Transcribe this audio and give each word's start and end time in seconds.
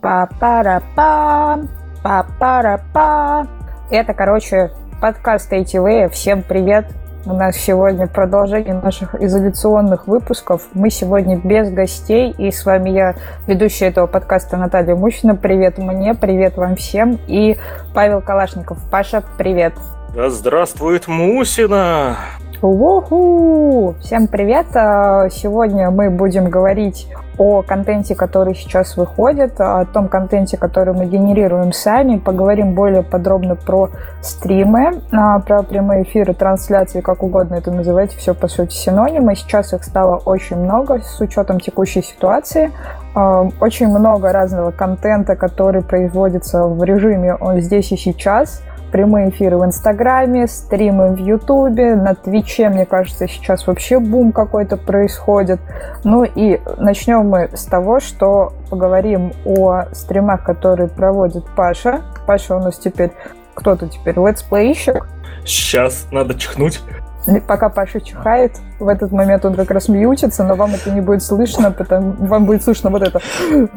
Па-пара-па, 0.00 1.58
па-пара-па. 2.02 3.46
Это, 3.90 4.14
короче, 4.14 4.70
подкаст 5.02 5.52
ATV. 5.52 6.08
Всем 6.08 6.42
привет. 6.42 6.86
У 7.26 7.34
нас 7.34 7.56
сегодня 7.56 8.06
продолжение 8.06 8.72
наших 8.72 9.14
изоляционных 9.20 10.06
выпусков. 10.06 10.68
Мы 10.72 10.88
сегодня 10.88 11.36
без 11.36 11.70
гостей, 11.70 12.34
и 12.38 12.50
с 12.50 12.64
вами 12.64 12.88
я, 12.88 13.16
ведущая 13.46 13.88
этого 13.88 14.06
подкаста 14.06 14.56
Наталья 14.56 14.94
Мущина. 14.94 15.34
Привет 15.34 15.76
мне, 15.76 16.14
привет 16.14 16.56
вам 16.56 16.76
всем. 16.76 17.18
И 17.26 17.58
Павел 17.94 18.22
Калашников. 18.22 18.78
Паша, 18.90 19.22
привет. 19.36 19.74
Да 20.16 20.30
здравствует 20.30 21.08
Мусина! 21.08 22.16
Уху! 22.62 23.94
Всем 24.00 24.28
привет! 24.28 24.64
А, 24.74 25.28
сегодня 25.28 25.90
мы 25.90 26.08
будем 26.08 26.48
говорить 26.48 27.06
о 27.36 27.60
контенте, 27.60 28.14
который 28.14 28.54
сейчас 28.54 28.96
выходит, 28.96 29.60
о 29.60 29.84
том 29.84 30.08
контенте, 30.08 30.56
который 30.56 30.94
мы 30.94 31.04
генерируем 31.04 31.70
сами. 31.70 32.16
Поговорим 32.16 32.74
более 32.74 33.02
подробно 33.02 33.56
про 33.56 33.90
стримы, 34.22 35.02
а, 35.12 35.38
про 35.40 35.62
прямые 35.62 36.04
эфиры, 36.04 36.32
трансляции, 36.32 37.02
как 37.02 37.22
угодно 37.22 37.56
это 37.56 37.70
называйте, 37.70 38.16
все 38.16 38.32
по 38.32 38.48
сути 38.48 38.74
синонимы. 38.74 39.36
Сейчас 39.36 39.74
их 39.74 39.84
стало 39.84 40.16
очень 40.16 40.56
много 40.56 41.02
с 41.02 41.20
учетом 41.20 41.60
текущей 41.60 42.00
ситуации. 42.00 42.72
А, 43.14 43.50
очень 43.60 43.88
много 43.88 44.32
разного 44.32 44.70
контента, 44.70 45.36
который 45.36 45.82
производится 45.82 46.64
в 46.64 46.82
режиме 46.84 47.34
«он 47.34 47.60
здесь 47.60 47.92
и 47.92 47.98
сейчас», 47.98 48.62
прямые 48.90 49.30
эфиры 49.30 49.58
в 49.58 49.64
Инстаграме, 49.64 50.46
стримы 50.46 51.14
в 51.14 51.18
Ютубе, 51.18 51.94
на 51.94 52.14
Твиче, 52.14 52.68
мне 52.68 52.86
кажется, 52.86 53.26
сейчас 53.28 53.66
вообще 53.66 53.98
бум 53.98 54.32
какой-то 54.32 54.76
происходит. 54.76 55.60
Ну 56.04 56.24
и 56.24 56.60
начнем 56.78 57.28
мы 57.28 57.50
с 57.52 57.64
того, 57.64 58.00
что 58.00 58.52
поговорим 58.70 59.32
о 59.44 59.84
стримах, 59.92 60.44
которые 60.44 60.88
проводит 60.88 61.44
Паша. 61.56 62.02
Паша 62.26 62.56
у 62.56 62.60
нас 62.60 62.78
теперь 62.78 63.12
кто-то 63.54 63.88
теперь 63.88 64.14
летсплейщик. 64.16 65.06
Сейчас 65.44 66.06
надо 66.10 66.34
чихнуть. 66.34 66.80
Пока 67.46 67.68
Паша 67.68 68.00
чихает, 68.00 68.52
в 68.78 68.88
этот 68.88 69.12
момент 69.12 69.44
он 69.44 69.54
как 69.54 69.70
раз 69.70 69.88
мьютится, 69.88 70.44
но 70.44 70.54
вам 70.54 70.74
это 70.74 70.90
не 70.90 71.00
будет 71.00 71.22
слышно, 71.22 71.70
потому 71.70 72.12
вам 72.26 72.46
будет 72.46 72.62
слышно 72.62 72.90
вот 72.90 73.02
это. 73.02 73.20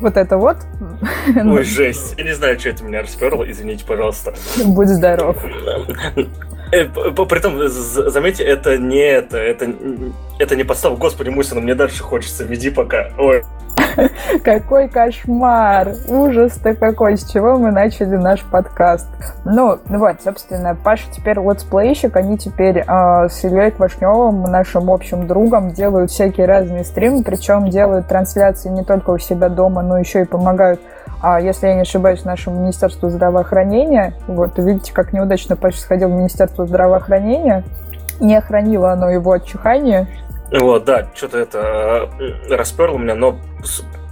Вот 0.00 0.16
это 0.16 0.36
вот. 0.36 0.58
Ой, 1.34 1.64
жесть. 1.64 2.14
Я 2.16 2.22
не 2.22 2.32
знаю, 2.32 2.60
что 2.60 2.68
это 2.68 2.84
меня 2.84 3.02
расперло. 3.02 3.42
Извините, 3.50 3.84
пожалуйста. 3.84 4.32
Будь 4.64 4.86
здоров. 4.86 5.36
Э, 6.70 6.84
Притом, 6.86 7.58
заметьте, 7.66 8.44
это 8.44 8.78
не 8.78 9.04
это, 9.04 9.38
это, 9.38 9.68
это 10.38 10.54
не 10.54 10.62
подстава. 10.62 10.94
Господи, 10.94 11.30
Мусина, 11.30 11.60
мне 11.60 11.74
дальше 11.74 12.04
хочется, 12.04 12.44
веди 12.44 12.70
пока. 12.70 13.10
Ой. 13.18 13.42
Какой 14.44 14.88
кошмар! 14.88 15.94
Ужас-то 16.08 16.74
какой! 16.74 17.16
С 17.16 17.30
чего 17.30 17.58
мы 17.58 17.70
начали 17.70 18.16
наш 18.16 18.42
подкаст? 18.42 19.08
Ну, 19.44 19.78
вот, 19.86 20.16
собственно, 20.22 20.74
Паша 20.74 21.04
теперь 21.12 21.38
летсплейщик, 21.38 22.16
они 22.16 22.38
теперь 22.38 22.78
э, 22.78 23.28
с 23.28 23.44
Ильей 23.44 23.70
Квашневым, 23.70 24.42
нашим 24.44 24.90
общим 24.90 25.26
другом, 25.26 25.70
делают 25.70 26.10
всякие 26.10 26.46
разные 26.46 26.84
стримы, 26.84 27.22
причем 27.22 27.68
делают 27.68 28.06
трансляции 28.06 28.68
не 28.68 28.84
только 28.84 29.10
у 29.10 29.18
себя 29.18 29.48
дома, 29.48 29.82
но 29.82 29.98
еще 29.98 30.22
и 30.22 30.24
помогают 30.24 30.80
а 31.24 31.40
если 31.40 31.68
я 31.68 31.74
не 31.74 31.82
ошибаюсь, 31.82 32.24
нашему 32.24 32.58
Министерству 32.58 33.08
здравоохранения. 33.08 34.14
Вот, 34.26 34.58
видите, 34.58 34.92
как 34.92 35.12
неудачно 35.12 35.54
Паша 35.54 35.78
сходил 35.78 36.08
в 36.08 36.12
Министерство 36.12 36.66
здравоохранения. 36.66 37.62
Не 38.18 38.34
охранило 38.34 38.90
оно 38.90 39.08
его 39.08 39.30
от 39.30 39.46
чихания. 39.46 40.08
Вот, 40.52 40.84
да, 40.84 41.08
что-то 41.14 41.38
это 41.38 42.10
э, 42.20 42.54
расперло 42.54 42.98
меня, 42.98 43.14
но 43.14 43.40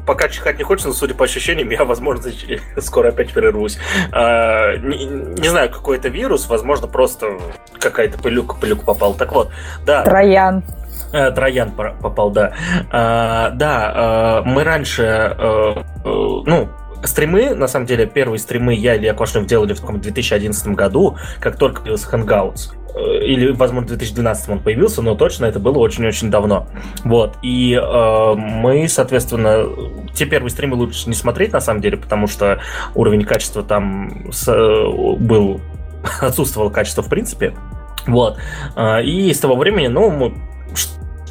пока 0.06 0.28
чихать 0.28 0.58
не 0.58 0.64
хочется, 0.64 0.88
но, 0.88 0.94
судя 0.94 1.14
по 1.14 1.24
ощущениям, 1.24 1.70
я, 1.70 1.84
возможно, 1.84 2.30
скоро 2.78 3.08
опять 3.08 3.32
прервусь. 3.32 3.78
А, 4.12 4.77
не, 4.77 5.05
не 5.05 5.48
знаю, 5.48 5.70
какой 5.70 5.98
это 5.98 6.08
вирус, 6.08 6.48
возможно, 6.48 6.88
просто 6.88 7.38
какая-то 7.78 8.19
пылюка, 8.19 8.56
пылюка 8.56 8.84
попала. 8.84 9.15
Так 9.15 9.32
вот, 9.32 9.50
да. 9.84 10.03
Троян. 10.03 10.65
Э, 11.12 11.31
Троян 11.31 11.70
попал, 11.72 12.31
да. 12.31 12.54
А, 12.91 13.50
да, 13.50 13.92
а, 13.94 14.42
мы 14.42 14.65
раньше, 14.65 15.04
а, 15.04 15.84
ну, 16.04 16.69
стримы, 17.04 17.54
на 17.54 17.69
самом 17.69 17.86
деле, 17.86 18.06
первые 18.06 18.38
стримы 18.38 18.75
я 18.75 18.94
или 18.94 19.06
Акошнев 19.06 19.47
делали 19.47 19.75
в 19.75 20.00
2011 20.00 20.69
году, 20.69 21.16
как 21.41 21.56
только 21.56 21.82
появился 21.82 22.09
Hangouts. 22.10 22.79
Э, 22.95 23.25
или, 23.25 23.51
возможно, 23.51 23.87
в 23.87 23.89
2012 23.89 24.49
он 24.49 24.59
появился, 24.61 25.03
но 25.03 25.15
точно 25.15 25.47
это 25.47 25.59
было 25.59 25.78
очень-очень 25.78 26.31
давно. 26.31 26.69
Вот. 27.05 27.37
И 27.43 27.75
э, 27.75 28.34
мы, 28.34 28.89
соответственно, 28.89 29.65
те 30.15 30.27
первые 30.27 30.51
стримы 30.51 30.77
лучше 30.77 31.09
не 31.09 31.15
смотреть, 31.15 31.53
на 31.53 31.61
самом 31.61 31.81
деле, 31.81 31.97
потому 31.97 32.27
что 32.27 32.61
уровень 32.95 33.25
качества 33.25 33.62
там 33.62 34.33
с, 34.33 34.49
э, 34.49 35.17
был... 35.19 35.61
отсутствовало 36.21 36.71
качество 36.71 37.03
в 37.03 37.09
принципе. 37.09 37.55
Вот. 38.06 38.39
Э, 38.77 39.03
и 39.03 39.33
с 39.33 39.39
того 39.39 39.57
времени, 39.57 39.89
ну, 39.89 40.11
мы, 40.11 40.34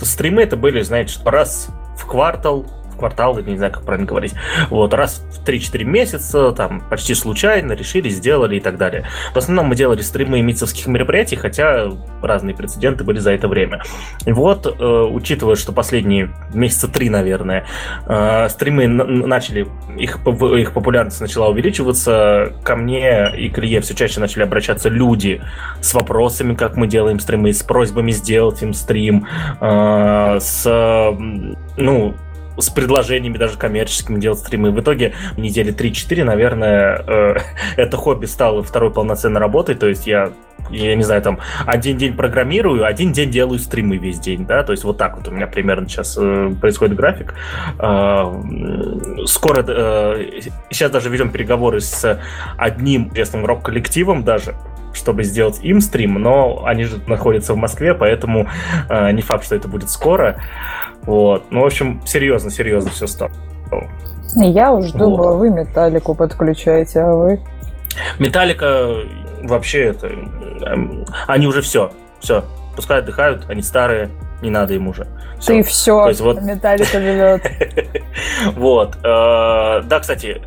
стримы 0.02 0.42
это 0.44 0.58
были, 0.58 0.82
знаете, 0.82 1.20
раз 1.26 1.70
в 1.98 2.06
квартал, 2.06 2.66
квартал, 3.00 3.40
не 3.40 3.58
знаю, 3.58 3.72
как 3.72 3.84
правильно 3.84 4.08
говорить. 4.08 4.34
Вот, 4.70 4.94
раз 4.94 5.24
в 5.32 5.48
3-4 5.48 5.84
месяца, 5.84 6.52
там, 6.52 6.82
почти 6.90 7.16
случайно 7.16 7.74
решили, 7.74 8.10
сделали 8.10 8.58
и 8.58 8.60
так 8.60 8.78
далее. 8.78 9.08
В 9.34 9.38
основном 9.38 9.68
мы 9.68 9.76
делали 9.76 10.02
стримы 10.02 10.42
митцевских 10.42 10.88
мероприятий, 10.88 11.36
хотя 11.36 11.90
разные 12.22 12.56
прецеденты 12.56 13.04
были 13.04 13.20
за 13.20 13.32
это 13.32 13.48
время. 13.48 13.82
И 14.26 14.32
вот, 14.32 14.66
э, 14.68 15.02
учитывая, 15.12 15.56
что 15.56 15.72
последние 15.72 16.30
месяца 16.54 16.88
три, 16.88 17.10
наверное, 17.10 17.66
э, 18.08 18.50
стримы 18.50 18.88
начали, 18.88 19.68
их, 19.98 20.20
их 20.26 20.74
популярность 20.74 21.22
начала 21.22 21.48
увеличиваться, 21.48 22.54
ко 22.64 22.76
мне 22.76 23.32
и 23.38 23.50
к 23.50 23.60
Илье 23.60 23.82
все 23.82 23.96
чаще 23.96 24.20
начали 24.20 24.44
обращаться 24.44 24.90
люди 24.90 25.42
с 25.82 25.94
вопросами, 25.94 26.56
как 26.56 26.76
мы 26.76 26.88
делаем 26.88 27.20
стримы, 27.20 27.54
с 27.54 27.64
просьбами 27.64 28.12
сделать 28.12 28.62
им 28.62 28.74
стрим, 28.74 29.28
э, 29.62 30.38
с, 30.40 30.66
ну, 31.78 32.16
с 32.60 32.70
предложениями 32.70 33.38
даже 33.38 33.58
коммерческими 33.58 34.20
делать 34.20 34.40
стримы. 34.40 34.72
В 34.72 34.80
итоге 34.80 35.14
в 35.34 35.40
неделе 35.40 35.72
3-4, 35.72 36.24
наверное, 36.24 37.04
э, 37.08 37.36
это 37.78 37.98
хобби 37.98 38.26
стало 38.26 38.64
второй 38.64 38.92
полноценной 38.92 39.40
работой. 39.40 39.76
То 39.76 39.88
есть 39.88 40.08
я 40.08 40.32
я 40.70 40.96
не 40.96 41.04
знаю, 41.04 41.22
там, 41.22 41.40
один 41.66 41.98
день 41.98 42.16
программирую, 42.16 42.86
один 42.86 43.12
день 43.12 43.32
делаю 43.32 43.60
стримы 43.60 43.98
весь 43.98 44.20
день, 44.20 44.46
да, 44.46 44.64
то 44.64 44.72
есть 44.72 44.84
вот 44.84 44.98
так 44.98 45.18
вот 45.18 45.28
у 45.28 45.32
меня 45.32 45.48
примерно 45.48 45.88
сейчас 45.88 46.18
э, 46.20 46.52
происходит 46.60 46.96
график. 46.96 47.34
Э, 47.80 48.26
скоро, 49.26 49.64
э, 49.68 50.42
сейчас 50.70 50.92
даже 50.92 51.10
ведем 51.10 51.32
переговоры 51.32 51.82
с 51.82 52.20
одним 52.58 53.10
известным 53.10 53.46
рок-коллективом 53.46 54.24
даже, 54.24 54.56
чтобы 54.94 55.24
сделать 55.24 55.60
им 55.62 55.82
стрим, 55.82 56.16
но 56.16 56.64
они 56.66 56.84
же 56.84 57.00
находятся 57.08 57.54
в 57.54 57.58
Москве, 57.58 57.94
поэтому 57.94 58.48
э, 58.90 59.12
не 59.12 59.22
факт, 59.22 59.46
что 59.46 59.56
это 59.56 59.68
будет 59.68 59.90
скоро. 59.90 60.42
Вот. 61.04 61.46
Ну, 61.52 61.62
в 61.62 61.66
общем, 61.66 62.02
серьезно, 62.06 62.52
серьезно 62.52 62.92
все 62.92 63.08
стало. 63.08 63.32
Я 64.36 64.72
уж 64.72 64.92
думала, 64.92 65.36
вы 65.36 65.50
металлику 65.50 66.14
подключаете, 66.14 67.02
а 67.02 67.14
вы? 67.14 67.40
Металлика 68.20 68.96
вообще 69.44 69.86
это... 69.86 70.08
Эм, 70.08 71.06
они 71.28 71.48
уже 71.48 71.62
все. 71.62 71.92
Все. 72.20 72.44
Пускай 72.76 73.00
отдыхают, 73.00 73.46
они 73.50 73.62
старые, 73.62 74.10
не 74.42 74.50
надо 74.50 74.74
им 74.74 74.88
уже. 74.88 75.08
Все. 75.40 75.54
Ты 75.54 75.64
все, 75.64 76.04
То 76.04 76.10
есть, 76.10 76.22
вот... 76.22 76.42
Металлика 76.42 77.00
живет. 77.00 77.42
вот. 78.56 78.96
Э, 79.04 79.82
да, 79.84 80.00
кстати, 80.00 80.42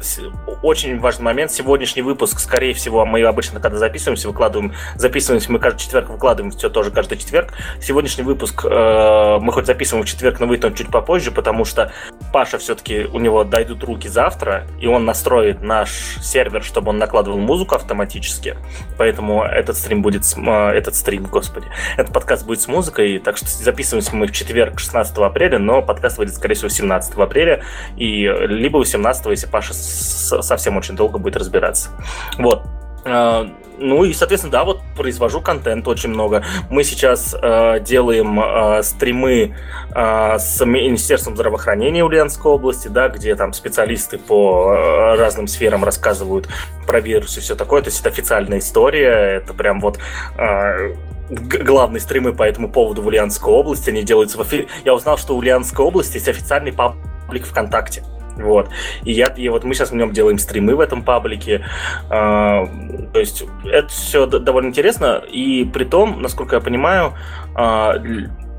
очень 0.62 0.98
важный 0.98 1.24
момент. 1.24 1.50
Сегодняшний 1.50 2.02
выпуск, 2.02 2.38
скорее 2.40 2.74
всего, 2.74 3.04
мы 3.04 3.22
обычно, 3.22 3.60
когда 3.60 3.78
записываемся, 3.78 4.28
выкладываем, 4.28 4.74
записываемся, 4.96 5.50
мы 5.52 5.58
каждый 5.58 5.80
четверг 5.80 6.10
выкладываем 6.10 6.52
все 6.52 6.68
тоже 6.68 6.90
каждый 6.90 7.18
четверг. 7.18 7.52
Сегодняшний 7.80 8.24
выпуск 8.24 8.64
э, 8.64 9.38
мы 9.40 9.52
хоть 9.52 9.66
записываем 9.66 10.04
в 10.04 10.08
четверг, 10.08 10.40
но 10.40 10.46
выйдет 10.46 10.64
он 10.64 10.74
чуть 10.74 10.88
попозже, 10.88 11.30
потому 11.30 11.64
что 11.64 11.92
Паша 12.32 12.58
все-таки, 12.58 13.04
у 13.04 13.18
него 13.18 13.44
дойдут 13.44 13.84
руки 13.84 14.08
завтра, 14.08 14.66
и 14.80 14.86
он 14.86 15.04
настроит 15.04 15.62
наш 15.62 16.16
сервер, 16.22 16.62
чтобы 16.62 16.90
он 16.90 16.98
накладывал 16.98 17.38
музыку 17.38 17.74
автоматически. 17.74 18.56
Поэтому 18.98 19.44
этот 19.44 19.76
стрим 19.76 20.02
будет, 20.02 20.24
э, 20.36 20.70
этот 20.70 20.94
стрим, 20.94 21.24
господи, 21.24 21.66
этот 21.96 22.12
подкаст 22.12 22.46
будет 22.46 22.60
с 22.60 22.68
музыкой, 22.68 23.18
так 23.18 23.36
что 23.36 23.46
записываемся 23.48 24.16
мы 24.16 24.26
в 24.26 24.32
четверг 24.32 24.78
16 24.78 25.18
апреля, 25.18 25.58
но 25.58 25.82
подкаст 25.82 26.18
выйдет, 26.18 26.34
скорее 26.34 26.54
всего, 26.54 26.68
17 26.68 27.14
апреля, 27.14 27.62
и 27.96 28.22
либо 28.46 28.78
18, 28.78 29.26
если 29.26 29.46
Паша 29.46 29.74
совсем 29.74 30.76
очень 30.76 30.96
долго 30.96 31.18
будет 31.18 31.36
разбираться. 31.36 31.90
Вот. 32.38 32.62
А, 33.04 33.48
ну 33.78 34.04
и, 34.04 34.12
соответственно, 34.12 34.52
да, 34.52 34.64
вот 34.64 34.80
произвожу 34.96 35.40
контент 35.40 35.88
очень 35.88 36.10
много. 36.10 36.44
Мы 36.70 36.84
сейчас 36.84 37.34
э, 37.40 37.80
делаем 37.80 38.38
э, 38.40 38.82
стримы 38.82 39.56
э, 39.94 40.38
с 40.38 40.64
Министерством 40.64 41.34
здравоохранения 41.34 42.04
Ульяновской 42.04 42.52
области, 42.52 42.88
да, 42.88 43.08
где 43.08 43.34
там 43.34 43.52
специалисты 43.52 44.18
по 44.18 44.72
э, 44.72 45.14
разным 45.16 45.48
сферам 45.48 45.84
рассказывают 45.84 46.48
про 46.86 47.00
вирус 47.00 47.36
и 47.38 47.40
все 47.40 47.56
такое. 47.56 47.82
То 47.82 47.88
есть 47.88 48.00
это 48.00 48.10
официальная 48.10 48.58
история, 48.58 49.38
это 49.38 49.54
прям 49.54 49.80
вот 49.80 49.98
э, 50.38 50.94
главные 51.30 52.00
стримы 52.00 52.32
по 52.32 52.44
этому 52.44 52.70
поводу 52.70 53.02
в 53.02 53.06
Ульяновской 53.06 53.52
области. 53.52 53.90
Они 53.90 54.02
делаются 54.02 54.38
в 54.38 54.42
эфире. 54.42 54.68
Я 54.84 54.94
узнал, 54.94 55.18
что 55.18 55.34
в 55.34 55.38
Ульяновской 55.38 55.84
области 55.84 56.14
есть 56.14 56.28
официальный 56.28 56.72
паблик 56.72 57.46
ВКонтакте. 57.46 58.04
Вот. 58.36 58.70
И, 59.04 59.12
я, 59.12 59.26
и 59.26 59.48
вот 59.48 59.64
мы 59.64 59.74
сейчас 59.74 59.90
в 59.90 59.94
нем 59.94 60.12
делаем 60.12 60.38
стримы 60.38 60.74
в 60.74 60.80
этом 60.80 61.02
паблике. 61.02 61.64
А, 62.08 62.66
то 63.12 63.20
есть 63.20 63.44
это 63.64 63.88
все 63.88 64.26
довольно 64.26 64.68
интересно. 64.68 65.22
И 65.30 65.64
при 65.64 65.84
том, 65.84 66.22
насколько 66.22 66.56
я 66.56 66.60
понимаю, 66.60 67.14
а, 67.54 67.94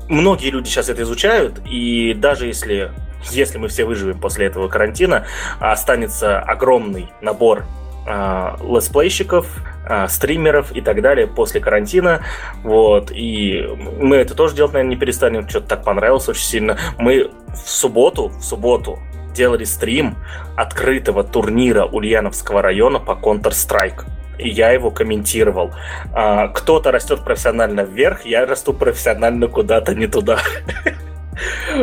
многие 0.08 0.50
люди 0.50 0.68
сейчас 0.68 0.88
это 0.88 1.02
изучают. 1.02 1.60
И 1.68 2.14
даже 2.14 2.46
если, 2.46 2.90
если 3.30 3.58
мы 3.58 3.68
все 3.68 3.84
выживем 3.84 4.20
после 4.20 4.46
этого 4.46 4.68
карантина, 4.68 5.26
останется 5.60 6.40
огромный 6.40 7.10
набор 7.20 7.64
а, 8.06 8.58
летсплейщиков, 8.62 9.46
а, 9.86 10.08
стримеров 10.08 10.72
и 10.72 10.80
так 10.80 11.00
далее 11.02 11.26
после 11.26 11.60
карантина. 11.60 12.22
Вот. 12.62 13.10
И 13.10 13.66
мы 13.98 14.16
это 14.16 14.34
тоже 14.34 14.54
делать, 14.54 14.72
наверное, 14.72 14.94
не 14.94 15.00
перестанем. 15.00 15.48
Что-то 15.48 15.68
так 15.68 15.84
понравилось 15.84 16.28
очень 16.28 16.44
сильно. 16.44 16.78
Мы 16.98 17.30
в 17.48 17.68
субботу, 17.68 18.28
в 18.28 18.42
субботу 18.42 18.98
делали 19.34 19.64
стрим 19.64 20.16
открытого 20.56 21.24
турнира 21.24 21.84
Ульяновского 21.84 22.62
района 22.62 22.98
по 22.98 23.12
Counter-Strike. 23.12 24.04
И 24.38 24.48
я 24.48 24.70
его 24.70 24.90
комментировал. 24.90 25.72
А, 26.12 26.48
кто-то 26.48 26.90
растет 26.90 27.24
профессионально 27.24 27.82
вверх, 27.82 28.24
я 28.24 28.46
расту 28.46 28.72
профессионально 28.72 29.48
куда-то 29.48 29.94
не 29.94 30.06
туда. 30.06 30.38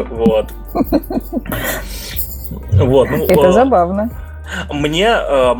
Вот. 0.10 0.50
Вот. 2.72 3.10
Ну, 3.10 3.26
Это 3.26 3.52
забавно. 3.52 4.10
Мне, 4.70 5.08
э, 5.08 5.56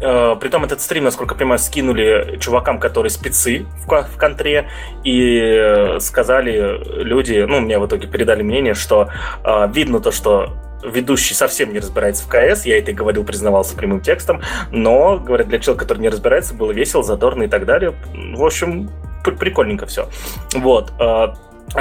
э, 0.00 0.36
при 0.40 0.48
том 0.48 0.64
этот 0.64 0.80
стрим, 0.80 1.04
насколько 1.04 1.34
я 1.34 1.38
понимаю, 1.38 1.58
скинули 1.58 2.38
чувакам, 2.40 2.78
которые 2.78 3.10
спецы 3.10 3.66
в, 3.86 3.86
в 3.86 4.18
контре, 4.18 4.68
и 5.04 5.96
сказали 6.00 6.80
люди, 7.02 7.44
ну, 7.48 7.60
мне 7.60 7.78
в 7.78 7.86
итоге 7.86 8.08
передали 8.08 8.42
мнение, 8.42 8.74
что 8.74 9.08
э, 9.44 9.68
видно 9.72 10.00
то, 10.00 10.10
что 10.10 10.54
ведущий 10.84 11.34
совсем 11.34 11.72
не 11.72 11.78
разбирается 11.78 12.24
в 12.24 12.28
КС, 12.28 12.64
я 12.64 12.78
это 12.78 12.90
и 12.90 12.94
говорил, 12.94 13.24
признавался 13.24 13.76
прямым 13.76 14.00
текстом, 14.00 14.42
но, 14.70 15.18
говорят, 15.18 15.48
для 15.48 15.58
человека, 15.58 15.84
который 15.84 16.00
не 16.00 16.08
разбирается, 16.08 16.54
было 16.54 16.72
весело, 16.72 17.02
задорно 17.02 17.44
и 17.44 17.48
так 17.48 17.66
далее. 17.66 17.94
В 18.12 18.44
общем, 18.44 18.90
прикольненько 19.24 19.86
все. 19.86 20.08
Вот. 20.54 20.92
Э, 21.00 21.34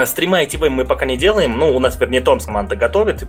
стрима 0.06 0.44
ITV 0.44 0.70
мы 0.70 0.86
пока 0.86 1.06
не 1.06 1.18
делаем. 1.18 1.58
Ну, 1.58 1.76
у 1.76 1.80
нас, 1.80 2.00
вернее, 2.00 2.22
Томс 2.22 2.46
команда 2.46 2.76
готовит 2.76 3.28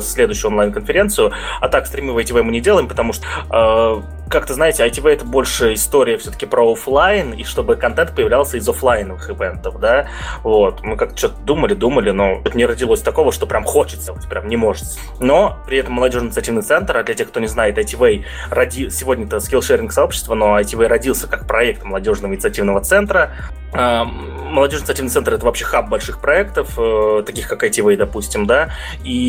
следующую 0.00 0.50
онлайн-конференцию. 0.50 1.32
А 1.60 1.68
так, 1.68 1.86
стримы 1.86 2.12
в 2.12 2.18
ITV 2.18 2.42
мы 2.42 2.52
не 2.52 2.60
делаем, 2.60 2.88
потому 2.88 3.12
что 3.12 3.24
э, 3.50 4.28
как-то, 4.28 4.54
знаете, 4.54 4.86
ITV 4.86 5.08
это 5.10 5.24
больше 5.24 5.74
история 5.74 6.18
все-таки 6.18 6.46
про 6.46 6.72
офлайн, 6.72 7.32
и 7.32 7.44
чтобы 7.44 7.76
контент 7.76 8.14
появлялся 8.14 8.56
из 8.56 8.68
офлайновых 8.68 9.30
ивентов, 9.30 9.78
да, 9.78 10.08
вот. 10.42 10.82
Мы 10.82 10.96
как-то 10.96 11.16
что-то 11.16 11.40
думали, 11.42 11.74
думали, 11.74 12.10
но 12.10 12.42
не 12.54 12.66
родилось 12.66 13.02
такого, 13.02 13.32
что 13.32 13.46
прям 13.46 13.64
хочется, 13.64 14.12
вот, 14.12 14.28
прям 14.28 14.48
не 14.48 14.56
может. 14.56 14.84
Но 15.20 15.58
при 15.66 15.78
этом 15.78 15.94
молодежный 15.94 16.28
инициативный 16.28 16.62
центр, 16.62 16.96
а 16.96 17.02
для 17.04 17.14
тех, 17.14 17.28
кто 17.28 17.40
не 17.40 17.46
знает, 17.46 17.78
ITV 17.78 18.24
роди... 18.50 18.90
сегодня 18.90 19.26
это 19.26 19.40
скиллшеринг 19.40 19.92
сообщество, 19.92 20.34
но 20.34 20.58
ITV 20.58 20.86
родился 20.86 21.28
как 21.28 21.46
проект 21.46 21.84
молодежного 21.84 22.32
инициативного 22.32 22.80
центра, 22.80 23.32
а, 23.72 24.04
Молодежный 24.04 24.84
инициативный 24.84 25.10
центр 25.10 25.34
это 25.34 25.44
вообще 25.44 25.64
хаб 25.64 25.88
больших 25.88 26.20
проектов, 26.20 26.74
э, 26.78 27.22
таких 27.26 27.48
как 27.48 27.64
ITV, 27.64 27.96
допустим, 27.96 28.46
да. 28.46 28.70
И 29.04 29.25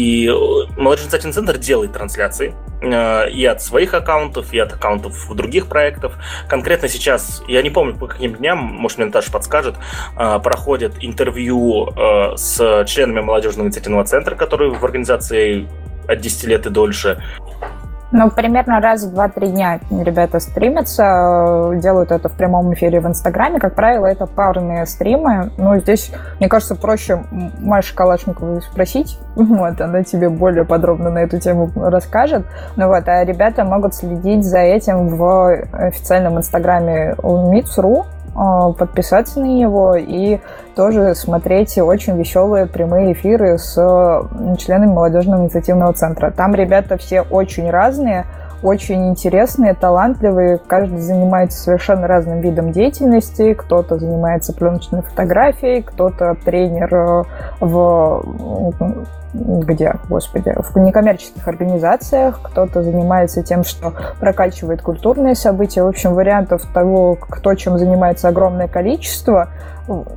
молодежный 0.77 1.07
инициативный 1.07 1.33
центр 1.33 1.57
делает 1.57 1.93
трансляции 1.93 2.55
э, 2.81 3.29
и 3.31 3.45
от 3.45 3.61
своих 3.61 3.93
аккаунтов, 3.93 4.53
и 4.53 4.59
от 4.59 4.73
аккаунтов 4.73 5.35
других 5.35 5.67
проектов. 5.67 6.13
Конкретно 6.47 6.87
сейчас, 6.87 7.43
я 7.47 7.61
не 7.61 7.69
помню 7.69 7.95
по 7.95 8.07
каким 8.07 8.35
дням, 8.35 8.57
может 8.57 8.97
мне 8.97 9.07
Наташа 9.07 9.31
подскажет, 9.31 9.75
э, 10.17 10.39
проходят 10.43 10.93
интервью 11.01 11.93
с 12.35 12.85
членами 12.87 13.21
молодежного 13.21 13.67
инициативного 13.67 14.05
центра, 14.05 14.35
которые 14.35 14.71
в 14.71 14.83
организации 14.83 15.67
от 16.07 16.21
10 16.21 16.43
лет 16.45 16.65
и 16.65 16.69
дольше. 16.69 17.21
Ну, 18.11 18.29
примерно 18.29 18.79
раз 18.79 19.03
в 19.03 19.13
2-3 19.13 19.47
дня 19.47 19.79
ребята 19.89 20.39
стримятся, 20.39 21.71
делают 21.75 22.11
это 22.11 22.29
в 22.29 22.33
прямом 22.33 22.73
эфире 22.73 23.01
в 23.01 23.07
Инстаграме. 23.07 23.59
Как 23.59 23.75
правило, 23.75 24.05
это 24.05 24.25
парные 24.25 24.85
стримы. 24.85 25.51
Ну, 25.57 25.77
здесь, 25.79 26.11
мне 26.39 26.47
кажется, 26.47 26.75
проще 26.75 27.23
Маша 27.59 27.93
Калашникову 27.95 28.61
спросить. 28.61 29.19
Вот, 29.57 29.81
она 29.81 30.03
тебе 30.03 30.29
более 30.29 30.65
подробно 30.65 31.09
на 31.09 31.19
эту 31.19 31.39
тему 31.39 31.71
расскажет. 31.75 32.45
Ну 32.75 32.87
вот, 32.87 33.07
а 33.07 33.23
ребята 33.23 33.63
могут 33.63 33.95
следить 33.95 34.43
за 34.43 34.59
этим 34.59 35.07
в 35.07 35.57
официальном 35.73 36.37
Инстаграме 36.37 37.15
а, 37.17 38.05
подписаться 38.77 39.39
на 39.39 39.45
него 39.45 39.95
и 39.95 40.39
тоже 40.75 41.15
смотреть 41.15 41.77
очень 41.77 42.17
веселые 42.17 42.67
прямые 42.67 43.13
эфиры 43.13 43.57
с 43.57 43.73
членами 44.57 44.91
молодежного 44.91 45.41
инициативного 45.41 45.93
центра. 45.93 46.31
Там 46.31 46.53
ребята 46.53 46.97
все 46.97 47.21
очень 47.21 47.69
разные, 47.69 48.25
очень 48.63 49.09
интересные, 49.09 49.73
талантливые. 49.73 50.59
Каждый 50.67 50.99
занимается 50.99 51.59
совершенно 51.59 52.07
разным 52.07 52.41
видом 52.41 52.71
деятельности. 52.71 53.53
Кто-то 53.53 53.97
занимается 53.97 54.53
пленочной 54.53 55.01
фотографией, 55.01 55.81
кто-то 55.81 56.35
тренер 56.43 56.95
э, 56.95 57.23
в 57.59 58.23
где, 59.37 59.95
господи, 60.09 60.53
в 60.57 60.77
некоммерческих 60.77 61.47
организациях, 61.47 62.39
кто-то 62.43 62.81
занимается 62.81 63.43
тем, 63.43 63.63
что 63.63 63.93
прокачивает 64.19 64.81
культурные 64.81 65.35
события. 65.35 65.83
В 65.83 65.87
общем, 65.87 66.13
вариантов 66.13 66.63
того, 66.73 67.15
кто 67.15 67.53
чем 67.55 67.77
занимается, 67.77 68.27
огромное 68.27 68.67
количество, 68.67 69.49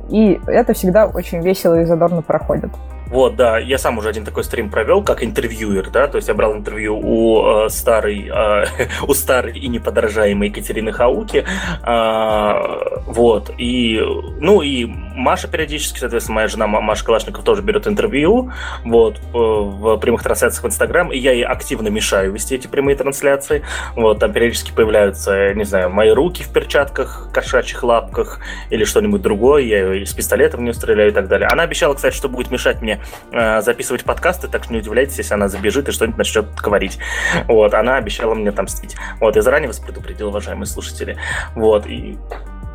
и 0.09 0.39
это 0.47 0.73
всегда 0.73 1.05
очень 1.05 1.41
весело 1.41 1.79
и 1.79 1.85
задорно 1.85 2.21
проходит. 2.21 2.71
Вот, 3.11 3.35
да, 3.35 3.59
я 3.59 3.77
сам 3.77 3.97
уже 3.97 4.07
один 4.07 4.23
такой 4.23 4.45
стрим 4.45 4.69
провел, 4.69 5.03
как 5.03 5.21
интервьюер, 5.21 5.89
да, 5.89 6.07
то 6.07 6.15
есть 6.15 6.29
я 6.29 6.33
брал 6.33 6.53
интервью 6.55 6.97
у 6.97 7.65
э, 7.65 7.69
старой, 7.69 8.31
э, 8.33 8.65
у 9.07 9.13
старой 9.13 9.59
и 9.59 9.67
неподражаемой 9.67 10.47
Екатерины 10.47 10.93
Хауки, 10.93 11.43
э, 11.83 13.01
вот, 13.07 13.51
и, 13.57 14.01
ну, 14.39 14.61
и 14.61 14.85
Маша 14.85 15.49
периодически, 15.49 15.99
соответственно, 15.99 16.35
моя 16.35 16.47
жена 16.47 16.67
Маша 16.67 17.03
Калашников 17.03 17.43
тоже 17.43 17.61
берет 17.61 17.85
интервью, 17.85 18.53
вот, 18.85 19.19
в 19.33 19.97
прямых 19.97 20.23
трансляциях 20.23 20.63
в 20.63 20.67
Инстаграм, 20.67 21.11
и 21.11 21.17
я 21.17 21.33
ей 21.33 21.43
активно 21.43 21.89
мешаю 21.89 22.31
вести 22.31 22.55
эти 22.55 22.67
прямые 22.67 22.95
трансляции, 22.95 23.63
вот, 23.93 24.19
там 24.19 24.31
периодически 24.31 24.71
появляются, 24.71 25.53
не 25.53 25.65
знаю, 25.65 25.89
мои 25.89 26.11
руки 26.11 26.43
в 26.43 26.53
перчатках, 26.53 27.27
кошачьих 27.33 27.83
лапках 27.83 28.39
или 28.69 28.85
что-нибудь 28.85 29.21
другое, 29.21 29.63
я 29.63 29.95
из 29.95 30.13
пистолета 30.13 30.55
в 30.55 30.61
нее 30.61 30.73
стреляю 30.73 31.11
и 31.11 31.13
так 31.13 31.27
далее. 31.27 31.49
Она 31.49 31.63
обещала, 31.63 31.93
кстати, 31.93 32.15
что 32.15 32.29
будет 32.29 32.51
мешать 32.51 32.81
мне 32.81 33.00
э, 33.31 33.61
записывать 33.61 34.03
подкасты, 34.03 34.47
так 34.47 34.63
что 34.63 34.73
не 34.73 34.79
удивляйтесь, 34.79 35.17
если 35.17 35.33
она 35.33 35.47
забежит 35.47 35.89
и 35.89 35.91
что-нибудь 35.91 36.17
начнет 36.17 36.45
говорить. 36.55 36.99
Вот, 37.47 37.73
она 37.73 37.97
обещала 37.97 38.33
мне 38.33 38.49
отомстить. 38.49 38.95
Вот, 39.19 39.35
я 39.35 39.41
заранее 39.41 39.67
вас 39.67 39.79
предупредил, 39.79 40.29
уважаемые 40.29 40.65
слушатели. 40.65 41.17
Вот, 41.55 41.85
и 41.85 42.17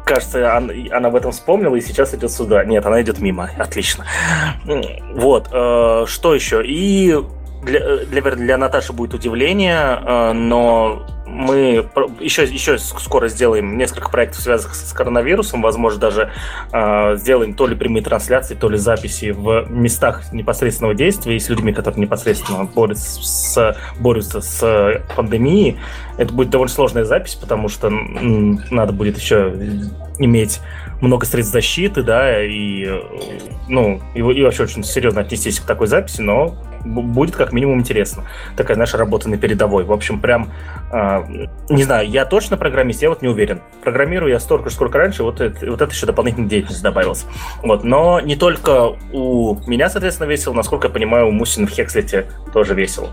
кажется, 0.06 0.56
она, 0.56 0.72
она 0.92 1.10
в 1.10 1.16
этом 1.16 1.32
вспомнила 1.32 1.74
и 1.74 1.80
сейчас 1.80 2.14
идет 2.14 2.30
сюда. 2.30 2.64
Нет, 2.64 2.86
она 2.86 3.02
идет 3.02 3.18
мимо. 3.18 3.50
Отлично. 3.58 4.06
Вот. 5.14 5.48
Э, 5.52 6.04
что 6.06 6.34
еще? 6.34 6.64
И 6.64 7.14
для, 7.62 7.96
для, 8.06 8.22
для 8.22 8.56
Наташи 8.56 8.92
будет 8.92 9.14
удивление, 9.14 9.98
э, 10.00 10.32
но 10.32 11.06
мы 11.26 11.88
еще, 12.20 12.44
еще 12.44 12.78
скоро 12.78 13.28
сделаем 13.28 13.76
несколько 13.76 14.10
проектов, 14.10 14.40
связанных 14.40 14.74
с 14.74 14.92
коронавирусом. 14.92 15.60
Возможно, 15.60 16.00
даже 16.00 16.30
э, 16.72 17.16
сделаем 17.16 17.54
то 17.54 17.66
ли 17.66 17.74
прямые 17.74 18.02
трансляции, 18.02 18.54
то 18.54 18.68
ли 18.68 18.78
записи 18.78 19.30
в 19.30 19.66
местах 19.68 20.32
непосредственного 20.32 20.94
действия 20.94 21.36
и 21.36 21.40
с 21.40 21.48
людьми, 21.48 21.72
которые 21.72 22.02
непосредственно 22.02 22.64
борются 22.64 23.22
с, 23.22 23.76
борются 23.98 24.40
с 24.40 25.02
пандемией. 25.16 25.78
Это 26.16 26.32
будет 26.32 26.50
довольно 26.50 26.72
сложная 26.72 27.04
запись, 27.04 27.34
потому 27.34 27.68
что 27.68 27.90
надо 27.90 28.92
будет 28.92 29.18
еще 29.18 29.52
иметь 30.18 30.60
много 31.00 31.26
средств 31.26 31.52
защиты, 31.52 32.02
да, 32.02 32.42
и, 32.42 32.88
ну, 33.68 34.00
и, 34.14 34.20
и 34.20 34.42
вообще 34.42 34.62
очень 34.62 34.82
серьезно 34.84 35.20
отнестись 35.20 35.60
к 35.60 35.66
такой 35.66 35.88
записи, 35.88 36.22
но 36.22 36.56
будет 36.86 37.36
как 37.36 37.52
минимум 37.52 37.80
интересно. 37.80 38.24
Такая 38.56 38.76
наша 38.76 38.98
работа 38.98 39.28
на 39.28 39.36
передовой. 39.36 39.84
В 39.84 39.92
общем, 39.92 40.20
прям, 40.20 40.48
э, 40.92 41.46
не 41.68 41.82
знаю, 41.82 42.08
я 42.08 42.24
точно 42.24 42.56
программист, 42.56 43.02
я 43.02 43.08
вот 43.08 43.22
не 43.22 43.28
уверен. 43.28 43.60
Программирую 43.82 44.32
я 44.32 44.40
столько, 44.40 44.70
сколько 44.70 44.98
раньше, 44.98 45.22
вот 45.22 45.40
это, 45.40 45.70
вот 45.70 45.80
это 45.80 45.92
еще 45.92 46.06
дополнительная 46.06 46.48
деятельность 46.48 46.82
добавилась. 46.82 47.26
Вот, 47.62 47.84
но 47.84 48.20
не 48.20 48.36
только 48.36 48.96
у 49.12 49.58
меня, 49.66 49.88
соответственно, 49.88 50.28
весело, 50.28 50.54
насколько 50.54 50.88
я 50.88 50.92
понимаю, 50.92 51.28
у 51.28 51.30
Мусина 51.30 51.66
в 51.66 51.70
Хекслете 51.70 52.26
тоже 52.52 52.74
весело. 52.74 53.08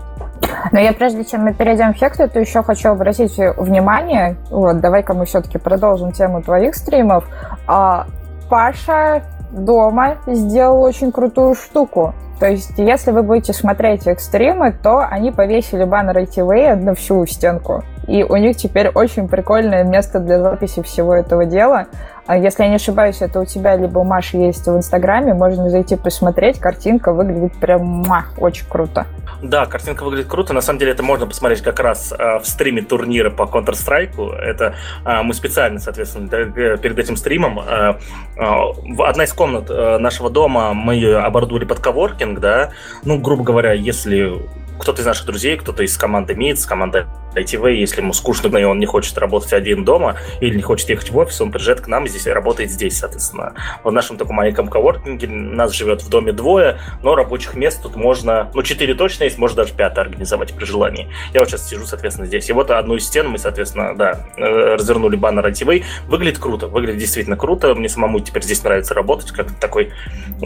Но 0.72 0.80
я 0.80 0.92
прежде 0.92 1.24
чем 1.24 1.42
мы 1.42 1.54
перейдем 1.54 1.94
в 1.94 1.96
Хекслет, 1.96 2.32
то 2.32 2.40
еще 2.40 2.62
хочу 2.62 2.90
обратить 2.90 3.36
внимание, 3.56 4.36
вот, 4.50 4.80
давай-ка 4.80 5.14
мы 5.14 5.26
все-таки 5.26 5.58
продолжим 5.58 6.12
тему 6.12 6.42
твоих 6.42 6.74
стримов. 6.74 7.24
А, 7.66 8.06
Паша 8.48 9.22
дома 9.54 10.16
сделал 10.26 10.82
очень 10.82 11.12
крутую 11.12 11.54
штуку. 11.54 12.14
То 12.40 12.46
есть, 12.46 12.72
если 12.76 13.12
вы 13.12 13.22
будете 13.22 13.52
смотреть 13.52 14.06
их 14.06 14.20
стримы, 14.20 14.72
то 14.72 14.98
они 14.98 15.30
повесили 15.30 15.84
баннер 15.84 16.18
ITV 16.18 16.74
на 16.74 16.94
всю 16.94 17.24
стенку. 17.26 17.84
И 18.06 18.22
у 18.22 18.36
них 18.36 18.56
теперь 18.56 18.88
очень 18.88 19.28
прикольное 19.28 19.84
место 19.84 20.18
для 20.18 20.40
записи 20.40 20.82
всего 20.82 21.14
этого 21.14 21.46
дела. 21.46 21.86
А 22.26 22.36
если 22.36 22.62
я 22.62 22.70
не 22.70 22.76
ошибаюсь, 22.76 23.20
это 23.20 23.40
у 23.40 23.44
тебя 23.44 23.76
либо 23.76 23.98
у 23.98 24.04
Маши 24.04 24.38
есть 24.38 24.66
в 24.66 24.76
Инстаграме, 24.76 25.34
можно 25.34 25.68
зайти 25.68 25.96
посмотреть, 25.96 26.58
картинка 26.58 27.12
выглядит 27.12 27.52
прям 27.54 27.82
муа, 27.82 28.24
очень 28.38 28.66
круто. 28.66 29.06
Да, 29.42 29.66
картинка 29.66 30.04
выглядит 30.04 30.28
круто. 30.28 30.54
На 30.54 30.62
самом 30.62 30.78
деле 30.78 30.92
это 30.92 31.02
можно 31.02 31.26
посмотреть 31.26 31.60
как 31.60 31.78
раз 31.80 32.14
э, 32.18 32.38
в 32.38 32.46
стриме 32.46 32.80
турнира 32.80 33.28
по 33.30 33.42
Counter-Strike. 33.42 34.36
Это 34.36 34.74
э, 35.04 35.22
мы 35.22 35.34
специально, 35.34 35.78
соответственно, 35.78 36.28
перед 36.28 36.98
этим 36.98 37.16
стримом 37.16 37.58
одна 37.58 39.24
из 39.24 39.32
комнат 39.32 39.66
э, 39.68 39.98
нашего 39.98 40.30
дома 40.30 40.72
мы 40.72 40.94
ее 40.94 41.18
оборудовали 41.18 41.64
под 41.64 41.80
коворкинг, 41.80 42.40
да. 42.40 42.70
Ну, 43.04 43.18
грубо 43.18 43.44
говоря, 43.44 43.72
если 43.72 44.40
кто-то 44.78 45.02
из 45.02 45.06
наших 45.06 45.26
друзей, 45.26 45.56
кто-то 45.56 45.82
из 45.82 45.96
команды 45.96 46.34
МИД, 46.34 46.60
с 46.60 46.66
команды 46.66 47.06
ITV, 47.34 47.74
если 47.74 48.00
ему 48.00 48.12
скучно, 48.12 48.56
и 48.56 48.64
он 48.64 48.78
не 48.78 48.86
хочет 48.86 49.16
работать 49.18 49.52
один 49.52 49.84
дома 49.84 50.16
или 50.40 50.54
не 50.54 50.62
хочет 50.62 50.88
ехать 50.88 51.10
в 51.10 51.16
офис, 51.16 51.40
он 51.40 51.50
приезжает 51.50 51.80
к 51.80 51.88
нам 51.88 52.04
и 52.04 52.08
здесь 52.08 52.26
работает 52.26 52.70
здесь, 52.70 52.98
соответственно. 52.98 53.54
В 53.82 53.90
нашем 53.90 54.16
таком 54.16 54.36
маленьком 54.36 54.68
коворкинге 54.68 55.28
нас 55.28 55.72
живет 55.72 56.02
в 56.02 56.08
доме 56.08 56.32
двое, 56.32 56.78
но 57.02 57.14
рабочих 57.14 57.54
мест 57.54 57.82
тут 57.82 57.96
можно, 57.96 58.50
ну, 58.54 58.62
четыре 58.62 58.94
точно 58.94 59.24
есть, 59.24 59.38
можно 59.38 59.58
даже 59.58 59.74
пятое 59.74 60.04
организовать 60.04 60.52
при 60.54 60.64
желании. 60.64 61.08
Я 61.32 61.40
вот 61.40 61.48
сейчас 61.48 61.68
сижу, 61.68 61.86
соответственно, 61.86 62.26
здесь. 62.26 62.48
И 62.48 62.52
вот 62.52 62.70
одну 62.70 62.96
из 62.96 63.06
стен 63.06 63.28
мы, 63.28 63.38
соответственно, 63.38 63.96
да, 63.96 64.26
э, 64.36 64.74
развернули 64.74 65.16
баннер 65.16 65.46
ITV. 65.46 65.84
Выглядит 66.06 66.38
круто, 66.38 66.66
выглядит 66.68 66.98
действительно 66.98 67.36
круто. 67.36 67.74
Мне 67.74 67.88
самому 67.88 68.20
теперь 68.20 68.42
здесь 68.42 68.62
нравится 68.62 68.94
работать, 68.94 69.30
как 69.32 69.52
такой 69.58 69.92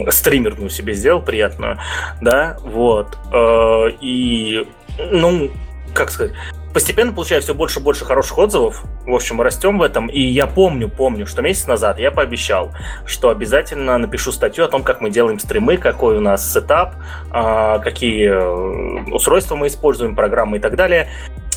стримерную 0.09 0.69
себе 0.69 0.93
сделал, 0.93 1.21
приятную, 1.21 1.77
да, 2.21 2.57
вот. 2.63 3.17
Э, 3.31 3.89
и, 4.19 4.67
ну, 4.97 5.49
как 5.93 6.11
сказать, 6.11 6.33
постепенно 6.73 7.13
получаю 7.13 7.41
все 7.41 7.53
больше 7.53 7.79
и 7.79 7.83
больше 7.83 8.05
хороших 8.05 8.37
отзывов. 8.37 8.83
В 9.05 9.13
общем, 9.13 9.37
мы 9.37 9.43
растем 9.43 9.77
в 9.79 9.81
этом. 9.81 10.07
И 10.07 10.21
я 10.21 10.45
помню, 10.45 10.89
помню, 10.89 11.25
что 11.25 11.41
месяц 11.41 11.67
назад 11.67 11.99
я 11.99 12.11
пообещал, 12.11 12.71
что 13.05 13.29
обязательно 13.29 13.97
напишу 13.97 14.31
статью 14.31 14.65
о 14.65 14.67
том, 14.67 14.83
как 14.83 15.01
мы 15.01 15.09
делаем 15.09 15.39
стримы, 15.39 15.77
какой 15.77 16.17
у 16.17 16.21
нас 16.21 16.51
сетап, 16.51 16.95
а, 17.31 17.79
какие 17.79 18.29
э, 18.29 19.11
устройства 19.11 19.55
мы 19.55 19.67
используем, 19.67 20.15
программы 20.15 20.57
и 20.57 20.59
так 20.59 20.75
далее. 20.75 21.09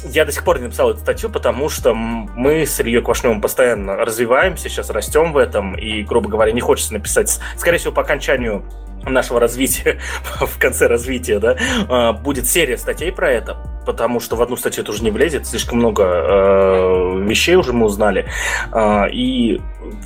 Я 0.05 0.25
до 0.25 0.33
сих 0.33 0.45
пор 0.45 0.59
не 0.59 0.65
написал 0.65 0.91
эту 0.91 1.01
статью, 1.01 1.31
потому 1.31 1.69
что 1.69 1.95
мы 1.95 2.67
с 2.67 2.81
Ильей 2.81 3.03
Квашневым 3.03 3.41
постоянно 3.41 3.97
развиваемся, 3.97 4.69
сейчас 4.69 4.91
растем 4.91 5.33
в 5.33 5.37
этом, 5.37 5.75
и, 5.75 6.03
грубо 6.03 6.29
говоря, 6.29 6.53
не 6.53 6.61
хочется 6.61 6.93
написать, 6.93 7.39
скорее 7.57 7.79
всего, 7.79 7.93
по 7.93 8.03
окончанию 8.03 8.65
нашего 9.11 9.41
развития, 9.41 9.99
в 10.41 10.59
конце 10.59 10.87
развития, 10.87 11.39
да, 11.39 11.57
а, 11.89 12.13
будет 12.13 12.47
серия 12.47 12.77
статей 12.77 13.13
про 13.13 13.31
это, 13.31 13.57
потому 13.85 14.21
что 14.21 14.37
в 14.37 14.43
одну 14.43 14.57
статью 14.57 14.83
это 14.83 14.93
уже 14.93 15.03
не 15.03 15.11
влезет, 15.11 15.47
слишком 15.47 15.79
много 15.79 16.05
э, 16.05 17.23
вещей 17.25 17.57
уже 17.57 17.73
мы 17.73 17.87
узнали. 17.87 18.27
Э, 18.73 19.11
и 19.11 19.61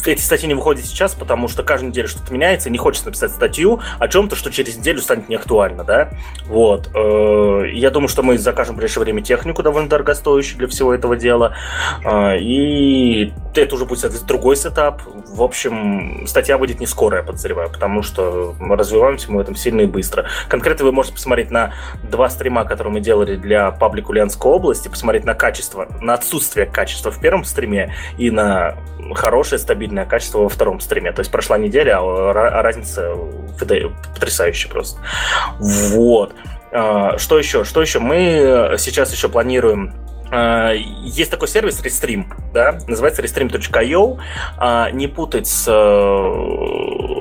эти 0.04 0.20
статьи 0.20 0.48
не 0.48 0.54
выходят 0.54 0.84
сейчас, 0.84 1.14
потому 1.14 1.48
что 1.48 1.62
каждую 1.62 1.90
неделю 1.90 2.08
что-то 2.08 2.32
меняется, 2.32 2.70
не 2.70 2.78
хочется 2.78 3.06
написать 3.06 3.32
статью 3.32 3.80
о 3.98 4.08
чем-то, 4.08 4.36
что 4.36 4.50
через 4.50 4.76
неделю 4.76 5.00
станет 5.00 5.28
неактуально, 5.28 5.84
да. 5.84 6.10
Вот. 6.46 6.90
Э, 6.94 7.64
я 7.72 7.90
думаю, 7.90 8.08
что 8.08 8.22
мы 8.22 8.38
закажем 8.38 8.74
в 8.74 8.78
ближайшее 8.78 9.04
время 9.04 9.22
технику 9.22 9.62
довольно 9.62 9.88
дорогостоящую 9.88 10.58
для 10.58 10.68
всего 10.68 10.94
этого 10.94 11.16
дела. 11.16 11.54
Э, 12.04 12.38
и 12.38 13.32
это 13.54 13.74
уже 13.74 13.84
будет, 13.84 14.24
другой 14.26 14.56
сетап. 14.56 15.02
В 15.04 15.42
общем, 15.42 16.26
статья 16.26 16.58
будет 16.58 16.80
не 16.80 16.86
скоро, 16.86 17.18
я 17.18 17.22
подозреваю, 17.22 17.70
потому 17.70 18.02
что 18.02 18.54
развиваемся 18.60 19.30
мы 19.30 19.38
в 19.38 19.40
этом 19.40 19.56
сильно 19.56 19.82
и 19.82 19.86
быстро. 19.86 20.26
Конкретно 20.48 20.84
вы 20.84 20.92
можете 20.92 21.14
посмотреть 21.14 21.50
на 21.50 21.74
два 22.02 22.28
стрима, 22.28 22.64
которые 22.64 22.94
мы 22.94 23.00
делали 23.00 23.36
для 23.36 23.65
паблик 23.70 24.08
Ульяновской 24.08 24.50
области, 24.50 24.88
посмотреть 24.88 25.24
на 25.24 25.34
качество, 25.34 25.88
на 26.00 26.14
отсутствие 26.14 26.66
качества 26.66 27.10
в 27.10 27.20
первом 27.20 27.44
стриме 27.44 27.94
и 28.18 28.30
на 28.30 28.76
хорошее 29.14 29.58
стабильное 29.58 30.06
качество 30.06 30.40
во 30.40 30.48
втором 30.48 30.80
стриме. 30.80 31.12
То 31.12 31.20
есть 31.20 31.30
прошла 31.30 31.58
неделя, 31.58 31.98
а, 31.98 32.30
а 32.30 32.62
разница 32.62 33.14
потрясающая 33.58 34.70
просто. 34.70 35.00
Вот. 35.58 36.34
А, 36.72 37.18
что 37.18 37.38
еще? 37.38 37.64
Что 37.64 37.82
еще? 37.82 37.98
Мы 37.98 38.74
сейчас 38.78 39.12
еще 39.12 39.28
планируем 39.28 39.94
а, 40.30 40.72
есть 40.72 41.30
такой 41.30 41.48
сервис 41.48 41.80
Restream, 41.80 42.26
да, 42.52 42.78
называется 42.86 43.22
restream.io. 43.22 44.92
Не 44.92 45.06
путать 45.06 45.46
с 45.46 45.66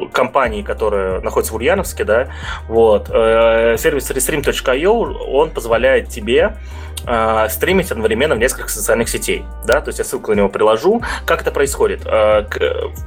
э, 0.07 0.11
компанией, 0.11 0.63
которая 0.63 1.21
находится 1.21 1.53
в 1.53 1.57
Ульяновске, 1.57 2.03
да, 2.03 2.27
вот. 2.67 3.09
Э, 3.09 3.75
сервис 3.77 4.09
restream.io, 4.09 4.89
он 4.89 5.51
позволяет 5.51 6.09
тебе 6.09 6.57
э, 7.05 7.47
стримить 7.49 7.91
одновременно 7.91 8.35
в 8.35 8.39
нескольких 8.39 8.69
социальных 8.69 9.09
сетей, 9.09 9.45
да, 9.65 9.81
то 9.81 9.89
есть 9.89 9.99
я 9.99 10.05
ссылку 10.05 10.31
на 10.31 10.37
него 10.37 10.49
приложу. 10.49 11.01
Как 11.25 11.41
это 11.41 11.51
происходит? 11.51 12.01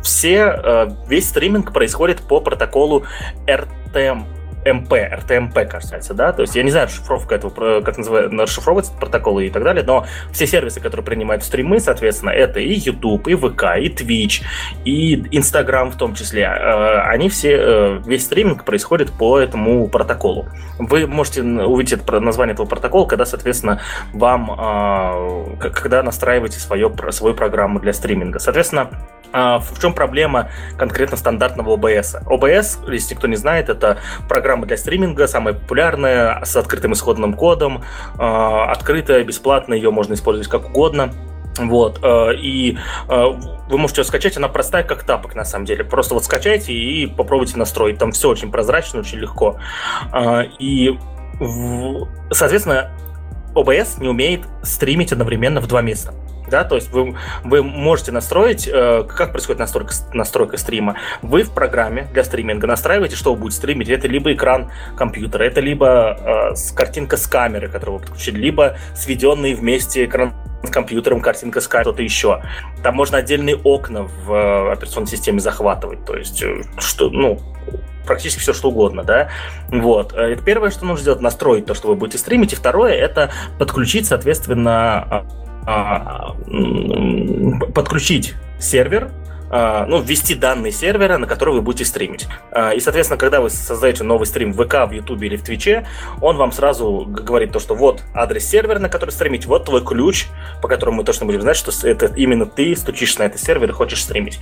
Все, 0.03 0.89
весь 1.07 1.29
стриминг 1.29 1.73
происходит 1.73 2.21
по 2.21 2.41
протоколу 2.41 3.05
RTM 3.47 4.38
МП, 4.65 4.93
РТМП, 4.93 5.69
кажется, 5.69 6.15
да, 6.15 6.33
то 6.33 6.43
есть 6.43 6.55
я 6.57 6.63
не 6.63 6.71
знаю 6.71 6.87
расшифровка 6.87 7.35
этого, 7.35 7.81
как 7.81 7.97
называется, 7.99 8.37
расшифровывается 8.37 8.93
протоколы 8.93 9.47
и 9.47 9.51
так 9.51 9.63
далее, 9.63 9.85
но 9.85 10.07
все 10.33 10.47
сервисы, 10.47 10.81
которые 10.81 11.05
принимают 11.05 11.43
стримы, 11.45 11.81
соответственно, 11.81 12.31
это 12.31 12.61
и 12.61 12.75
YouTube, 12.75 13.29
и 13.29 13.35
ВК, 13.35 13.65
и 13.79 13.89
Twitch, 13.89 14.43
и 14.85 15.15
Instagram 15.31 15.91
в 15.91 15.97
том 15.97 16.15
числе, 16.15 16.43
э, 16.43 17.01
они 17.03 17.29
все, 17.29 17.57
э, 17.57 18.01
весь 18.07 18.25
стриминг 18.25 18.65
происходит 18.65 19.13
по 19.13 19.39
этому 19.39 19.89
протоколу. 19.89 20.49
Вы 20.79 21.07
можете 21.07 21.43
увидеть 21.43 22.07
название 22.11 22.55
этого 22.55 22.67
протокола, 22.67 23.07
когда, 23.07 23.25
соответственно, 23.25 23.81
вам, 24.13 24.51
э, 24.51 25.71
когда 25.73 26.03
настраиваете 26.03 26.61
свое, 26.61 26.93
свою 27.11 27.35
программу 27.35 27.81
для 27.81 27.93
стриминга. 27.93 28.39
Соответственно, 28.39 28.91
в 29.33 29.81
чем 29.81 29.95
проблема 29.95 30.51
конкретно 30.77 31.17
стандартного 31.17 31.77
OBS? 31.77 32.25
OBS, 32.27 32.93
если 32.93 33.15
кто 33.15 33.27
не 33.27 33.37
знает, 33.37 33.69
это 33.69 33.99
программа 34.29 34.67
для 34.67 34.77
стриминга, 34.77 35.27
самая 35.27 35.55
популярная, 35.55 36.43
с 36.45 36.57
открытым 36.57 36.93
исходным 36.93 37.35
кодом, 37.35 37.85
а, 38.19 38.71
открытая, 38.71 39.25
бесплатная, 39.25 39.77
ее 39.77 39.91
можно 39.91 40.15
использовать 40.15 40.49
как 40.49 40.67
угодно. 40.67 41.13
Вот, 41.59 41.99
э, 42.05 42.35
и 42.37 42.79
вы 43.09 43.79
можете 43.79 44.03
ее 44.03 44.05
скачать, 44.05 44.37
она 44.37 44.47
простая, 44.49 44.85
как 44.85 45.03
тапок, 45.03 45.35
на 45.35 45.45
самом 45.45 45.65
деле. 45.65 45.83
Просто 45.83 46.15
вот 46.15 46.25
скачайте 46.25 46.73
и 46.73 47.07
попробуйте 47.07 47.59
настроить. 47.59 47.99
Там 47.99 48.13
все 48.13 48.29
очень 48.29 48.53
прозрачно, 48.53 49.01
очень 49.01 49.19
легко. 49.19 49.59
А, 50.13 50.43
и, 50.61 50.99
соответственно, 52.31 52.93
OBS 53.55 54.01
не 54.01 54.09
умеет 54.09 54.43
стримить 54.63 55.13
одновременно 55.13 55.61
в 55.61 55.67
два 55.67 55.83
места 55.83 56.15
да, 56.49 56.65
то 56.65 56.77
есть 56.77 56.91
вы, 56.91 57.17
вы 57.45 57.63
можете 57.63 58.13
настроить, 58.13 58.69
э, 58.69 59.05
как 59.05 59.33
происходит 59.33 59.61
настройка, 59.61 59.93
настройка 60.13 60.57
стрима. 60.57 60.97
Вы 61.23 61.43
в 61.43 61.53
программе 61.53 62.09
для 62.13 62.25
стриминга 62.25 62.67
настраиваете, 62.67 63.17
что 63.17 63.35
вы 63.35 63.41
будете 63.41 63.59
стримить. 63.59 63.89
Это 63.89 64.09
либо 64.09 64.33
экран 64.33 64.71
компьютера, 64.97 65.45
это 65.45 65.61
либо 65.61 66.53
э, 66.55 66.75
картинка 66.75 67.17
с 67.17 67.27
камеры, 67.27 67.69
которую 67.69 67.99
вы 67.99 68.05
подключили, 68.05 68.39
либо 68.39 68.77
сведенный 68.95 69.55
вместе 69.55 70.05
экран 70.05 70.35
с 70.63 70.71
компьютером, 70.71 71.21
картинка 71.21 71.61
с 71.61 71.65
что-то 71.65 72.03
еще. 72.03 72.43
Там 72.83 72.97
можно 72.97 73.19
отдельные 73.19 73.57
окна 73.57 74.03
в 74.03 74.33
э, 74.33 74.73
операционной 74.73 75.09
системе 75.09 75.41
захватывать, 75.41 76.05
то 76.05 76.17
есть 76.17 76.43
э, 76.43 76.63
что, 76.79 77.11
ну, 77.11 77.39
практически 78.07 78.41
все, 78.41 78.53
что 78.53 78.71
угодно, 78.71 79.05
да. 79.05 79.29
Вот. 79.69 80.13
Э, 80.15 80.33
это 80.33 80.43
первое, 80.43 80.71
что 80.71 80.85
нужно 80.85 81.03
сделать, 81.03 81.21
настроить 81.21 81.67
то, 81.67 81.75
что 81.75 81.89
вы 81.89 81.95
будете 81.95 82.19
стримить. 82.19 82.53
И 82.53 82.57
второе, 82.57 82.95
это 82.95 83.31
подключить, 83.59 84.07
соответственно, 84.07 84.73
а, 85.11 85.27
подключить 87.73 88.35
сервер, 88.59 89.11
а, 89.51 89.87
ну, 89.87 90.01
ввести 90.01 90.35
данные 90.35 90.73
сервера, 90.73 91.17
на 91.17 91.27
который 91.27 91.55
вы 91.55 91.63
будете 91.63 91.85
стримить. 91.85 92.27
А, 92.53 92.73
и, 92.73 92.81
соответственно, 92.81 93.19
когда 93.19 93.41
вы 93.41 93.49
создаете 93.51 94.05
новый 94.05 94.27
стрим 94.27 94.53
в 94.53 94.63
ВК, 94.63 94.89
в 94.89 94.93
Ютубе 94.93 95.29
или 95.29 95.37
в 95.37 95.43
Твиче, 95.43 95.87
он 96.21 96.37
вам 96.37 96.53
сразу 96.53 97.07
говорит 97.07 97.53
то, 97.53 97.59
что 97.59 97.75
вот 97.75 98.03
адрес 98.15 98.45
сервера, 98.45 98.79
на 98.79 98.89
который 98.89 99.11
стримить, 99.11 99.47
вот 99.47 99.65
твой 99.65 99.83
ключ, 99.83 100.27
по 100.61 100.69
которому 100.69 100.99
мы 100.99 101.05
точно 101.05 101.27
будем 101.27 101.41
знать, 101.41 101.57
что 101.57 101.73
это 101.87 102.13
именно 102.15 102.45
ты 102.47 102.77
стучишь 102.77 103.17
на 103.19 103.23
этот 103.25 103.41
сервер 103.41 103.71
и 103.71 103.73
хочешь 103.73 104.03
стримить. 104.03 104.39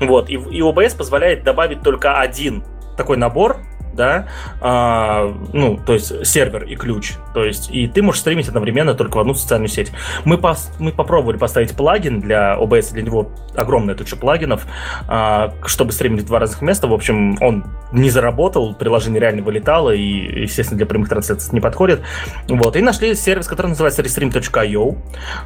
Вот. 0.00 0.28
И, 0.28 0.34
и 0.34 0.60
OBS 0.60 0.96
позволяет 0.96 1.44
добавить 1.44 1.82
только 1.82 2.18
один 2.18 2.64
такой 2.96 3.16
набор 3.16 3.58
да, 3.98 4.28
а, 4.60 5.34
ну, 5.52 5.78
то 5.84 5.92
есть 5.92 6.24
сервер 6.24 6.64
и 6.64 6.76
ключ, 6.76 7.14
то 7.34 7.44
есть 7.44 7.68
и 7.70 7.88
ты 7.88 8.00
можешь 8.00 8.20
стримить 8.20 8.48
одновременно 8.48 8.94
только 8.94 9.16
в 9.16 9.20
одну 9.20 9.34
социальную 9.34 9.68
сеть. 9.68 9.92
Мы, 10.24 10.38
пос, 10.38 10.70
мы 10.78 10.92
попробовали 10.92 11.36
поставить 11.36 11.76
плагин 11.76 12.20
для 12.20 12.56
OBS, 12.56 12.92
для 12.92 13.02
него 13.02 13.32
огромная 13.56 13.96
туча 13.96 14.16
плагинов, 14.16 14.66
а, 15.08 15.52
чтобы 15.66 15.92
стримить 15.92 16.22
в 16.22 16.26
два 16.26 16.38
разных 16.38 16.62
места, 16.62 16.86
в 16.86 16.94
общем, 16.94 17.36
он 17.42 17.64
не 17.92 18.08
заработал, 18.08 18.74
приложение 18.74 19.20
реально 19.20 19.42
вылетало, 19.42 19.90
и, 19.90 20.42
естественно, 20.42 20.78
для 20.78 20.86
прямых 20.86 21.08
трансляций 21.08 21.52
не 21.52 21.60
подходит, 21.60 22.00
вот, 22.48 22.76
и 22.76 22.80
нашли 22.80 23.14
сервис, 23.16 23.48
который 23.48 23.66
называется 23.66 24.02
restream.io, 24.02 24.96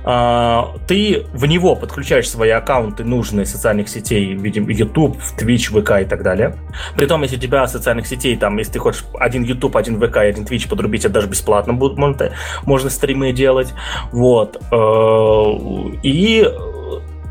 а, 0.04 0.74
ты 0.86 1.24
в 1.32 1.46
него 1.46 1.74
подключаешь 1.74 2.28
свои 2.28 2.50
аккаунты 2.50 3.02
нужные 3.02 3.46
социальных 3.46 3.88
сетей, 3.88 4.34
видим, 4.34 4.68
YouTube, 4.68 5.16
Twitch, 5.38 5.72
VK 5.72 6.02
и 6.02 6.04
так 6.04 6.22
далее, 6.22 6.54
при 6.96 7.06
том, 7.06 7.22
если 7.22 7.36
у 7.36 7.40
тебя 7.40 7.66
социальных 7.66 8.06
сетей 8.06 8.36
там, 8.42 8.58
если 8.58 8.72
ты 8.72 8.78
хочешь 8.80 9.04
один 9.20 9.44
YouTube, 9.44 9.76
один 9.76 10.00
ВК 10.00 10.16
один 10.16 10.42
Twitch 10.42 10.68
подрубить, 10.68 11.04
это 11.04 11.14
даже 11.14 11.28
бесплатно 11.28 11.74
будет, 11.74 11.96
можно, 11.96 12.32
можно 12.64 12.90
стримы 12.90 13.30
делать, 13.30 13.72
вот, 14.10 14.56
э, 14.56 15.98
и 16.02 16.52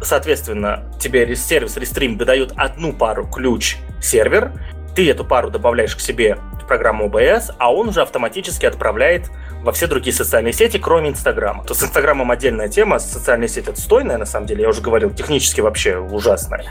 соответственно, 0.02 0.86
тебе 1.02 1.36
сервис 1.36 1.76
Restream 1.76 2.18
выдает 2.18 2.54
одну 2.56 2.94
пару 2.94 3.28
ключ 3.28 3.76
сервер, 4.02 4.54
ты 4.96 5.10
эту 5.10 5.26
пару 5.26 5.52
добавляешь 5.52 5.98
к 5.98 6.00
себе 6.00 6.38
программу 6.72 7.10
OBS, 7.10 7.54
а 7.58 7.74
он 7.74 7.90
уже 7.90 8.02
автоматически 8.02 8.66
отправляет 8.66 9.30
во 9.62 9.74
все 9.74 9.88
другие 9.88 10.14
социальные 10.14 10.54
сети, 10.54 10.78
кроме 10.78 11.10
Инстаграма. 11.10 11.66
То 11.66 11.74
с 11.74 11.84
Инстаграмом 11.84 12.32
отдельная 12.32 12.70
тема, 12.70 12.98
социальные 12.98 13.50
сети 13.50 13.70
отстойная, 13.70 14.18
на 14.18 14.26
самом 14.26 14.48
деле, 14.48 14.62
я 14.62 14.70
уже 14.70 14.82
говорил, 14.82 15.10
технически 15.10 15.60
вообще 15.60 15.98
ужасная. 15.98 16.64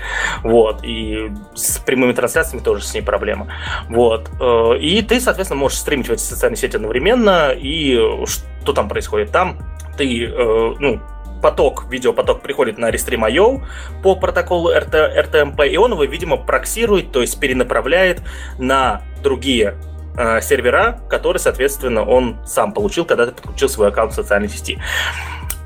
Вот, 0.42 0.82
и 0.84 1.30
с 1.54 1.76
прямыми 1.76 2.14
трансляциями 2.14 2.62
тоже 2.62 2.82
с 2.82 2.94
ней 2.94 3.02
проблема. 3.02 3.48
Вот, 3.90 4.30
э, 4.40 4.78
и 4.78 5.02
ты, 5.02 5.20
соответственно, 5.20 5.60
можешь 5.60 5.76
стримить 5.76 6.08
в 6.08 6.12
эти 6.12 6.22
социальные 6.22 6.56
сети 6.56 6.76
одновременно, 6.76 7.52
и 7.52 8.24
что 8.24 8.72
там 8.72 8.88
происходит? 8.88 9.32
Там 9.32 9.58
ты, 9.98 10.24
э, 10.24 10.74
ну, 10.78 10.98
поток, 11.42 11.86
видеопоток 11.90 12.40
приходит 12.40 12.78
на 12.78 12.90
Restream.io 12.90 13.62
по 14.02 14.16
протоколу 14.16 14.72
RT, 14.72 15.26
RTMP, 15.26 15.68
и 15.68 15.76
он 15.76 15.92
его, 15.92 16.04
видимо, 16.04 16.38
проксирует, 16.38 17.12
то 17.12 17.20
есть 17.20 17.38
перенаправляет 17.38 18.22
на 18.58 19.02
другие 19.22 19.74
э, 20.16 20.40
сервера, 20.40 21.00
которые, 21.08 21.40
соответственно, 21.40 22.04
он 22.04 22.38
сам 22.46 22.72
получил, 22.72 23.04
когда 23.04 23.26
ты 23.26 23.32
подключил 23.32 23.68
свой 23.68 23.88
аккаунт 23.88 24.12
в 24.12 24.14
социальной 24.14 24.48
сети. 24.48 24.78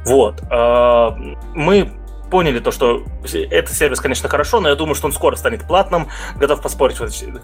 Вот. 0.04 0.42
Э, 0.50 1.10
мы 1.54 1.92
поняли 2.34 2.58
то, 2.58 2.72
что 2.72 3.04
этот 3.48 3.76
сервис, 3.76 4.00
конечно, 4.00 4.28
хорошо, 4.28 4.58
но 4.58 4.68
я 4.68 4.74
думаю, 4.74 4.96
что 4.96 5.06
он 5.06 5.12
скоро 5.12 5.36
станет 5.36 5.68
платным. 5.68 6.08
Готов 6.34 6.60
поспорить, 6.62 6.98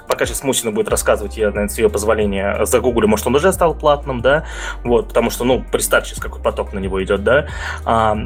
пока 0.08 0.26
сейчас 0.26 0.42
Мусина 0.42 0.72
будет 0.72 0.88
рассказывать, 0.88 1.36
я, 1.36 1.46
наверное, 1.50 1.68
с 1.68 1.78
ее 1.78 1.88
позволения 1.88 2.64
загуглю, 2.64 3.06
может, 3.06 3.24
он 3.28 3.36
уже 3.36 3.52
стал 3.52 3.76
платным, 3.76 4.20
да, 4.20 4.46
вот, 4.82 5.06
потому 5.06 5.30
что, 5.30 5.44
ну, 5.44 5.64
представь 5.70 6.08
сейчас, 6.08 6.18
какой 6.18 6.42
поток 6.42 6.72
на 6.72 6.80
него 6.80 7.00
идет, 7.04 7.22
да. 7.22 7.46
А, 7.84 8.18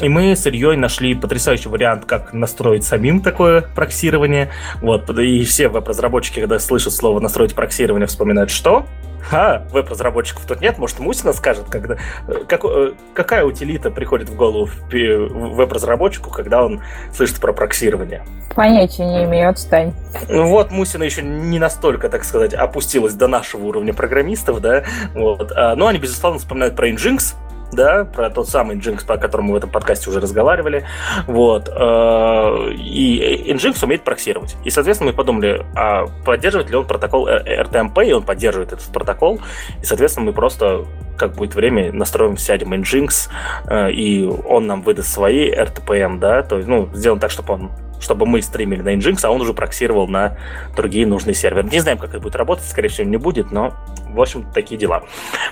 и 0.00 0.08
мы 0.08 0.36
с 0.36 0.46
Ильей 0.46 0.76
нашли 0.76 1.16
потрясающий 1.16 1.68
вариант, 1.68 2.04
как 2.04 2.32
настроить 2.32 2.84
самим 2.84 3.20
такое 3.20 3.62
проксирование, 3.74 4.52
вот, 4.80 5.10
и 5.18 5.42
все 5.42 5.66
веб-разработчики, 5.66 6.38
когда 6.38 6.60
слышат 6.60 6.92
слово 6.92 7.18
«настроить 7.18 7.56
проксирование», 7.56 8.06
вспоминают, 8.06 8.52
что? 8.52 8.86
А, 9.30 9.66
веб-разработчиков 9.70 10.44
тут 10.46 10.60
нет, 10.60 10.78
может, 10.78 10.98
Мусина 10.98 11.32
скажет, 11.32 11.66
когда, 11.70 11.96
э, 12.28 12.44
как, 12.48 12.64
э, 12.64 12.92
какая 13.14 13.44
утилита 13.44 13.90
приходит 13.90 14.28
в 14.28 14.36
голову 14.36 14.68
веб-разработчику, 14.90 16.30
когда 16.30 16.64
он 16.64 16.82
слышит 17.14 17.40
про 17.40 17.52
проксирование? 17.52 18.24
Понятия 18.54 19.04
не 19.04 19.24
имею, 19.24 19.50
отстань. 19.50 19.94
Ну 20.28 20.48
вот, 20.48 20.70
Мусина 20.70 21.04
еще 21.04 21.22
не 21.22 21.58
настолько, 21.58 22.08
так 22.08 22.24
сказать, 22.24 22.54
опустилась 22.54 23.14
до 23.14 23.28
нашего 23.28 23.64
уровня 23.64 23.94
программистов, 23.94 24.60
да, 24.60 24.84
вот. 25.14 25.52
А, 25.54 25.74
но 25.76 25.86
они, 25.86 25.98
безусловно, 25.98 26.38
вспоминают 26.38 26.76
про 26.76 26.90
Nginx, 26.90 27.34
да, 27.72 28.04
про 28.04 28.30
тот 28.30 28.48
самый 28.48 28.76
Nginx, 28.76 29.06
по 29.06 29.16
которому 29.16 29.48
мы 29.48 29.54
в 29.54 29.58
этом 29.58 29.70
подкасте 29.70 30.10
уже 30.10 30.20
разговаривали, 30.20 30.84
вот, 31.26 31.68
э, 31.68 32.72
и 32.74 33.52
Nginx 33.52 33.84
умеет 33.84 34.04
проксировать. 34.04 34.56
И, 34.64 34.70
соответственно, 34.70 35.10
мы 35.10 35.16
подумали, 35.16 35.64
а 35.74 36.06
поддерживает 36.24 36.70
ли 36.70 36.76
он 36.76 36.86
протокол 36.86 37.28
RTMP, 37.28 38.06
и 38.06 38.12
он 38.12 38.22
поддерживает 38.22 38.72
этот 38.72 38.86
протокол, 38.92 39.40
и, 39.80 39.84
соответственно, 39.84 40.26
мы 40.26 40.32
просто 40.32 40.84
как 41.16 41.34
будет 41.34 41.54
время, 41.54 41.92
настроим, 41.92 42.36
сядем 42.36 42.72
Nginx, 42.74 43.28
э, 43.66 43.92
и 43.92 44.24
он 44.24 44.66
нам 44.66 44.82
выдаст 44.82 45.12
свои 45.12 45.50
RTPM, 45.50 46.18
да, 46.18 46.42
то 46.42 46.56
есть, 46.56 46.68
ну, 46.68 46.88
сделаем 46.94 47.20
так, 47.20 47.30
чтобы 47.30 47.54
он 47.54 47.70
чтобы 48.02 48.26
мы 48.26 48.42
стримили 48.42 48.82
на 48.82 48.94
Nginx, 48.96 49.20
а 49.22 49.30
он 49.30 49.40
уже 49.40 49.54
проксировал 49.54 50.08
на 50.08 50.36
другие 50.76 51.06
нужные 51.06 51.34
серверы. 51.34 51.68
Не 51.68 51.78
знаем, 51.78 51.98
как 51.98 52.10
это 52.10 52.18
будет 52.18 52.34
работать, 52.34 52.66
скорее 52.66 52.88
всего, 52.88 53.08
не 53.08 53.16
будет, 53.16 53.52
но, 53.52 53.74
в 54.12 54.20
общем, 54.20 54.50
такие 54.52 54.78
дела. 54.78 55.02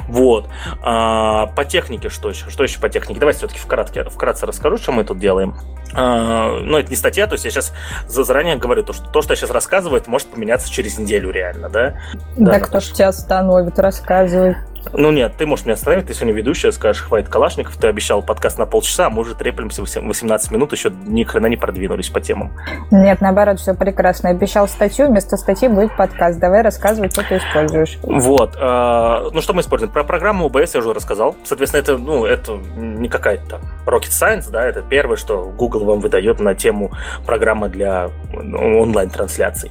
Вот. 0.09 0.49
А, 0.83 1.47
по 1.49 1.65
технике 1.65 2.09
что 2.09 2.31
еще? 2.31 2.51
Что 2.51 2.63
еще 2.63 2.81
по 2.81 2.89
технике? 2.89 3.21
Давайте 3.21 3.39
все-таки 3.39 3.59
вкратце, 3.59 4.05
вкратце 4.05 4.47
расскажу, 4.47 4.79
что 4.79 4.93
мы 4.93 5.05
тут 5.05 5.19
делаем. 5.19 5.57
А, 5.95 6.61
ну, 6.61 6.79
это 6.79 6.91
не 6.91 6.97
статья, 6.97 7.27
то 7.27 7.35
есть 7.35 7.45
я 7.45 7.51
сейчас 7.51 7.73
заранее 8.07 8.57
говорю, 8.57 8.83
то, 8.83 8.93
что 8.93 9.09
то, 9.09 9.23
что 9.23 9.33
я 9.33 9.37
сейчас 9.37 9.51
рассказываю, 9.51 10.03
может 10.07 10.29
поменяться 10.29 10.71
через 10.71 10.99
неделю 10.99 11.31
реально, 11.31 11.69
да? 11.69 11.95
Да, 12.37 12.53
да 12.53 12.61
кто 12.61 12.81
ж 12.81 12.91
тебя 12.91 13.09
остановит 13.09 13.79
рассказывать? 13.79 14.57
Ну 14.93 15.11
нет, 15.11 15.35
ты 15.37 15.47
можешь 15.47 15.67
меня 15.67 15.75
остановить, 15.75 16.07
ты 16.07 16.15
сегодня 16.15 16.33
ведущая, 16.33 16.73
скажешь, 16.73 17.03
хватит 17.03 17.29
Калашников, 17.29 17.77
ты 17.77 17.89
обещал 17.89 18.23
подкаст 18.23 18.59
на 18.59 18.67
полчаса, 18.67 19.07
а 19.07 19.11
мы 19.11 19.21
уже 19.21 19.35
треплемся 19.35 19.83
18 19.83 20.51
минут, 20.51 20.73
еще 20.73 20.91
ни 20.91 21.23
хрена 21.25 21.47
не 21.47 21.57
продвинулись 21.57 22.09
по 22.09 22.21
темам. 22.21 22.53
Нет, 22.91 23.21
наоборот, 23.21 23.61
все 23.61 23.75
прекрасно. 23.75 24.31
Обещал 24.31 24.67
статью, 24.69 25.09
вместо 25.09 25.37
статьи 25.37 25.69
будет 25.69 25.97
подкаст. 25.97 26.39
Давай 26.39 26.63
рассказывай, 26.63 27.11
что 27.11 27.23
ты 27.23 27.37
используешь. 27.37 27.99
Вот. 28.03 28.50
Э, 28.57 29.29
ну, 29.33 29.41
что 29.41 29.53
мы 29.53 29.61
используем? 29.61 29.93
Про 29.93 30.05
программу 30.05 30.49
OBS 30.49 30.71
я 30.75 30.81
уже 30.81 30.93
рассказал. 30.93 31.37
Соответственно, 31.45 31.81
это, 31.81 31.99
ну, 31.99 32.25
это 32.25 32.53
не 32.77 33.09
какая-то 33.09 33.61
rocket 33.87 34.11
science, 34.11 34.51
да, 34.51 34.67
это 34.67 34.83
первое, 34.83 35.17
что 35.17 35.45
Google 35.45 35.85
вам 35.85 36.01
выдает 36.01 36.41
на 36.41 36.55
тему 36.55 36.93
программы 37.27 37.69
для 37.69 38.11
ну, 38.33 38.81
онлайн-трансляций. 38.81 39.71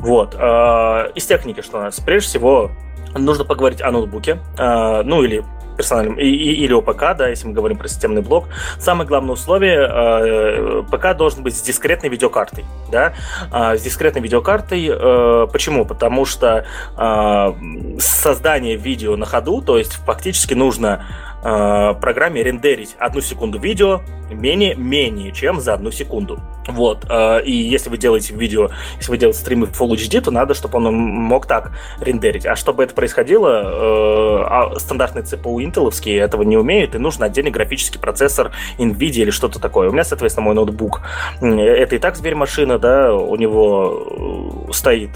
Вот. 0.00 0.34
Э, 0.38 1.10
из 1.14 1.26
техники 1.26 1.60
что 1.60 1.78
у 1.78 1.82
нас? 1.82 2.00
Прежде 2.00 2.28
всего, 2.28 2.70
нужно 3.14 3.44
поговорить 3.44 3.82
о 3.82 3.90
ноутбуке, 3.90 4.38
э, 4.58 5.02
ну 5.02 5.22
или 5.22 5.44
персональном, 5.78 6.18
и, 6.18 6.26
и, 6.26 6.64
или 6.64 6.78
ПК, 6.80 7.16
да, 7.16 7.28
если 7.28 7.46
мы 7.46 7.54
говорим 7.54 7.78
про 7.78 7.88
системный 7.88 8.20
блок. 8.20 8.48
Самое 8.78 9.08
главное 9.08 9.32
условие, 9.32 9.88
э, 9.88 10.82
ПК 10.90 11.16
должен 11.16 11.42
быть 11.42 11.56
с 11.56 11.62
дискретной 11.62 12.10
видеокартой, 12.10 12.64
да, 12.90 13.14
э, 13.52 13.78
с 13.78 13.82
дискретной 13.82 14.20
видеокартой. 14.20 14.90
Э, 14.90 15.46
почему? 15.50 15.86
Потому 15.86 16.26
что 16.26 16.66
э, 16.96 17.98
создание 18.00 18.76
видео 18.76 19.16
на 19.16 19.24
ходу, 19.24 19.62
то 19.62 19.78
есть 19.78 19.94
фактически 20.04 20.54
нужно 20.54 21.06
э, 21.42 21.94
программе 22.00 22.42
рендерить 22.42 22.96
одну 22.98 23.20
секунду 23.20 23.58
видео 23.58 24.02
менее, 24.34 24.74
менее 24.74 25.32
чем 25.32 25.60
за 25.60 25.74
одну 25.74 25.90
секунду. 25.90 26.40
Вот. 26.66 27.06
Э, 27.08 27.42
и 27.42 27.52
если 27.52 27.90
вы 27.90 27.98
делаете 27.98 28.34
видео, 28.34 28.70
если 28.96 29.10
вы 29.10 29.18
делаете 29.18 29.40
стримы 29.40 29.66
в 29.66 29.80
Full 29.80 29.94
HD, 29.94 30.20
то 30.20 30.30
надо, 30.30 30.54
чтобы 30.54 30.78
он 30.78 30.94
мог 30.94 31.46
так 31.46 31.72
рендерить. 32.00 32.46
А 32.46 32.56
чтобы 32.56 32.84
это 32.84 32.94
происходило, 32.94 33.48
э, 33.48 34.44
а 34.44 34.78
стандартные 34.78 35.24
CPU 35.24 35.62
интеловские 35.62 36.18
этого 36.18 36.42
не 36.42 36.56
умеют, 36.56 36.94
и 36.94 36.98
нужен 36.98 37.22
отдельный 37.22 37.50
графический 37.50 38.00
процессор 38.00 38.52
NVIDIA 38.78 39.22
или 39.22 39.30
что-то 39.30 39.58
такое. 39.60 39.88
У 39.88 39.92
меня, 39.92 40.04
соответственно, 40.04 40.44
мой 40.44 40.54
ноутбук, 40.54 41.00
это 41.40 41.96
и 41.96 41.98
так 41.98 42.16
зверь-машина, 42.16 42.78
да, 42.78 43.14
у 43.14 43.36
него 43.36 44.66
э, 44.68 44.72
стоит, 44.72 45.10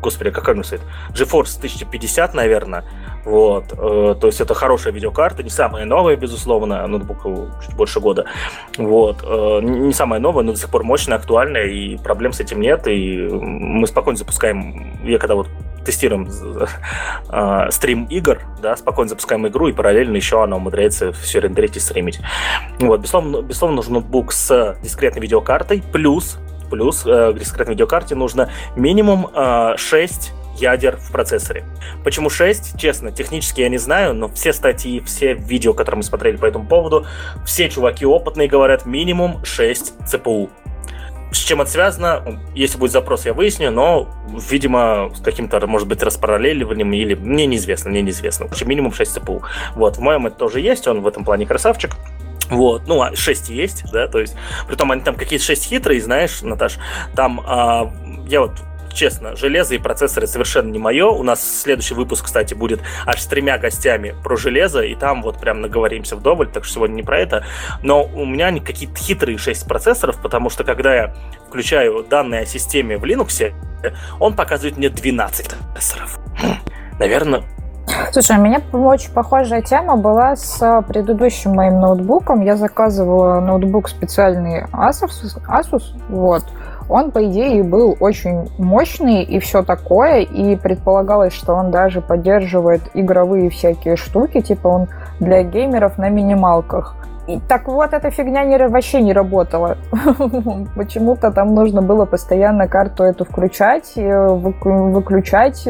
господи, 0.00 0.30
какой 0.30 0.54
у 0.54 0.56
него 0.56 0.64
стоит? 0.64 0.82
GeForce 1.12 1.58
1050, 1.58 2.34
наверное, 2.34 2.84
вот, 3.26 3.68
то 3.68 4.26
есть 4.26 4.40
это 4.40 4.54
хорошая 4.54 4.92
видеокарта, 4.92 5.42
не 5.42 5.50
самая 5.50 5.84
новая, 5.84 6.16
безусловно, 6.16 6.86
ноутбуку 6.86 7.50
чуть 7.64 7.74
больше 7.74 8.00
года, 8.00 8.24
вот, 8.78 9.22
не 9.22 9.92
самая 9.92 10.20
новая, 10.20 10.44
но 10.44 10.52
до 10.52 10.58
сих 10.58 10.70
пор 10.70 10.84
мощная, 10.84 11.18
актуальная, 11.18 11.66
и 11.66 11.96
проблем 11.98 12.32
с 12.32 12.40
этим 12.40 12.60
нет, 12.60 12.86
и 12.86 13.28
мы 13.28 13.86
спокойно 13.86 14.16
запускаем, 14.16 15.04
я 15.04 15.18
когда 15.18 15.34
вот 15.34 15.48
тестируем 15.86 16.28
э, 17.30 17.70
стрим 17.70 18.06
игр, 18.06 18.40
да, 18.60 18.76
спокойно 18.76 19.08
запускаем 19.08 19.46
игру, 19.46 19.68
и 19.68 19.72
параллельно 19.72 20.16
еще 20.16 20.42
она 20.42 20.56
умудряется 20.56 21.12
все 21.12 21.40
рендерить 21.40 21.76
и 21.76 21.80
стримить. 21.80 22.20
Вот, 22.80 23.00
безусловно, 23.00 23.40
безусловно 23.42 23.76
нужен 23.76 23.92
ноутбук 23.94 24.32
с 24.32 24.76
дискретной 24.82 25.22
видеокартой, 25.22 25.82
плюс, 25.92 26.38
плюс 26.70 27.04
э, 27.06 27.32
дискретной 27.38 27.74
видеокарте 27.74 28.14
нужно 28.14 28.50
минимум 28.74 29.28
э, 29.32 29.74
6 29.76 30.32
ядер 30.60 30.96
в 30.96 31.12
процессоре. 31.12 31.64
Почему 32.04 32.30
6? 32.30 32.78
Честно, 32.78 33.12
технически 33.12 33.60
я 33.60 33.68
не 33.68 33.78
знаю, 33.78 34.14
но 34.14 34.28
все 34.28 34.52
статьи, 34.52 35.00
все 35.00 35.34
видео, 35.34 35.74
которые 35.74 35.98
мы 35.98 36.02
смотрели 36.02 36.36
по 36.36 36.46
этому 36.46 36.66
поводу, 36.66 37.06
все 37.44 37.68
чуваки 37.68 38.06
опытные 38.06 38.48
говорят 38.48 38.86
минимум 38.86 39.44
6 39.44 40.06
ЦПУ. 40.06 40.50
С 41.32 41.38
чем 41.38 41.60
это 41.60 41.70
связано, 41.70 42.40
если 42.54 42.78
будет 42.78 42.92
запрос, 42.92 43.26
я 43.26 43.34
выясню, 43.34 43.70
но, 43.70 44.08
видимо, 44.48 45.10
с 45.14 45.20
каким-то, 45.20 45.64
может 45.66 45.88
быть, 45.88 46.02
распараллеливанием 46.02 46.92
или... 46.92 47.14
Мне 47.14 47.46
неизвестно, 47.46 47.90
мне 47.90 48.00
неизвестно. 48.00 48.46
В 48.46 48.66
минимум 48.66 48.92
6 48.92 49.14
ЦПУ. 49.14 49.42
Вот, 49.74 49.96
в 49.96 50.00
моем 50.00 50.26
это 50.26 50.36
тоже 50.36 50.60
есть, 50.60 50.86
он 50.86 51.02
в 51.02 51.06
этом 51.06 51.24
плане 51.24 51.44
красавчик. 51.44 51.96
Вот, 52.48 52.86
ну, 52.86 53.02
а 53.02 53.14
6 53.14 53.48
есть, 53.50 53.90
да, 53.92 54.06
то 54.06 54.20
есть, 54.20 54.36
притом 54.68 54.92
они 54.92 55.02
там 55.02 55.16
какие-то 55.16 55.44
6 55.44 55.64
хитрые, 55.64 56.00
знаешь, 56.00 56.42
Наташ, 56.42 56.78
там, 57.16 57.42
а, 57.44 57.92
я 58.28 58.40
вот 58.40 58.52
честно, 58.96 59.36
железо 59.36 59.74
и 59.74 59.78
процессоры 59.78 60.26
совершенно 60.26 60.70
не 60.72 60.78
мое. 60.78 61.06
У 61.06 61.22
нас 61.22 61.60
следующий 61.62 61.94
выпуск, 61.94 62.24
кстати, 62.24 62.54
будет 62.54 62.80
аж 63.04 63.20
с 63.20 63.26
тремя 63.26 63.58
гостями 63.58 64.14
про 64.24 64.36
железо, 64.36 64.80
и 64.80 64.94
там 64.94 65.22
вот 65.22 65.38
прям 65.38 65.60
наговоримся 65.60 66.16
вдоволь, 66.16 66.48
так 66.48 66.64
что 66.64 66.74
сегодня 66.74 66.94
не 66.94 67.02
про 67.02 67.20
это. 67.20 67.44
Но 67.82 68.04
у 68.04 68.24
меня 68.24 68.52
какие-то 68.58 68.96
хитрые 68.96 69.38
6 69.38 69.68
процессоров, 69.68 70.20
потому 70.20 70.50
что 70.50 70.64
когда 70.64 70.94
я 70.94 71.14
включаю 71.46 72.02
данные 72.02 72.42
о 72.42 72.46
системе 72.46 72.96
в 72.96 73.04
Linux, 73.04 73.52
он 74.18 74.34
показывает 74.34 74.78
мне 74.78 74.88
12 74.88 75.54
процессоров. 75.72 76.18
Хм, 76.40 76.56
наверное, 76.98 77.44
Слушай, 78.12 78.36
у 78.38 78.40
меня 78.40 78.60
очень 78.72 79.12
похожая 79.12 79.62
тема 79.62 79.96
была 79.96 80.34
с 80.34 80.82
предыдущим 80.88 81.52
моим 81.52 81.80
ноутбуком. 81.80 82.40
Я 82.40 82.56
заказывала 82.56 83.40
ноутбук 83.40 83.88
специальный 83.88 84.64
Asus, 84.72 85.38
Asus 85.48 85.84
вот. 86.08 86.44
Он, 86.88 87.10
по 87.10 87.24
идее, 87.26 87.62
был 87.64 87.96
очень 87.98 88.48
мощный 88.58 89.22
и 89.22 89.38
все 89.40 89.62
такое, 89.62 90.20
и 90.20 90.56
предполагалось, 90.56 91.32
что 91.32 91.54
он 91.54 91.70
даже 91.70 92.00
поддерживает 92.00 92.82
игровые 92.94 93.50
всякие 93.50 93.96
штуки, 93.96 94.40
типа 94.40 94.68
он 94.68 94.88
для 95.18 95.42
геймеров 95.42 95.98
на 95.98 96.08
минималках. 96.08 96.94
Так 97.48 97.66
вот, 97.66 97.92
эта 97.92 98.10
фигня 98.10 98.44
не, 98.44 98.56
вообще 98.68 99.02
не 99.02 99.12
работала. 99.12 99.76
Почему-то 100.76 101.32
там 101.32 101.54
нужно 101.54 101.82
было 101.82 102.04
постоянно 102.04 102.68
карту 102.68 103.02
эту 103.02 103.24
включать, 103.24 103.92
э, 103.96 104.28
выключать. 104.28 105.68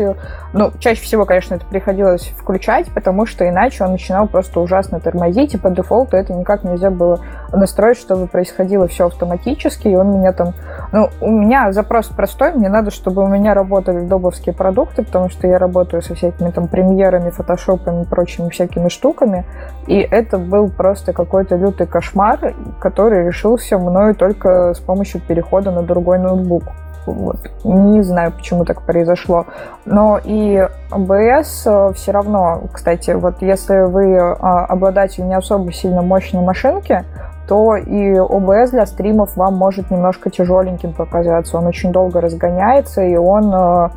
Ну, 0.52 0.70
чаще 0.78 1.02
всего, 1.02 1.24
конечно, 1.24 1.54
это 1.54 1.64
приходилось 1.64 2.28
включать, 2.36 2.92
потому 2.92 3.24
что 3.26 3.48
иначе 3.48 3.84
он 3.84 3.92
начинал 3.92 4.26
просто 4.28 4.60
ужасно 4.60 5.00
тормозить, 5.00 5.54
и 5.54 5.58
по 5.58 5.70
дефолту 5.70 6.16
это 6.16 6.34
никак 6.34 6.62
нельзя 6.62 6.90
было 6.90 7.20
настроить, 7.52 7.96
чтобы 7.98 8.26
происходило 8.26 8.86
все 8.86 9.06
автоматически, 9.06 9.88
и 9.88 9.96
он 9.96 10.18
меня 10.18 10.32
там... 10.32 10.52
Ну, 10.92 11.08
у 11.20 11.30
меня 11.30 11.72
запрос 11.72 12.08
простой, 12.08 12.52
мне 12.52 12.68
надо, 12.68 12.90
чтобы 12.90 13.22
у 13.22 13.28
меня 13.28 13.54
работали 13.54 14.00
добовские 14.00 14.54
продукты, 14.54 15.04
потому 15.04 15.30
что 15.30 15.46
я 15.46 15.58
работаю 15.58 16.02
со 16.02 16.14
всякими 16.14 16.50
там 16.50 16.68
премьерами, 16.68 17.30
фотошопами 17.30 18.02
и 18.02 18.06
прочими 18.06 18.50
всякими 18.50 18.88
штуками, 18.88 19.46
и 19.86 19.98
это 19.98 20.36
был 20.36 20.68
просто 20.68 21.12
какой-то 21.12 21.45
лютый 21.54 21.86
кошмар, 21.86 22.54
который 22.80 23.26
решился 23.26 23.78
мною 23.78 24.14
только 24.14 24.74
с 24.74 24.80
помощью 24.80 25.20
перехода 25.20 25.70
на 25.70 25.82
другой 25.82 26.18
ноутбук. 26.18 26.64
Вот. 27.06 27.38
Не 27.64 28.02
знаю, 28.02 28.32
почему 28.32 28.64
так 28.64 28.82
произошло. 28.82 29.46
Но 29.84 30.18
и 30.22 30.66
OBS 30.90 31.90
э, 31.90 31.92
все 31.94 32.10
равно, 32.10 32.62
кстати, 32.72 33.12
вот 33.12 33.42
если 33.42 33.78
вы 33.82 34.18
а, 34.18 34.64
обладатель 34.64 35.24
не 35.24 35.34
особо 35.34 35.72
сильно 35.72 36.02
мощной 36.02 36.42
машинки, 36.42 37.04
то 37.46 37.76
и 37.76 38.14
OBS 38.14 38.70
для 38.72 38.86
стримов 38.86 39.36
вам 39.36 39.54
может 39.54 39.90
немножко 39.90 40.30
тяжеленьким 40.30 40.92
показаться. 40.92 41.56
Он 41.58 41.66
очень 41.66 41.92
долго 41.92 42.20
разгоняется, 42.20 43.02
и 43.02 43.14
он 43.14 43.54
э, 43.54 43.88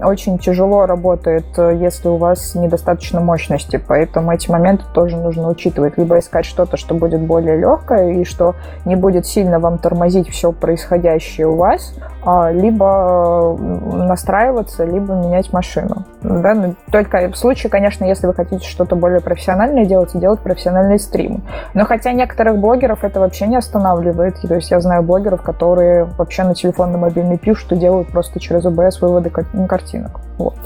очень 0.00 0.38
тяжело 0.38 0.86
работает, 0.86 1.46
э, 1.56 1.76
если 1.80 2.08
у 2.08 2.16
вас 2.16 2.54
недостаточно 2.54 3.20
мощности, 3.20 3.82
поэтому 3.84 4.32
эти 4.32 4.50
моменты 4.50 4.84
тоже 4.94 5.16
нужно 5.16 5.48
учитывать. 5.48 5.98
Либо 5.98 6.18
искать 6.18 6.44
что-то, 6.44 6.76
что 6.76 6.94
будет 6.94 7.20
более 7.20 7.56
легкое 7.56 8.12
и 8.12 8.24
что 8.24 8.54
не 8.84 8.96
будет 8.96 9.26
сильно 9.26 9.58
вам 9.58 9.78
тормозить 9.78 10.28
все 10.28 10.52
происходящее 10.52 11.48
у 11.48 11.56
вас, 11.56 11.94
а, 12.24 12.52
либо 12.52 13.56
настраиваться, 13.58 14.84
либо 14.84 15.14
менять 15.14 15.52
машину. 15.52 16.04
Да? 16.22 16.54
Ну, 16.54 16.74
только 16.92 17.30
в 17.30 17.36
случае, 17.36 17.70
конечно, 17.70 18.04
если 18.04 18.26
вы 18.26 18.34
хотите 18.34 18.66
что-то 18.66 18.96
более 18.96 19.20
профессиональное 19.20 19.84
делать, 19.84 20.18
делать 20.18 20.40
профессиональный 20.40 20.98
стрим. 20.98 21.42
Но 21.74 21.84
хотя 21.84 22.12
некоторых 22.12 22.58
блогеров 22.58 23.02
это 23.02 23.20
вообще 23.20 23.46
не 23.46 23.56
останавливает. 23.56 24.40
То 24.40 24.54
есть 24.54 24.70
я 24.70 24.80
знаю 24.80 25.02
блогеров, 25.02 25.42
которые 25.42 26.04
вообще 26.04 26.44
на 26.44 26.54
телефон, 26.54 26.92
на 26.92 26.98
мобильный 26.98 27.38
пишут 27.38 27.72
и 27.72 27.76
делают 27.76 28.08
просто 28.08 28.40
через 28.40 28.64
OBS 28.64 29.00
выводы 29.00 29.30
картинок. 29.68 30.20
Вот. 30.36 30.56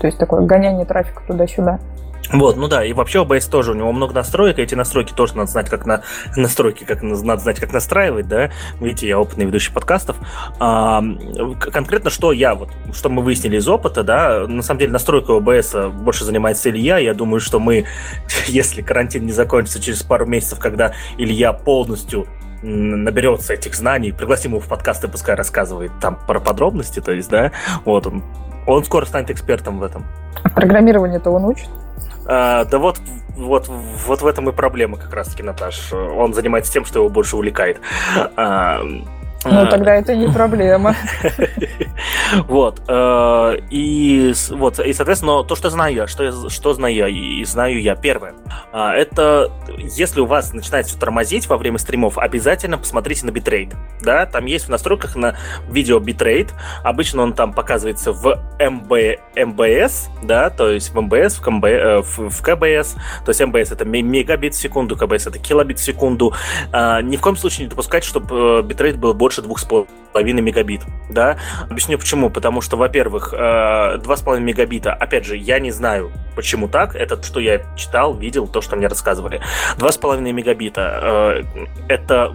То 0.00 0.06
есть 0.06 0.18
такое 0.18 0.42
гоняние 0.42 0.84
трафика 0.84 1.22
туда-сюда. 1.26 1.78
Вот, 2.32 2.56
ну 2.56 2.66
да, 2.66 2.84
и 2.84 2.92
вообще 2.92 3.22
OBS 3.22 3.50
тоже, 3.50 3.72
у 3.72 3.74
него 3.74 3.92
много 3.92 4.14
настроек, 4.14 4.58
и 4.58 4.62
эти 4.62 4.74
настройки 4.74 5.12
тоже 5.12 5.36
надо 5.36 5.50
знать, 5.50 5.68
как 5.68 5.84
на 5.84 6.02
настройки, 6.34 6.84
как 6.84 7.02
надо 7.02 7.16
знать, 7.16 7.60
как 7.60 7.72
настраивать, 7.72 8.26
да. 8.26 8.50
Видите, 8.80 9.08
я 9.08 9.18
опытный 9.18 9.44
ведущий 9.44 9.72
подкастов. 9.72 10.16
А, 10.58 11.02
конкретно, 11.60 12.10
что 12.10 12.32
я, 12.32 12.54
вот, 12.54 12.70
что 12.94 13.10
мы 13.10 13.22
выяснили 13.22 13.58
из 13.58 13.68
опыта, 13.68 14.02
да, 14.02 14.46
на 14.46 14.62
самом 14.62 14.80
деле 14.80 14.92
настройкой 14.92 15.38
OBS 15.38 15.90
больше 15.90 16.24
занимается 16.24 16.70
Илья, 16.70 16.98
я 16.98 17.12
думаю, 17.12 17.40
что 17.40 17.58
мы, 17.58 17.84
если 18.46 18.80
карантин 18.80 19.26
не 19.26 19.32
закончится 19.32 19.80
через 19.80 20.02
пару 20.02 20.24
месяцев, 20.24 20.58
когда 20.58 20.94
Илья 21.18 21.52
полностью 21.52 22.26
наберется 22.62 23.54
этих 23.54 23.74
знаний, 23.74 24.12
пригласим 24.12 24.52
его 24.52 24.60
в 24.60 24.68
подкаст 24.68 25.04
и 25.04 25.08
пускай 25.08 25.34
рассказывает 25.34 25.92
там 26.00 26.18
про 26.26 26.40
подробности, 26.40 27.00
то 27.00 27.12
есть, 27.12 27.30
да, 27.30 27.52
вот 27.84 28.06
он, 28.06 28.22
он 28.66 28.84
скоро 28.84 29.04
станет 29.04 29.30
экспертом 29.30 29.78
в 29.78 29.82
этом. 29.82 30.06
А 30.42 30.48
программирование-то 30.48 31.30
он 31.30 31.44
учит? 31.44 31.68
А, 32.26 32.64
да 32.64 32.78
вот, 32.78 32.98
вот, 33.36 33.68
вот 33.68 34.22
в 34.22 34.26
этом 34.26 34.48
и 34.48 34.52
проблема 34.52 34.96
как 34.96 35.12
раз-таки, 35.12 35.42
Наташ. 35.42 35.92
Он 35.92 36.34
занимается 36.34 36.72
тем, 36.72 36.84
что 36.84 37.00
его 37.00 37.08
больше 37.08 37.36
увлекает. 37.36 37.80
А, 38.36 38.80
ну, 39.44 39.66
тогда 39.68 39.94
это 39.94 40.14
не 40.14 40.28
проблема. 40.28 40.94
Вот. 42.48 42.80
Э, 42.88 43.56
и, 43.70 44.32
вот, 44.50 44.78
и, 44.78 44.92
соответственно, 44.92 45.44
то, 45.44 45.54
что 45.54 45.70
знаю 45.70 45.94
я, 45.94 46.06
что, 46.06 46.48
что 46.48 46.72
знаю 46.72 46.94
я, 46.94 47.08
и 47.08 47.44
знаю 47.44 47.80
я, 47.80 47.94
первое, 47.94 48.34
а, 48.72 48.94
это 48.94 49.50
если 49.78 50.20
у 50.20 50.26
вас 50.26 50.52
начинает 50.52 50.86
все 50.86 50.98
тормозить 50.98 51.46
во 51.48 51.56
время 51.58 51.78
стримов, 51.78 52.18
обязательно 52.18 52.78
посмотрите 52.78 53.26
на 53.26 53.30
битрейт. 53.30 53.74
Да, 54.00 54.26
там 54.26 54.46
есть 54.46 54.66
в 54.66 54.68
настройках 54.70 55.16
на 55.16 55.36
видео 55.68 55.98
битрейт. 55.98 56.54
Обычно 56.82 57.22
он 57.22 57.34
там 57.34 57.52
показывается 57.52 58.12
в 58.12 58.40
MB, 58.58 59.20
MBS, 59.36 60.08
да, 60.22 60.50
то 60.50 60.70
есть 60.70 60.90
в 60.90 60.98
MBS, 60.98 61.38
в, 61.38 61.40
КМБ, 61.42 61.64
э, 61.64 62.02
в, 62.02 62.30
в 62.30 62.42
КБС. 62.42 62.94
То 63.24 63.28
есть 63.28 63.40
MBS 63.40 63.72
это 63.72 63.84
мегабит 63.84 64.54
в 64.54 64.60
секунду, 64.60 64.96
КБС 64.96 65.26
это 65.26 65.38
килобит 65.38 65.78
в 65.78 65.84
секунду. 65.84 66.32
Ни 66.72 67.16
в 67.16 67.20
коем 67.20 67.36
случае 67.36 67.64
не 67.64 67.70
допускайте, 67.70 68.08
чтобы 68.08 68.60
э, 68.60 68.62
битрейт 68.62 68.96
был 68.96 69.14
больше 69.14 69.31
больше 69.40 69.40
2,5 70.14 70.32
мегабит, 70.40 70.82
да. 71.08 71.38
Объясню 71.70 71.98
почему. 71.98 72.30
Потому 72.30 72.60
что, 72.60 72.76
во-первых, 72.76 73.32
2,5 73.32 74.36
э, 74.36 74.40
мегабита, 74.40 74.92
опять 74.92 75.24
же, 75.24 75.36
я 75.36 75.58
не 75.58 75.70
знаю, 75.70 76.12
почему 76.36 76.68
так. 76.68 76.94
Это 76.94 77.22
что 77.22 77.40
я 77.40 77.62
читал, 77.76 78.14
видел, 78.14 78.46
то, 78.46 78.60
что 78.60 78.76
мне 78.76 78.88
рассказывали. 78.88 79.40
2,5 79.78 80.20
мегабита 80.32 81.44
э, 81.48 81.64
это 81.88 82.34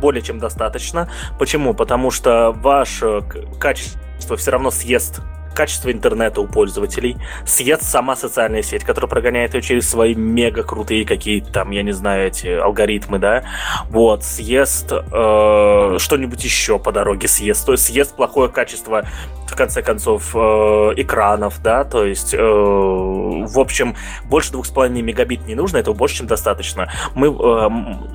более 0.00 0.22
чем 0.22 0.38
достаточно. 0.38 1.10
Почему? 1.38 1.74
Потому 1.74 2.10
что 2.10 2.52
ваше 2.52 3.22
качество 3.60 4.36
все 4.36 4.50
равно 4.50 4.70
съест 4.70 5.20
качество 5.54 5.90
интернета 5.90 6.40
у 6.40 6.46
пользователей, 6.46 7.16
съест 7.44 7.82
сама 7.82 8.16
социальная 8.16 8.62
сеть, 8.62 8.84
которая 8.84 9.08
прогоняет 9.08 9.54
ее 9.54 9.62
через 9.62 9.88
свои 9.88 10.14
мега 10.14 10.62
крутые 10.62 11.04
какие-то 11.04 11.52
там, 11.52 11.70
я 11.70 11.82
не 11.82 11.92
знаю, 11.92 12.28
эти 12.28 12.46
алгоритмы, 12.46 13.18
да, 13.18 13.44
вот, 13.90 14.24
съест 14.24 14.92
э, 14.92 15.96
что-нибудь 15.98 16.44
еще 16.44 16.78
по 16.78 16.92
дороге 16.92 17.28
съест, 17.28 17.66
то 17.66 17.72
есть 17.72 17.84
съест 17.84 18.14
плохое 18.14 18.48
качество, 18.48 19.04
в 19.48 19.56
конце 19.56 19.82
концов, 19.82 20.30
э, 20.34 20.38
экранов, 20.96 21.60
да, 21.62 21.84
то 21.84 22.04
есть, 22.04 22.34
э, 22.34 22.38
в 22.38 23.58
общем, 23.58 23.96
больше 24.24 24.52
2,5 24.52 25.02
мегабит 25.02 25.46
не 25.46 25.54
нужно, 25.54 25.78
этого 25.78 25.94
больше, 25.94 26.18
чем 26.18 26.26
достаточно. 26.26 26.92
Мы, 27.14 27.28
э, 27.28 27.68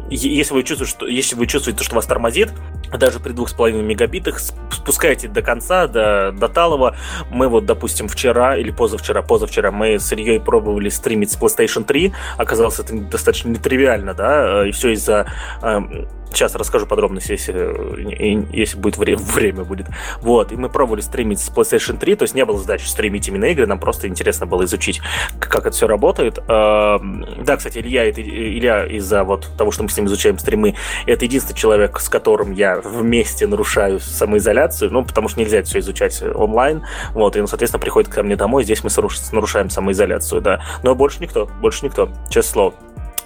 если 0.09 0.53
вы 0.53 0.63
чувствуете, 0.63 0.91
что, 0.91 1.07
если 1.07 1.35
вы 1.35 1.47
чувствуете, 1.47 1.83
что 1.83 1.95
вас 1.95 2.05
тормозит, 2.05 2.51
даже 2.97 3.19
при 3.19 3.33
2,5 3.33 3.81
мегабитах, 3.81 4.39
спускайте 4.39 5.27
до 5.27 5.41
конца, 5.41 5.87
до, 5.87 6.31
до 6.31 6.47
талого, 6.47 6.95
мы 7.31 7.47
вот, 7.47 7.65
допустим, 7.65 8.07
вчера 8.07 8.57
или 8.57 8.71
позавчера, 8.71 9.21
позавчера 9.21 9.71
мы 9.71 9.99
с 9.99 10.11
Ильей 10.13 10.39
пробовали 10.39 10.89
стримить 10.89 11.31
с 11.31 11.37
PlayStation 11.37 11.83
3, 11.83 12.13
оказалось 12.37 12.79
это 12.79 12.93
достаточно 12.95 13.49
нетривиально, 13.49 14.13
да, 14.13 14.67
и 14.67 14.71
все 14.71 14.93
из-за 14.93 15.27
эм, 15.61 16.07
Сейчас 16.33 16.55
расскажу 16.55 16.85
подробности, 16.85 17.31
если, 17.31 18.55
если 18.55 18.77
будет 18.77 18.97
время, 18.97 19.17
время 19.21 19.63
будет. 19.63 19.87
Вот, 20.21 20.51
и 20.51 20.55
мы 20.55 20.69
пробовали 20.69 21.01
стримить 21.01 21.39
с 21.39 21.49
PlayStation 21.49 21.97
3, 21.97 22.15
то 22.15 22.23
есть 22.23 22.35
не 22.35 22.45
было 22.45 22.59
задачи 22.59 22.85
стримить 22.85 23.27
именно 23.27 23.45
игры, 23.45 23.67
нам 23.67 23.79
просто 23.79 24.07
интересно 24.07 24.45
было 24.45 24.65
изучить, 24.65 25.01
как 25.39 25.65
это 25.65 25.71
все 25.71 25.87
работает. 25.87 26.39
Эм, 26.47 27.25
да, 27.43 27.57
кстати, 27.57 27.79
Илья, 27.79 28.05
это, 28.05 28.21
Илья 28.21 28.85
из-за 28.85 29.23
вот 29.23 29.49
того, 29.57 29.71
что 29.71 29.83
мы 29.83 29.89
с 29.89 29.97
ним 29.97 30.07
изучаем 30.07 30.37
стримы, 30.39 30.75
это 31.05 31.25
единственный 31.25 31.57
человек, 31.57 31.99
с 31.99 32.09
которым 32.09 32.51
я 32.51 32.79
вместе 32.79 33.47
нарушаю 33.47 33.99
самоизоляцию, 33.99 34.91
ну, 34.91 35.05
потому 35.05 35.27
что 35.27 35.39
нельзя 35.39 35.59
это 35.59 35.67
все 35.67 35.79
изучать 35.79 36.21
онлайн, 36.33 36.83
вот, 37.13 37.35
и 37.35 37.41
он, 37.41 37.47
соответственно, 37.47 37.81
приходит 37.81 38.11
ко 38.11 38.23
мне 38.23 38.35
домой, 38.35 38.63
здесь 38.63 38.83
мы 38.83 38.89
нарушаем 39.31 39.69
самоизоляцию, 39.69 40.41
да. 40.41 40.63
Но 40.83 40.95
больше 40.95 41.21
никто, 41.21 41.45
больше 41.61 41.85
никто, 41.85 42.09
честное 42.29 42.53
слово. 42.53 42.73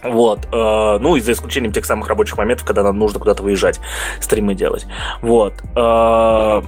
Вот. 0.03 0.47
Э, 0.51 0.97
ну, 0.99 1.15
и 1.15 1.21
за 1.21 1.31
исключением 1.33 1.71
тех 1.71 1.85
самых 1.85 2.07
рабочих 2.07 2.37
моментов, 2.37 2.65
когда 2.65 2.83
нам 2.83 2.97
нужно 2.97 3.19
куда-то 3.19 3.43
выезжать, 3.43 3.79
стримы 4.19 4.53
делать. 4.55 4.85
Вот. 5.21 5.53
Э, 5.75 6.61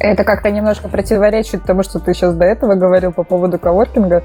Это 0.00 0.24
как-то 0.24 0.50
немножко 0.50 0.88
противоречит 0.88 1.64
тому, 1.64 1.82
что 1.82 1.98
ты 1.98 2.14
сейчас 2.14 2.34
до 2.34 2.44
этого 2.44 2.74
говорил 2.74 3.12
по 3.12 3.24
поводу 3.24 3.58
коворкинга. 3.58 4.22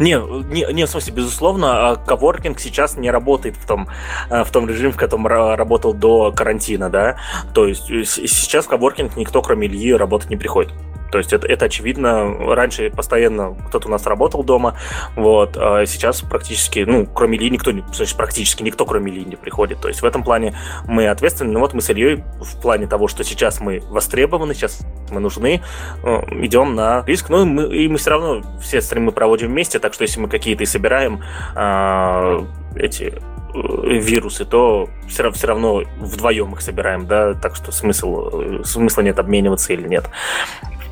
Не, 0.00 0.18
не, 0.52 0.72
не, 0.72 0.86
в 0.86 0.90
смысле, 0.90 1.14
безусловно, 1.14 1.90
а 1.90 1.96
коворкинг 1.96 2.58
сейчас 2.58 2.96
не 2.96 3.10
работает 3.10 3.56
в 3.56 3.66
том, 3.66 3.88
э, 4.28 4.42
в 4.42 4.50
том 4.50 4.68
режиме, 4.68 4.92
в 4.92 4.96
котором 4.96 5.26
работал 5.26 5.94
до 5.94 6.32
карантина, 6.32 6.90
да. 6.90 7.16
То 7.54 7.66
есть 7.66 7.86
сейчас 7.86 8.66
в 8.66 8.68
коворкинг 8.68 9.16
никто, 9.16 9.40
кроме 9.40 9.68
Ильи, 9.68 9.92
работать 9.94 10.30
не 10.30 10.36
приходит. 10.36 10.72
То 11.10 11.18
есть 11.18 11.32
это, 11.32 11.46
это 11.46 11.66
очевидно. 11.66 12.54
Раньше 12.54 12.90
постоянно 12.90 13.56
кто-то 13.68 13.88
у 13.88 13.90
нас 13.90 14.06
работал 14.06 14.44
дома, 14.44 14.76
вот, 15.16 15.56
а 15.56 15.86
сейчас 15.86 16.20
практически, 16.22 16.80
ну, 16.80 17.06
кроме 17.06 17.38
Ильи, 17.38 17.50
никто 17.50 17.72
значит, 17.92 18.16
практически 18.16 18.62
никто, 18.62 18.84
кроме 18.84 19.12
Ильи, 19.12 19.24
не 19.24 19.36
приходит. 19.36 19.80
То 19.80 19.88
есть 19.88 20.02
в 20.02 20.04
этом 20.04 20.22
плане 20.22 20.54
мы 20.86 21.08
ответственны. 21.08 21.52
Ну 21.52 21.60
вот 21.60 21.74
мы 21.74 21.80
с 21.80 21.90
Ильей 21.90 22.24
в 22.40 22.60
плане 22.60 22.86
того, 22.86 23.08
что 23.08 23.24
сейчас 23.24 23.60
мы 23.60 23.80
востребованы, 23.88 24.54
сейчас 24.54 24.80
мы 25.10 25.20
нужны, 25.20 25.62
э, 26.02 26.08
идем 26.44 26.74
на 26.74 27.04
риск. 27.06 27.28
Ну 27.28 27.44
мы, 27.44 27.74
и 27.74 27.88
мы 27.88 27.98
все 27.98 28.10
равно 28.10 28.42
все 28.60 28.80
стримы 28.80 29.12
проводим 29.12 29.48
вместе, 29.48 29.78
так 29.78 29.94
что 29.94 30.02
если 30.02 30.20
мы 30.20 30.28
какие-то 30.28 30.62
и 30.62 30.66
собираем 30.66 31.22
э, 31.56 32.40
эти 32.76 33.14
вирусы, 33.54 34.44
то 34.44 34.88
все, 35.08 35.30
все 35.30 35.46
равно 35.46 35.82
вдвоем 35.98 36.52
их 36.52 36.60
собираем, 36.60 37.06
да, 37.06 37.34
так 37.34 37.56
что 37.56 37.72
смысл, 37.72 38.28
э, 38.32 38.64
смысла 38.64 39.02
нет 39.02 39.18
обмениваться 39.18 39.72
или 39.72 39.88
нет. 39.88 40.08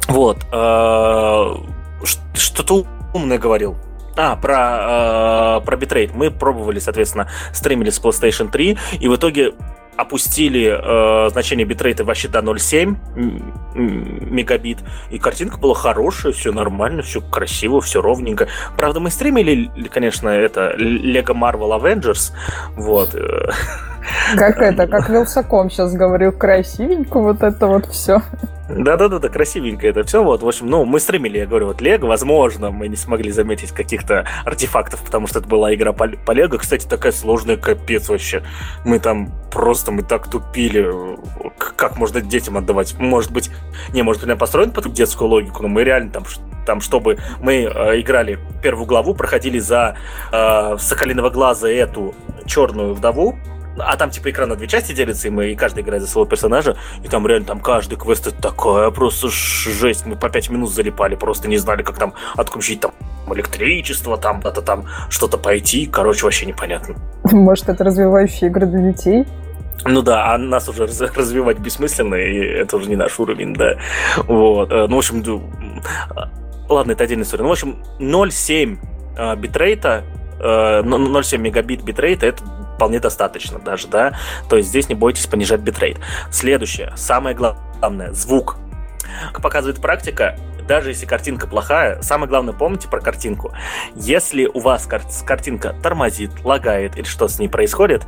Вот. 0.08 0.38
Э, 0.52 1.54
что-то 2.34 2.86
умное 3.14 3.38
говорил. 3.38 3.76
А, 4.16 4.36
про, 4.36 5.58
э, 5.60 5.64
про 5.64 5.76
битрейт. 5.76 6.14
Мы 6.14 6.30
пробовали, 6.30 6.78
соответственно, 6.78 7.28
стримили 7.52 7.90
с 7.90 8.00
PlayStation 8.00 8.50
3, 8.50 8.78
и 9.00 9.08
в 9.08 9.16
итоге 9.16 9.52
опустили 9.96 10.66
э, 10.66 11.30
значение 11.30 11.66
битрейта 11.66 12.04
вообще 12.04 12.28
до 12.28 12.40
0,7 12.40 12.96
мегабит, 13.74 14.78
и 15.10 15.18
картинка 15.18 15.58
была 15.58 15.74
хорошая, 15.74 16.32
все 16.32 16.52
нормально, 16.52 17.02
все 17.02 17.20
красиво, 17.20 17.80
все 17.80 18.02
ровненько. 18.02 18.48
Правда, 18.76 19.00
мы 19.00 19.10
стримили, 19.10 19.70
конечно, 19.88 20.28
это 20.28 20.74
Lego 20.78 21.34
Marvel 21.34 21.78
Avengers, 21.80 22.32
вот. 22.76 23.14
Э. 23.14 23.50
Как 24.36 24.58
это, 24.58 24.86
как 24.86 25.08
Вилсаком 25.08 25.70
сейчас 25.70 25.94
говорил, 25.94 26.32
красивенько 26.32 27.18
вот 27.18 27.42
это 27.42 27.66
вот 27.66 27.86
все. 27.86 28.22
Да-да-да, 28.68 29.28
красивенько 29.28 29.86
это 29.86 30.02
все. 30.02 30.22
Вот, 30.22 30.42
в 30.42 30.48
общем, 30.48 30.66
ну, 30.66 30.84
мы 30.84 30.98
стримили, 30.98 31.38
я 31.38 31.46
говорю, 31.46 31.68
вот 31.68 31.80
Лего, 31.80 32.06
возможно, 32.06 32.70
мы 32.70 32.88
не 32.88 32.96
смогли 32.96 33.30
заметить 33.30 33.70
каких-то 33.70 34.26
артефактов, 34.44 35.02
потому 35.04 35.26
что 35.26 35.38
это 35.38 35.48
была 35.48 35.74
игра 35.74 35.92
по, 35.92 36.08
по 36.08 36.32
Лего. 36.32 36.58
Кстати, 36.58 36.86
такая 36.86 37.12
сложная, 37.12 37.56
капец 37.56 38.08
вообще. 38.08 38.42
Мы 38.84 38.98
там 38.98 39.32
просто, 39.52 39.92
мы 39.92 40.02
так 40.02 40.28
тупили. 40.28 40.90
Как 41.76 41.96
можно 41.96 42.20
детям 42.20 42.56
отдавать? 42.56 42.98
Может 42.98 43.32
быть, 43.32 43.50
не, 43.92 44.02
может 44.02 44.22
быть, 44.22 44.30
я 44.30 44.36
построен 44.36 44.72
под 44.72 44.92
детскую 44.92 45.28
логику, 45.28 45.62
но 45.62 45.68
мы 45.68 45.84
реально 45.84 46.10
там 46.10 46.24
там, 46.66 46.80
чтобы 46.80 47.18
мы 47.40 47.62
э, 47.62 48.00
играли 48.00 48.40
первую 48.60 48.86
главу, 48.86 49.14
проходили 49.14 49.60
за 49.60 49.96
э, 50.32 50.76
Соколиного 50.78 51.30
глаза 51.30 51.70
эту 51.70 52.14
черную 52.44 52.92
вдову, 52.92 53.38
а 53.78 53.96
там 53.96 54.10
типа 54.10 54.30
экран 54.30 54.48
на 54.48 54.56
две 54.56 54.66
части 54.66 54.92
делится, 54.92 55.28
и 55.28 55.30
мы 55.30 55.52
и 55.52 55.56
каждый 55.56 55.82
играет 55.82 56.02
за 56.02 56.08
своего 56.08 56.28
персонажа, 56.28 56.76
и 57.02 57.08
там 57.08 57.26
реально 57.26 57.46
там 57.46 57.60
каждый 57.60 57.96
квест 57.96 58.26
это 58.26 58.40
такая 58.40 58.90
просто 58.90 59.28
жесть. 59.28 60.06
Мы 60.06 60.16
по 60.16 60.28
пять 60.28 60.50
минут 60.50 60.72
залипали, 60.72 61.14
просто 61.14 61.48
не 61.48 61.58
знали, 61.58 61.82
как 61.82 61.98
там 61.98 62.14
отключить 62.36 62.80
там 62.80 62.92
электричество, 63.32 64.16
там 64.16 64.40
это 64.44 64.62
там 64.62 64.86
что-то 65.08 65.38
пойти. 65.38 65.86
Короче, 65.86 66.24
вообще 66.24 66.46
непонятно. 66.46 66.96
Может, 67.24 67.68
это 67.68 67.84
развивающие 67.84 68.50
игры 68.50 68.66
для 68.66 68.92
детей? 68.92 69.26
Ну 69.84 70.02
да, 70.02 70.32
а 70.34 70.38
нас 70.38 70.68
уже 70.68 70.86
развивать 70.86 71.58
бессмысленно, 71.58 72.14
и 72.14 72.38
это 72.38 72.76
уже 72.76 72.88
не 72.88 72.96
наш 72.96 73.18
уровень, 73.20 73.54
да. 73.54 73.76
Вот. 74.24 74.72
Э, 74.72 74.86
ну, 74.88 74.96
в 74.96 74.98
общем, 74.98 75.42
ладно, 76.68 76.92
это 76.92 77.04
отдельная 77.04 77.24
история. 77.24 77.42
Ну, 77.42 77.50
в 77.50 77.52
общем, 77.52 77.76
0,7 78.00 78.78
э, 79.16 79.36
битрейта 79.36 80.04
0,7 80.38 81.38
мегабит 81.38 81.82
битрейта 81.82 82.26
это 82.26 82.42
вполне 82.76 83.00
достаточно 83.00 83.58
даже, 83.58 83.88
да. 83.88 84.14
То 84.48 84.56
есть 84.56 84.68
здесь 84.68 84.88
не 84.88 84.94
бойтесь 84.94 85.26
понижать 85.26 85.60
битрейт. 85.60 85.98
Следующее, 86.30 86.92
самое 86.96 87.34
главное, 87.34 88.12
звук. 88.12 88.56
Как 89.32 89.42
показывает 89.42 89.80
практика, 89.80 90.36
даже 90.68 90.90
если 90.90 91.06
картинка 91.06 91.46
плохая, 91.46 92.02
самое 92.02 92.28
главное 92.28 92.52
помните 92.52 92.88
про 92.88 93.00
картинку. 93.00 93.52
Если 93.94 94.46
у 94.46 94.60
вас 94.60 94.86
кар- 94.86 95.02
картинка 95.24 95.74
тормозит, 95.82 96.44
лагает 96.44 96.96
или 96.96 97.04
что 97.04 97.28
с 97.28 97.38
ней 97.38 97.48
происходит, 97.48 98.06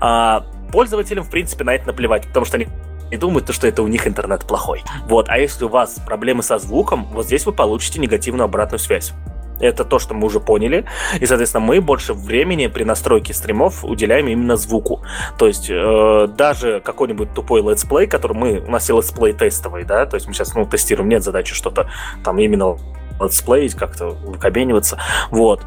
а, 0.00 0.46
пользователям, 0.72 1.24
в 1.24 1.30
принципе, 1.30 1.64
на 1.64 1.74
это 1.74 1.86
наплевать, 1.86 2.26
потому 2.26 2.44
что 2.44 2.56
они 2.56 2.68
и 3.10 3.16
думают, 3.16 3.48
что 3.54 3.66
это 3.66 3.82
у 3.82 3.88
них 3.88 4.06
интернет 4.06 4.46
плохой. 4.46 4.82
Вот, 5.06 5.28
а 5.30 5.38
если 5.38 5.64
у 5.64 5.68
вас 5.68 5.94
проблемы 6.04 6.42
со 6.42 6.58
звуком, 6.58 7.06
вот 7.12 7.24
здесь 7.24 7.46
вы 7.46 7.52
получите 7.52 8.00
негативную 8.00 8.44
обратную 8.44 8.78
связь. 8.78 9.12
Это 9.60 9.84
то, 9.84 9.98
что 9.98 10.14
мы 10.14 10.26
уже 10.26 10.40
поняли. 10.40 10.84
И, 11.20 11.26
соответственно, 11.26 11.64
мы 11.64 11.80
больше 11.80 12.14
времени 12.14 12.66
при 12.66 12.84
настройке 12.84 13.34
стримов 13.34 13.84
уделяем 13.84 14.28
именно 14.28 14.56
звуку. 14.56 15.02
То 15.38 15.46
есть 15.46 15.68
э, 15.70 16.28
даже 16.36 16.80
какой-нибудь 16.80 17.34
тупой 17.34 17.62
летсплей, 17.62 18.06
который 18.06 18.36
мы... 18.36 18.60
У 18.60 18.70
нас 18.70 18.88
и 18.90 18.92
летсплей 18.92 19.32
тестовый, 19.32 19.84
да, 19.84 20.06
то 20.06 20.14
есть 20.14 20.26
мы 20.26 20.34
сейчас, 20.34 20.54
ну, 20.54 20.66
тестируем, 20.66 21.08
нет 21.08 21.22
задачи 21.22 21.54
что-то 21.54 21.90
там 22.24 22.38
именно 22.38 22.76
летсплеить, 23.20 23.74
как-то 23.74 24.08
выкобениваться. 24.10 24.98
Вот. 25.30 25.62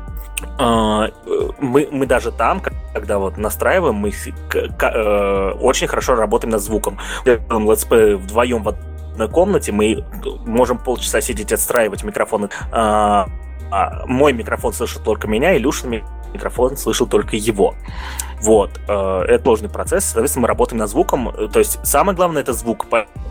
Э, 0.60 1.10
мы, 1.60 1.88
мы 1.91 2.06
даже 2.06 2.32
там, 2.32 2.62
когда 2.93 3.19
вот 3.19 3.38
настраиваем, 3.38 3.95
мы 3.95 4.12
э, 4.12 5.51
очень 5.60 5.88
хорошо 5.88 6.15
работаем 6.15 6.51
над 6.51 6.62
звуком. 6.62 6.97
Делаем 7.25 7.69
летсплей 7.69 8.15
вдвоем 8.15 8.63
в 8.63 8.69
одной 8.69 9.30
комнате, 9.30 9.71
мы 9.71 10.04
можем 10.45 10.77
полчаса 10.77 11.21
сидеть, 11.21 11.51
отстраивать 11.51 12.04
микрофоны 12.04 12.45
э, 12.45 12.49
а, 12.71 13.27
мой 14.06 14.34
микрофон 14.34 14.74
слышит 14.74 15.04
только 15.04 15.28
меня, 15.28 15.56
Илюшин 15.58 16.04
микрофон 16.34 16.78
слышал 16.78 17.08
только 17.08 17.36
его. 17.36 17.76
Вот, 18.41 18.80
э, 18.88 19.23
это 19.27 19.43
сложный 19.43 19.69
процесс, 19.69 20.06
соответственно, 20.06 20.43
мы 20.43 20.47
работаем 20.47 20.80
над 20.80 20.89
звуком, 20.89 21.32
то 21.51 21.60
есть 21.60 21.80
самое 21.86 22.15
главное 22.15 22.41
это 22.41 22.54
звук 22.54 22.88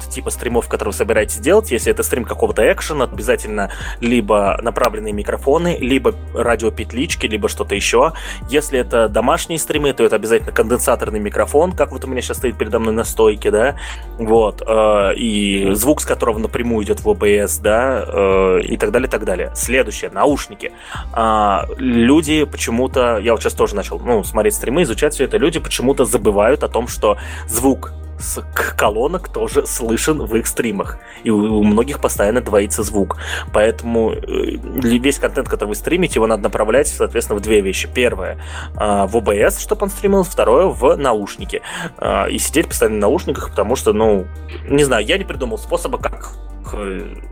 типа 0.09 0.31
стримов, 0.31 0.69
которые 0.69 0.93
вы 0.93 0.97
собираетесь 0.97 1.39
делать, 1.39 1.71
если 1.71 1.93
это 1.93 2.03
стрим 2.03 2.25
какого-то 2.25 2.71
экшена, 2.73 3.05
обязательно 3.05 3.71
либо 4.01 4.59
направленные 4.63 5.13
микрофоны, 5.13 5.77
либо 5.81 6.15
радиопетлички, 6.35 7.27
либо 7.27 7.49
что-то 7.49 7.75
еще. 7.75 8.13
Если 8.49 8.79
это 8.79 9.09
домашние 9.09 9.59
стримы, 9.59 9.93
то 9.93 10.05
это 10.05 10.17
обязательно 10.17 10.53
конденсаторный 10.53 11.21
микрофон, 11.21 11.73
как 11.73 11.93
вот 11.93 12.05
у 12.05 12.09
меня 12.09 12.23
сейчас 12.23 12.39
стоит 12.39 12.57
передо 12.57 12.79
мной 12.79 12.95
на 12.95 13.05
стойке, 13.05 13.51
да, 13.51 13.77
вот, 14.19 14.63
э, 14.67 15.15
и 15.17 15.71
звук, 15.73 16.01
с 16.01 16.05
которого 16.05 16.39
напрямую 16.39 16.85
идет 16.85 17.01
в 17.01 17.09
OBS, 17.09 17.61
да, 17.63 18.05
э, 18.07 18.61
и 18.63 18.77
так 18.77 18.91
далее, 18.91 19.09
и 19.09 19.11
так 19.11 19.25
далее. 19.25 19.53
Следующее, 19.55 20.11
наушники. 20.11 20.73
А, 21.13 21.67
люди 21.79 22.45
почему-то, 22.45 23.19
я 23.19 23.33
вот 23.33 23.43
сейчас 23.43 23.55
тоже 23.55 23.75
начал, 23.75 23.99
ну, 23.99 24.25
смотреть 24.25 24.55
стримы, 24.55 24.83
изучать 24.83 25.00
изучать 25.01 25.15
все 25.15 25.25
это, 25.25 25.39
люди 25.39 25.59
почему-то 25.59 26.05
забывают 26.05 26.63
о 26.63 26.69
том, 26.69 26.89
что 26.89 27.17
звук 27.49 27.93
с 28.19 28.43
колонок 28.77 29.33
тоже 29.33 29.67
слышен 29.67 30.19
в 30.19 30.37
их 30.37 30.47
стримах. 30.47 30.99
И 31.25 31.31
у, 31.31 31.61
у 31.61 31.65
многих 31.65 32.01
постоянно 32.01 32.43
двоится 32.43 32.83
звук. 32.83 33.17
Поэтому 33.55 34.13
э, 34.13 34.59
весь 34.99 35.19
контент, 35.19 35.49
который 35.49 35.71
вы 35.71 35.75
стримите, 35.75 36.17
его 36.17 36.27
надо 36.27 36.43
направлять, 36.43 36.89
соответственно, 36.89 37.39
в 37.39 37.43
две 37.43 37.63
вещи. 37.63 37.89
Первое 37.93 38.37
э, 38.75 39.07
в 39.07 39.17
OBS, 39.17 39.63
чтобы 39.63 39.85
он 39.85 39.89
стримил. 39.89 40.23
Второе 40.23 40.67
в 40.67 40.97
наушники. 40.97 41.63
Э, 41.97 42.29
и 42.29 42.39
сидеть 42.39 42.69
постоянно 42.69 42.99
в 42.99 43.01
наушниках, 43.01 43.51
потому 43.51 43.75
что, 43.75 43.95
ну, 43.95 44.27
не 44.69 44.85
знаю, 44.85 45.07
я 45.07 45.17
не 45.17 45.25
придумал 45.25 45.57
способа, 45.57 45.97
как 45.97 46.35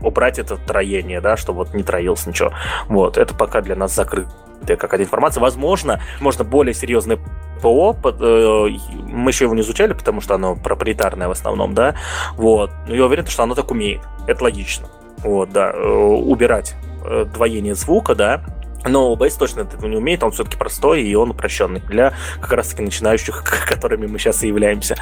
убрать 0.01 0.39
это 0.39 0.57
троение, 0.57 1.21
да, 1.21 1.37
чтобы 1.37 1.59
вот 1.59 1.73
не 1.73 1.83
троилось 1.83 2.25
ничего. 2.25 2.51
Вот, 2.87 3.17
это 3.17 3.33
пока 3.33 3.61
для 3.61 3.75
нас 3.75 3.95
закрытая 3.95 4.77
какая-то 4.77 5.03
информация. 5.03 5.41
Возможно, 5.41 6.01
можно 6.19 6.43
более 6.43 6.73
серьезные 6.73 7.19
ПО, 7.61 7.95
э, 8.03 8.69
мы 9.07 9.31
еще 9.31 9.45
его 9.45 9.55
не 9.55 9.61
изучали, 9.61 9.93
потому 9.93 10.21
что 10.21 10.35
оно 10.35 10.55
проприетарное 10.55 11.27
в 11.27 11.31
основном, 11.31 11.73
да, 11.73 11.95
вот, 12.35 12.71
но 12.87 12.95
я 12.95 13.05
уверен, 13.05 13.27
что 13.27 13.43
оно 13.43 13.55
так 13.55 13.69
умеет, 13.71 14.01
это 14.27 14.43
логично, 14.43 14.87
вот, 15.19 15.51
да, 15.51 15.71
э, 15.71 15.87
убирать 15.87 16.75
э, 17.05 17.25
двоение 17.25 17.75
звука, 17.75 18.15
да, 18.15 18.43
но 18.85 19.13
OBS 19.13 19.37
точно 19.37 19.61
этого 19.61 19.87
не 19.87 19.97
умеет, 19.97 20.23
он 20.23 20.31
все-таки 20.31 20.57
простой 20.57 21.01
и 21.03 21.15
он 21.15 21.31
упрощенный 21.31 21.81
для 21.81 22.13
как 22.39 22.53
раз-таки 22.53 22.81
начинающих, 22.81 23.43
которыми 23.67 24.07
мы 24.07 24.19
сейчас 24.19 24.43
и 24.43 24.47
являемся. 24.47 24.95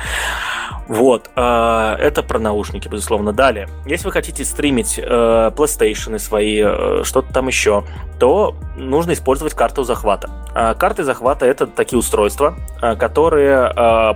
Вот, 0.88 1.30
э, 1.36 1.96
это 2.00 2.24
про 2.24 2.40
наушники, 2.40 2.88
безусловно. 2.88 3.34
Далее, 3.34 3.68
если 3.86 4.06
вы 4.06 4.14
хотите 4.14 4.46
стримить 4.46 4.98
э, 4.98 5.52
PlayStation 5.56 6.18
свои, 6.18 6.62
э, 6.64 7.04
что-то 7.04 7.34
там 7.34 7.48
еще, 7.48 7.84
то 8.20 8.56
нужно 8.78 9.12
использовать 9.12 9.54
карту 9.54 9.84
захвата. 9.84 10.30
Э, 10.56 10.76
карты 10.76 11.04
захвата 11.04 11.46
это 11.46 11.68
такие 11.68 12.00
устройства, 12.00 12.56
э, 12.82 12.96
которые 12.96 13.68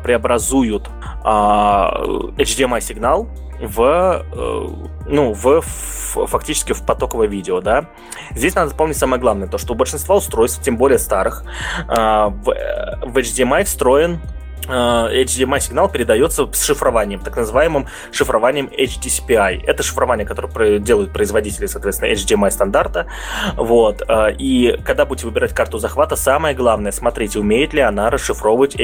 преобразуют 0.02 0.88
э, 0.88 1.28
HDMI 1.28 2.80
сигнал 2.80 3.28
в, 3.62 4.26
э, 4.34 4.67
ну, 5.08 5.34
в, 5.34 5.62
фактически 5.62 6.74
в 6.74 6.86
потоковое 6.86 7.28
видео, 7.28 7.62
да. 7.62 7.86
Здесь 8.32 8.56
надо 8.56 8.76
помнить 8.76 8.97
самое 8.97 9.21
главное, 9.21 9.47
то, 9.47 9.58
что 9.58 9.74
у 9.74 9.76
большинства 9.76 10.15
устройств, 10.15 10.62
тем 10.62 10.78
более 10.78 11.00
старых, 11.00 11.43
э, 11.88 11.93
в, 11.93 12.43
в 12.43 13.17
HDMI 13.17 13.63
встроен 13.63 14.19
Э, 14.19 14.40
HDMI 14.67 15.60
сигнал 15.60 15.89
передается 15.89 16.52
с 16.52 16.63
шифрованием, 16.63 17.19
так 17.19 17.36
называемым 17.36 17.88
шифрованием 18.12 18.67
HDCPI. 18.67 19.63
Это 19.65 19.84
шифрование, 19.84 20.26
которое 20.26 20.80
делают 20.80 21.12
производители, 21.12 21.65
соответственно, 21.65 22.12
HDMI 22.12 22.52
стандарта. 22.52 23.08
Вот. 23.56 24.02
Э, 24.08 24.34
и 24.38 24.78
когда 24.86 25.06
будете 25.06 25.28
выбирать 25.28 25.54
карту 25.54 25.78
захвата, 25.78 26.15
самое 26.15 26.56
главное, 26.56 26.91
смотрите, 26.91 27.39
умеет 27.39 27.74
ли 27.74 27.82
она 27.82 28.10
расшифровывать 28.10 28.76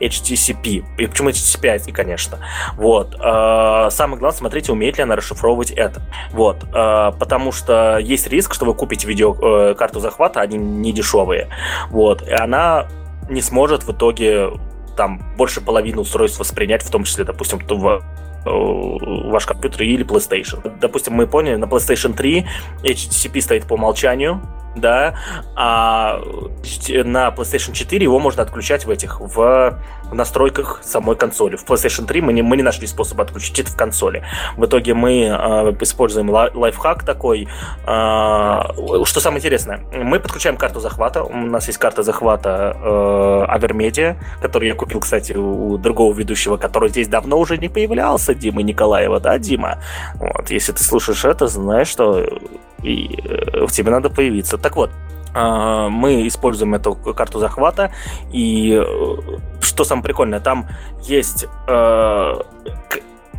HDCP. 0.00 0.84
И 0.98 1.06
почему 1.06 1.30
HDCPI, 1.30 1.92
конечно. 1.92 2.38
Вот. 2.76 3.14
Э, 3.14 3.88
самое 3.90 4.18
главное, 4.18 4.38
смотрите, 4.38 4.72
умеет 4.72 4.98
ли 4.98 5.02
она 5.02 5.16
расшифровывать 5.16 5.70
это. 5.70 6.02
Вот. 6.32 6.60
Потому 6.70 7.52
что 7.52 7.98
есть 7.98 8.26
риск, 8.28 8.54
что 8.54 8.64
вы 8.66 8.74
купите 8.74 9.06
видео 9.06 9.74
карту 9.74 10.00
захвата, 10.00 10.40
они 10.40 10.56
не 10.56 10.92
дешевые. 10.92 11.48
Вот. 11.90 12.22
И 12.22 12.32
она 12.32 12.86
не 13.28 13.40
сможет 13.40 13.84
в 13.84 13.92
итоге 13.92 14.50
там 14.96 15.20
больше 15.36 15.60
половины 15.60 16.00
устройств 16.00 16.38
воспринять, 16.38 16.82
в 16.82 16.90
том 16.90 17.04
числе, 17.04 17.24
допустим, 17.24 17.58
в 17.58 18.02
э, 18.46 19.30
ваш 19.30 19.46
компьютер 19.46 19.82
или 19.82 20.04
PlayStation. 20.04 20.78
Допустим, 20.80 21.14
мы 21.14 21.26
поняли, 21.26 21.56
на 21.56 21.64
PlayStation 21.64 22.14
3 22.14 22.46
HTTP 22.82 23.40
стоит 23.40 23.66
по 23.66 23.74
умолчанию, 23.74 24.40
да, 24.76 25.14
а 25.56 26.20
на 26.88 27.28
PlayStation 27.28 27.72
4 27.72 28.02
его 28.02 28.18
можно 28.18 28.42
отключать 28.42 28.84
в 28.86 28.90
этих, 28.90 29.20
в 29.20 29.78
настройках 30.12 30.80
самой 30.82 31.16
консоли. 31.16 31.56
В 31.56 31.64
PlayStation 31.64 32.06
3 32.06 32.20
мы 32.20 32.32
не, 32.32 32.42
мы 32.42 32.56
не 32.56 32.62
нашли 32.62 32.86
способа 32.86 33.24
отключить 33.24 33.58
это 33.58 33.70
в 33.70 33.76
консоли. 33.76 34.22
В 34.56 34.64
итоге 34.66 34.94
мы 34.94 35.22
э, 35.22 35.32
используем 35.80 36.30
лайфхак 36.30 37.04
такой. 37.04 37.48
Э, 37.86 38.60
что 39.04 39.20
самое 39.20 39.38
интересное, 39.38 39.80
мы 39.92 40.20
подключаем 40.20 40.56
карту 40.56 40.80
захвата. 40.80 41.22
У 41.22 41.36
нас 41.36 41.66
есть 41.66 41.78
карта 41.78 42.02
захвата 42.02 42.76
э, 42.76 43.44
Авермедиа, 43.48 44.16
которую 44.40 44.68
я 44.68 44.74
купил, 44.74 45.00
кстати, 45.00 45.32
у 45.32 45.78
другого 45.78 46.14
ведущего, 46.14 46.56
который 46.56 46.88
здесь 46.88 47.08
давно 47.08 47.38
уже 47.38 47.56
не 47.58 47.68
появлялся, 47.68 48.34
Дима 48.34 48.62
Николаева, 48.62 49.20
да, 49.20 49.38
Дима? 49.38 49.78
Вот, 50.14 50.50
если 50.50 50.72
ты 50.72 50.82
слушаешь 50.82 51.24
это, 51.24 51.46
знаешь, 51.46 51.88
что 51.88 52.24
и 52.82 53.18
э, 53.24 53.66
в 53.66 53.72
тебе 53.72 53.90
надо 53.90 54.10
появиться. 54.10 54.58
Так 54.58 54.76
вот, 54.76 54.90
мы 55.34 56.26
используем 56.26 56.74
эту 56.74 56.94
карту 56.94 57.40
захвата, 57.40 57.92
и 58.32 58.80
э, 58.80 59.38
что 59.60 59.84
самое 59.84 60.04
прикольное, 60.04 60.40
там 60.40 60.68
есть 61.02 61.46
э, 61.66 62.34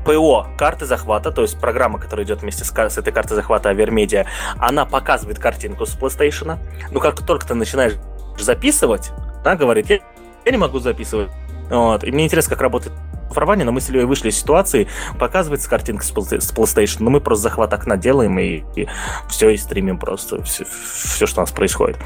ПО 0.05 0.47
карты 0.57 0.85
захвата, 0.85 1.31
то 1.31 1.41
есть 1.41 1.59
программа, 1.59 1.99
которая 1.99 2.25
идет 2.25 2.41
вместе 2.41 2.63
с, 2.63 2.71
с 2.71 2.97
этой 2.97 3.11
картой 3.11 3.35
захвата 3.35 3.69
Авермедиа, 3.69 4.25
она 4.57 4.85
показывает 4.85 5.39
картинку 5.39 5.85
с 5.85 5.97
PlayStation. 5.97 6.57
Ну, 6.91 6.99
как 6.99 7.25
только 7.25 7.47
ты 7.47 7.55
начинаешь 7.55 7.93
записывать, 8.37 9.11
она 9.43 9.55
говорит, 9.55 9.89
я, 9.89 9.99
я 10.45 10.51
не 10.51 10.57
могу 10.57 10.79
записывать. 10.79 11.29
Вот. 11.69 12.03
И 12.03 12.11
мне 12.11 12.25
интересно, 12.25 12.51
как 12.51 12.61
работает 12.61 12.93
цифрование, 13.29 13.65
но 13.65 13.71
мы 13.71 13.81
с 13.81 13.89
Ильей 13.89 14.05
вышли 14.05 14.29
из 14.29 14.39
ситуации, 14.39 14.87
показывается 15.19 15.69
картинка 15.69 16.05
с 16.05 16.11
PlayStation, 16.11 16.97
но 16.99 17.09
мы 17.09 17.19
просто 17.19 17.43
захват 17.43 17.73
окна 17.73 17.97
делаем 17.97 18.39
и, 18.39 18.63
и 18.75 18.87
все, 19.27 19.49
и 19.49 19.57
стримим 19.57 19.99
просто 19.99 20.41
все, 20.43 20.63
все, 20.65 21.25
что 21.25 21.41
у 21.41 21.43
нас 21.43 21.51
происходит. 21.51 21.97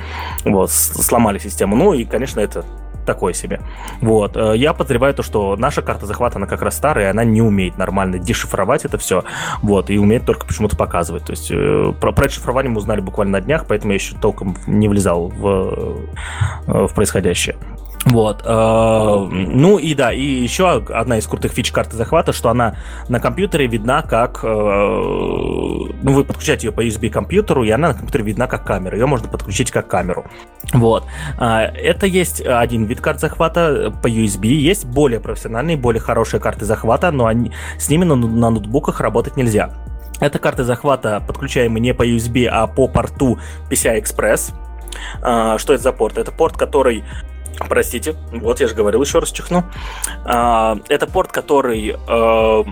Вот, 0.43 0.71
сломали 0.71 1.37
систему. 1.37 1.75
Ну 1.75 1.93
и, 1.93 2.05
конечно, 2.05 2.39
это 2.39 2.65
такое 3.05 3.33
себе. 3.33 3.59
Вот. 4.01 4.37
Э, 4.37 4.53
я 4.55 4.73
подозреваю 4.73 5.13
то, 5.13 5.23
что 5.23 5.55
наша 5.55 5.81
карта 5.81 6.05
захвата, 6.05 6.37
она 6.37 6.47
как 6.47 6.61
раз 6.61 6.77
старая, 6.77 7.09
она 7.09 7.23
не 7.23 7.41
умеет 7.41 7.77
нормально 7.77 8.19
дешифровать 8.19 8.85
это 8.85 8.97
все, 8.97 9.23
вот, 9.61 9.89
и 9.89 9.97
умеет 9.97 10.25
только 10.25 10.45
почему-то 10.45 10.77
показывать. 10.77 11.25
То 11.25 11.31
есть 11.31 11.49
э, 11.51 11.93
про, 11.99 12.11
про 12.11 12.29
шифрование 12.29 12.71
мы 12.71 12.77
узнали 12.77 13.01
буквально 13.01 13.39
на 13.39 13.41
днях, 13.41 13.65
поэтому 13.67 13.93
я 13.93 13.95
еще 13.95 14.15
толком 14.15 14.55
не 14.67 14.87
влезал 14.87 15.29
в, 15.29 15.47
э, 16.67 16.87
в 16.87 16.93
происходящее. 16.93 17.55
Вот. 18.05 18.43
Э, 18.45 19.27
ну 19.29 19.77
и 19.77 19.93
да, 19.93 20.13
и 20.13 20.23
еще 20.23 20.71
одна 20.71 21.17
из 21.17 21.27
крутых 21.27 21.51
фич 21.51 21.71
карты 21.71 21.97
захвата, 21.97 22.33
что 22.33 22.49
она 22.49 22.75
на 23.09 23.19
компьютере 23.19 23.67
видна 23.67 24.01
как... 24.01 24.39
Э, 24.43 24.47
ну, 24.47 26.13
вы 26.13 26.23
подключаете 26.23 26.67
ее 26.67 26.73
по 26.73 26.85
USB 26.85 27.09
компьютеру, 27.09 27.63
и 27.63 27.69
она 27.69 27.89
на 27.89 27.93
компьютере 27.93 28.23
видна 28.23 28.47
как 28.47 28.65
камера. 28.65 28.97
Ее 28.97 29.05
можно 29.05 29.27
подключить 29.27 29.71
как 29.71 29.87
камеру. 29.87 30.25
Вот. 30.73 31.05
Э, 31.39 31.65
это 31.75 32.05
есть 32.05 32.41
один 32.41 32.85
вид 32.85 33.01
карт 33.01 33.19
захвата 33.19 33.93
по 34.01 34.07
USB. 34.07 34.47
Есть 34.47 34.85
более 34.85 35.19
профессиональные, 35.19 35.77
более 35.77 36.01
хорошие 36.01 36.39
карты 36.39 36.65
захвата, 36.65 37.11
но 37.11 37.25
они, 37.25 37.51
с 37.77 37.89
ними 37.89 38.05
на, 38.05 38.15
ноутбуках 38.15 39.01
работать 39.01 39.35
нельзя. 39.35 39.71
Это 40.21 40.39
карты 40.39 40.63
захвата, 40.63 41.21
подключаемые 41.25 41.81
не 41.81 41.93
по 41.93 42.05
USB, 42.07 42.45
а 42.45 42.67
по 42.67 42.87
порту 42.87 43.39
PCI 43.69 44.01
Express. 44.01 44.53
Что 45.19 45.73
это 45.73 45.83
за 45.83 45.93
порт? 45.93 46.17
Это 46.17 46.31
порт, 46.31 46.57
который 46.57 47.05
Простите, 47.67 48.15
вот 48.31 48.61
я 48.61 48.67
же 48.67 48.75
говорил, 48.75 49.01
еще 49.01 49.19
раз 49.19 49.31
чихну. 49.31 49.63
А, 50.25 50.77
это 50.87 51.07
порт, 51.07 51.31
который 51.31 51.95
э, 51.95 52.63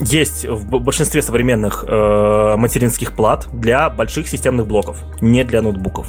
есть 0.00 0.46
в 0.46 0.78
большинстве 0.78 1.22
современных 1.22 1.84
э, 1.86 2.54
материнских 2.56 3.12
плат 3.12 3.48
для 3.52 3.90
больших 3.90 4.28
системных 4.28 4.66
блоков, 4.66 5.02
не 5.20 5.42
для 5.44 5.60
ноутбуков. 5.60 6.06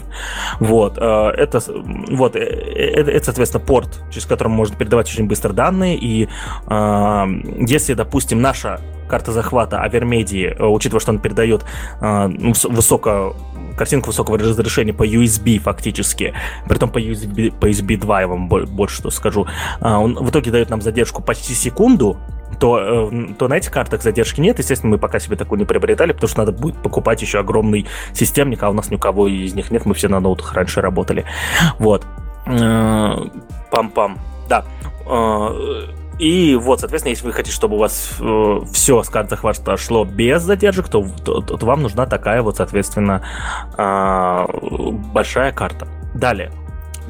Вот, 0.59 0.97
э, 0.97 1.01
это, 1.01 1.59
вот, 2.11 2.35
это, 2.35 3.11
это, 3.11 3.25
соответственно, 3.25 3.65
порт, 3.65 4.03
через 4.11 4.25
который 4.25 4.49
можно 4.49 4.75
передавать 4.75 5.09
очень 5.09 5.27
быстро 5.27 5.51
данные, 5.53 5.97
и 5.97 6.29
если, 6.69 7.93
допустим, 7.93 8.41
наша 8.41 8.79
карта 9.11 9.31
захвата 9.31 9.81
Авермедии, 9.81 10.55
учитывая, 10.59 11.01
что 11.01 11.11
он 11.11 11.19
передает 11.19 11.65
ну, 12.01 12.53
высоко 12.69 13.35
картинку 13.77 14.07
высокого 14.07 14.37
разрешения 14.37 14.93
по 14.93 15.05
USB 15.05 15.59
фактически, 15.59 16.33
при 16.67 16.77
том 16.77 16.89
по 16.89 16.99
USB, 16.99 17.51
по 17.51 17.67
USB 17.67 17.97
2 17.97 18.21
я 18.21 18.27
вам 18.27 18.47
больше 18.47 18.97
что 18.97 19.09
скажу, 19.09 19.47
а, 19.79 19.99
он 19.99 20.15
в 20.15 20.29
итоге 20.29 20.51
дает 20.51 20.69
нам 20.69 20.81
задержку 20.81 21.21
почти 21.21 21.53
секунду, 21.53 22.17
то, 22.59 23.09
э, 23.11 23.33
то 23.39 23.47
на 23.47 23.55
этих 23.55 23.71
картах 23.71 24.03
задержки 24.03 24.39
нет. 24.39 24.59
Естественно, 24.59 24.91
мы 24.91 24.97
пока 24.99 25.19
себе 25.19 25.35
такую 25.35 25.57
не 25.57 25.65
приобретали, 25.65 26.11
потому 26.11 26.29
что 26.29 26.39
надо 26.39 26.51
будет 26.51 26.75
покупать 26.83 27.21
еще 27.21 27.39
огромный 27.39 27.87
системник, 28.13 28.61
а 28.61 28.69
у 28.69 28.73
нас 28.73 28.91
ни 28.91 28.95
у 28.95 28.99
кого 28.99 29.27
из 29.27 29.53
них 29.55 29.71
нет, 29.71 29.85
мы 29.85 29.95
все 29.95 30.09
на 30.09 30.19
ноутах 30.19 30.53
раньше 30.53 30.81
работали. 30.81 31.25
Вот. 31.79 32.05
Э, 32.45 33.15
пам-пам. 33.71 34.17
Да. 34.47 34.63
Э, 36.21 36.23
и 36.23 36.55
вот, 36.55 36.79
соответственно, 36.79 37.11
если 37.11 37.25
вы 37.25 37.33
хотите, 37.33 37.55
чтобы 37.55 37.75
у 37.75 37.79
вас 37.79 38.13
э, 38.19 38.59
все 38.71 39.03
с 39.03 39.09
карт 39.09 39.29
захвата 39.29 39.77
шло 39.77 40.05
без 40.05 40.43
задержек, 40.43 40.87
то, 40.87 41.05
то, 41.23 41.41
то 41.41 41.65
вам 41.65 41.81
нужна 41.81 42.05
такая 42.05 42.41
вот, 42.41 42.57
соответственно, 42.57 43.23
э, 43.77 44.45
большая 45.13 45.51
карта. 45.51 45.87
Далее. 46.13 46.51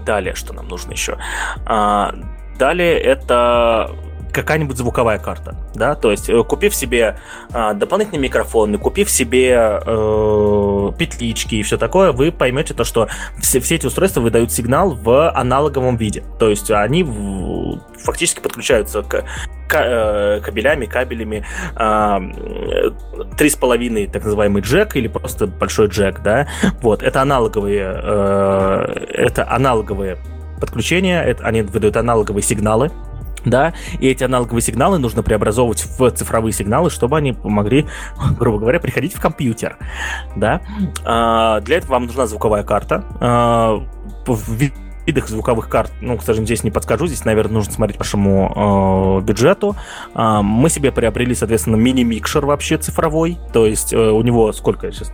Далее, 0.06 0.36
что 0.36 0.54
нам 0.54 0.67
нужно 0.67 0.91
еще? 0.91 1.17
А, 1.65 2.13
далее 2.58 3.00
это 3.00 3.91
какая-нибудь 4.32 4.78
звуковая 4.78 5.20
карта, 5.20 5.56
да, 5.76 5.96
то 5.96 6.12
есть 6.12 6.30
э, 6.30 6.44
купив 6.44 6.74
себе 6.76 7.17
э, 7.54 7.74
дополнительный 7.74 8.20
микрофон, 8.20 8.78
купив 8.78 9.10
себе 9.10 9.80
э, 9.86 10.91
петлички 10.98 11.56
и 11.56 11.63
все 11.63 11.78
такое, 11.78 12.12
вы 12.12 12.32
поймете 12.32 12.74
то, 12.74 12.84
что 12.84 13.10
все, 13.39 13.60
все 13.60 13.76
эти 13.76 13.86
устройства 13.86 14.22
выдают 14.22 14.52
сигнал 14.52 14.91
в 14.91 15.30
аналоговом 15.32 15.98
виде, 15.98 16.24
то 16.39 16.50
есть 16.50 16.72
они 16.72 17.04
в, 17.04 17.80
фактически 18.04 18.39
подключаются 18.39 19.04
к 19.04 19.24
э, 19.74 20.41
кабелями, 20.41 20.86
кабелями 20.86 21.46
три 23.38 23.50
с 23.50 23.56
половиной 23.56 24.08
так 24.08 24.24
называемый 24.24 24.62
джек 24.62 24.96
или 24.96 25.08
просто 25.08 25.48
большой 25.48 25.88
джек, 25.88 26.22
да, 26.22 26.48
вот 26.82 27.04
это 27.04 27.22
аналоговые, 27.22 28.02
э, 28.04 29.06
это 29.13 29.50
аналоговые 29.50 30.17
подключения, 30.60 31.22
это, 31.24 31.44
они 31.46 31.63
выдают 31.63 31.98
аналоговые 31.98 32.44
сигналы, 32.44 32.91
да, 33.45 33.73
и 33.99 34.08
эти 34.08 34.23
аналоговые 34.23 34.62
сигналы 34.62 34.97
нужно 34.97 35.23
преобразовывать 35.23 35.86
в 35.97 36.12
цифровые 36.12 36.54
сигналы, 36.54 36.89
чтобы 36.89 37.17
они 37.17 37.36
могли, 37.43 37.88
грубо 38.38 38.60
говоря, 38.60 38.80
приходить 38.80 39.13
в 39.13 39.21
компьютер, 39.21 39.77
да. 40.36 40.62
А, 41.06 41.60
для 41.62 41.77
этого 41.77 41.93
вам 41.93 42.06
нужна 42.06 42.27
звуковая 42.27 42.63
карта. 42.63 43.04
А, 43.19 43.84
в 44.25 44.71
видах 45.06 45.27
звуковых 45.27 45.69
карт, 45.69 45.91
ну, 46.01 46.17
к 46.17 46.21
сожалению, 46.21 46.47
здесь 46.47 46.63
не 46.63 46.71
подскажу, 46.71 47.08
здесь, 47.08 47.25
наверное, 47.25 47.56
нужно 47.56 47.73
смотреть 47.73 47.97
вашему 47.97 49.19
э, 49.19 49.25
бюджету. 49.25 49.75
Э, 50.13 50.41
мы 50.41 50.69
себе 50.69 50.91
приобрели, 50.91 51.34
соответственно, 51.34 51.75
мини-микшер 51.75 52.45
вообще 52.45 52.77
цифровой, 52.77 53.38
то 53.54 53.65
есть 53.65 53.93
э, 53.93 53.97
у 53.97 54.21
него 54.21 54.54
сколько 54.54 54.91
сейчас... 54.91 55.12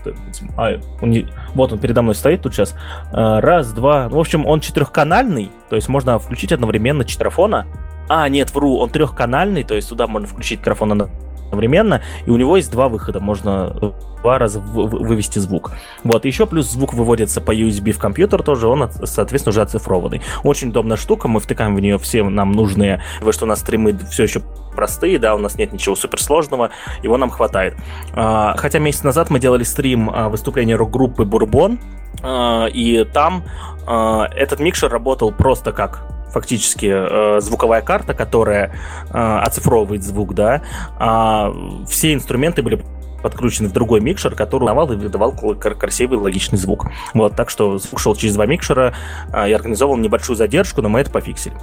А, 0.57 0.79
он, 1.01 1.13
вот 1.53 1.73
он 1.73 1.79
передо 1.79 2.01
мной 2.01 2.15
стоит 2.15 2.41
тут 2.41 2.53
сейчас. 2.53 2.75
Э, 3.11 3.39
раз, 3.39 3.71
два... 3.71 4.09
В 4.09 4.17
общем, 4.17 4.45
он 4.45 4.59
четырехканальный, 4.59 5.51
то 5.69 5.75
есть 5.75 5.87
можно 5.87 6.19
включить 6.19 6.51
одновременно 6.51 7.05
четырофона, 7.05 7.65
а, 8.09 8.27
нет, 8.29 8.53
вру, 8.53 8.77
он 8.77 8.89
трехканальный, 8.89 9.63
то 9.63 9.75
есть 9.75 9.89
туда 9.89 10.07
можно 10.07 10.27
включить 10.27 10.59
микрофон 10.59 11.09
одновременно, 11.47 12.01
и 12.25 12.29
у 12.29 12.37
него 12.37 12.57
есть 12.57 12.71
два 12.71 12.89
выхода, 12.89 13.19
можно 13.19 13.93
два 14.21 14.39
раза 14.39 14.59
вывести 14.59 15.39
звук. 15.39 15.71
Вот, 16.03 16.25
еще 16.25 16.45
плюс 16.45 16.69
звук 16.71 16.93
выводится 16.93 17.39
по 17.41 17.55
USB 17.55 17.91
в 17.91 17.99
компьютер 17.99 18.43
тоже, 18.43 18.67
он, 18.67 18.89
соответственно, 19.03 19.51
уже 19.51 19.61
оцифрованный. 19.61 20.21
Очень 20.43 20.69
удобная 20.69 20.97
штука, 20.97 21.27
мы 21.27 21.39
втыкаем 21.39 21.75
в 21.75 21.79
нее 21.79 21.97
все 21.97 22.23
нам 22.23 22.51
нужные, 22.51 23.01
вы 23.21 23.31
что 23.31 23.45
у 23.45 23.47
нас 23.47 23.59
стримы 23.59 23.97
все 24.09 24.23
еще 24.23 24.41
простые, 24.75 25.17
да, 25.17 25.35
у 25.35 25.39
нас 25.39 25.55
нет 25.55 25.73
ничего 25.73 25.95
суперсложного, 25.95 26.71
его 27.03 27.17
нам 27.17 27.29
хватает. 27.29 27.75
А, 28.13 28.55
хотя 28.57 28.79
месяц 28.79 29.03
назад 29.03 29.29
мы 29.29 29.39
делали 29.39 29.63
стрим 29.63 30.09
а, 30.09 30.29
выступления 30.29 30.75
рок-группы 30.75 31.25
Бурбон, 31.25 31.79
а, 32.23 32.67
и 32.67 33.03
там 33.05 33.43
этот 33.87 34.59
микшер 34.59 34.91
работал 34.91 35.31
просто 35.31 35.71
как 35.71 36.16
фактически 36.31 36.91
э, 36.91 37.41
звуковая 37.41 37.81
карта, 37.81 38.13
которая 38.13 38.71
э, 39.09 39.17
оцифровывает 39.17 40.03
звук, 40.03 40.33
да, 40.33 40.61
а 40.99 41.53
все 41.87 42.13
инструменты 42.13 42.61
были 42.61 42.83
подключены 43.21 43.69
в 43.69 43.73
другой 43.73 43.99
микшер, 43.99 44.35
который 44.35 44.63
узнавал 44.63 44.91
и 44.91 44.95
выдавал 44.95 45.33
красивый 45.33 46.19
логичный 46.19 46.57
звук. 46.57 46.87
Вот, 47.13 47.35
так 47.35 47.49
что 47.49 47.77
звук 47.77 47.99
шел 47.99 48.15
через 48.15 48.35
два 48.35 48.45
микшера, 48.45 48.93
э, 49.33 49.49
я 49.49 49.55
организовал 49.55 49.97
небольшую 49.97 50.35
задержку, 50.35 50.81
но 50.81 50.89
мы 50.89 51.01
это 51.01 51.11
пофиксили. 51.11 51.55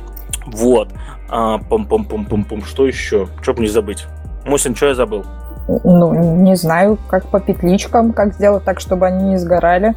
Вот. 0.47 0.89
А, 1.29 1.59
пум-пум-пум-пум-пум. 1.59 2.65
Что 2.65 2.87
еще? 2.87 3.29
Чтоб 3.41 3.59
не 3.59 3.69
забыть. 3.69 4.07
Мусин, 4.45 4.75
что 4.75 4.87
я 4.87 4.95
забыл? 4.95 5.25
Ну, 5.67 6.43
не 6.43 6.57
знаю, 6.57 6.99
как 7.09 7.27
по 7.29 7.41
петличкам, 7.41 8.13
как 8.13 8.35
сделать 8.35 8.65
так, 8.65 8.81
чтобы 8.81 9.07
они 9.07 9.31
не 9.31 9.39
сгорали. 9.39 9.95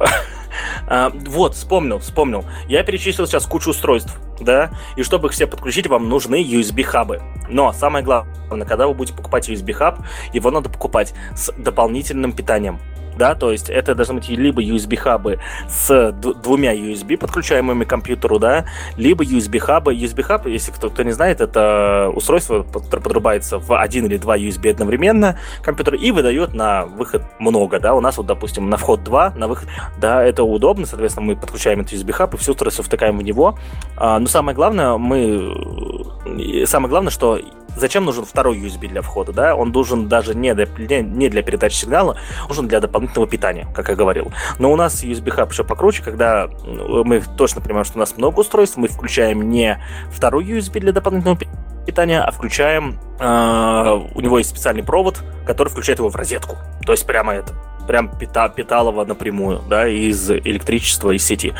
А, 0.86 1.10
вот, 1.10 1.54
вспомнил, 1.54 1.98
вспомнил. 1.98 2.44
Я 2.66 2.82
перечислил 2.82 3.26
сейчас 3.26 3.46
кучу 3.46 3.70
устройств, 3.70 4.18
да, 4.40 4.70
и 4.96 5.02
чтобы 5.02 5.28
их 5.28 5.32
все 5.32 5.46
подключить, 5.46 5.86
вам 5.86 6.08
нужны 6.08 6.42
USB-хабы. 6.42 7.22
Но 7.48 7.72
самое 7.72 8.04
главное, 8.04 8.66
когда 8.66 8.86
вы 8.86 8.94
будете 8.94 9.16
покупать 9.16 9.48
USB-хаб, 9.48 10.00
его 10.32 10.50
надо 10.50 10.68
покупать 10.68 11.14
с 11.34 11.52
дополнительным 11.52 12.32
питанием. 12.32 12.78
Да, 13.20 13.34
то 13.34 13.52
есть 13.52 13.68
это 13.68 13.94
должны 13.94 14.14
быть 14.14 14.30
либо 14.30 14.62
USB-хабы 14.62 15.40
с 15.68 16.10
двумя 16.42 16.74
USB, 16.74 17.18
подключаемыми 17.18 17.84
к 17.84 17.88
компьютеру, 17.90 18.38
да, 18.38 18.64
либо 18.96 19.22
USB-хабы. 19.22 19.94
USB-хаб, 19.94 20.46
если 20.46 20.72
кто-то 20.72 21.04
не 21.04 21.12
знает, 21.12 21.42
это 21.42 22.10
устройство, 22.14 22.62
которое 22.62 23.02
подрубается 23.02 23.58
в 23.58 23.78
один 23.78 24.06
или 24.06 24.16
два 24.16 24.38
USB 24.38 24.70
одновременно 24.70 25.38
компьютер 25.62 25.96
и 25.96 26.10
выдает 26.12 26.54
на 26.54 26.86
выход 26.86 27.22
много, 27.38 27.78
да, 27.78 27.94
у 27.94 28.00
нас 28.00 28.16
вот, 28.16 28.24
допустим, 28.24 28.70
на 28.70 28.78
вход 28.78 29.04
2, 29.04 29.34
на 29.36 29.48
выход, 29.48 29.68
да, 29.98 30.24
это 30.24 30.42
удобно, 30.42 30.86
соответственно, 30.86 31.26
мы 31.26 31.36
подключаем 31.36 31.80
этот 31.80 31.92
USB-хаб 31.92 32.32
и 32.32 32.38
все 32.38 32.52
устройство 32.52 32.82
втыкаем 32.82 33.18
в 33.18 33.22
него. 33.22 33.58
А, 33.98 34.18
но 34.18 34.28
самое 34.28 34.56
главное, 34.56 34.96
мы, 34.96 36.64
самое 36.64 36.88
главное, 36.88 37.10
что 37.10 37.38
зачем 37.76 38.04
нужен 38.04 38.24
второй 38.24 38.58
USB 38.58 38.88
для 38.88 39.02
входа, 39.02 39.32
да? 39.32 39.56
Он 39.56 39.70
нужен 39.70 40.08
даже 40.08 40.34
не 40.34 40.54
для, 40.54 40.66
не 41.02 41.28
для 41.28 41.42
передачи 41.42 41.74
сигнала, 41.74 42.16
нужен 42.48 42.68
для 42.68 42.80
дополнительного 42.80 43.28
питания, 43.28 43.66
как 43.74 43.88
я 43.88 43.94
говорил. 43.94 44.32
Но 44.58 44.72
у 44.72 44.76
нас 44.76 45.02
USB 45.02 45.30
хаб 45.30 45.50
еще 45.52 45.64
покруче, 45.64 46.02
когда 46.02 46.48
мы 46.64 47.22
точно 47.36 47.60
понимаем, 47.60 47.84
что 47.84 47.96
у 47.96 48.00
нас 48.00 48.16
много 48.16 48.40
устройств, 48.40 48.76
мы 48.76 48.88
включаем 48.88 49.48
не 49.48 49.82
второй 50.10 50.44
USB 50.44 50.80
для 50.80 50.92
дополнительного 50.92 51.38
питания, 51.86 52.22
а 52.22 52.30
включаем... 52.30 52.98
Э, 53.18 54.00
у 54.14 54.20
него 54.20 54.38
есть 54.38 54.50
специальный 54.50 54.82
провод, 54.82 55.22
который 55.46 55.68
включает 55.68 55.98
его 55.98 56.08
в 56.08 56.16
розетку. 56.16 56.56
То 56.84 56.92
есть 56.92 57.06
прямо 57.06 57.34
это 57.34 57.52
прям 57.86 58.08
пита, 58.08 58.48
питал 58.48 58.90
его 58.90 59.04
напрямую, 59.04 59.62
да, 59.68 59.88
из 59.88 60.30
электричества, 60.30 61.10
из 61.10 61.24
сети. 61.24 61.54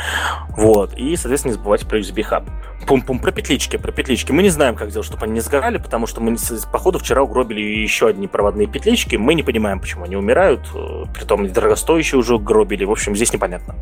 Вот. 0.49 0.93
И, 0.93 1.15
соответственно, 1.15 1.51
не 1.51 1.57
забывайте 1.57 1.85
про 1.85 1.99
USB 1.99 2.23
хаб. 2.23 2.43
Пум-пум, 2.87 3.19
про 3.19 3.31
петлички, 3.31 3.77
про 3.77 3.91
петлички. 3.91 4.31
Мы 4.31 4.41
не 4.43 4.49
знаем, 4.49 4.75
как 4.75 4.89
сделать, 4.89 5.07
чтобы 5.07 5.23
они 5.25 5.33
не 5.33 5.39
сгорали, 5.39 5.77
потому 5.77 6.07
что 6.07 6.21
мы, 6.21 6.35
походу, 6.71 6.99
вчера 6.99 7.21
угробили 7.21 7.61
еще 7.61 8.07
одни 8.07 8.27
проводные 8.27 8.67
петлички. 8.67 9.15
Мы 9.15 9.35
не 9.35 9.43
понимаем, 9.43 9.79
почему 9.79 10.05
они 10.05 10.15
умирают. 10.15 10.61
Э, 10.73 11.03
притом 11.13 11.47
дорогостоящие 11.47 12.19
уже 12.19 12.37
гробили. 12.37 12.83
В 12.83 12.91
общем, 12.91 13.15
здесь 13.15 13.31
непонятно. 13.33 13.75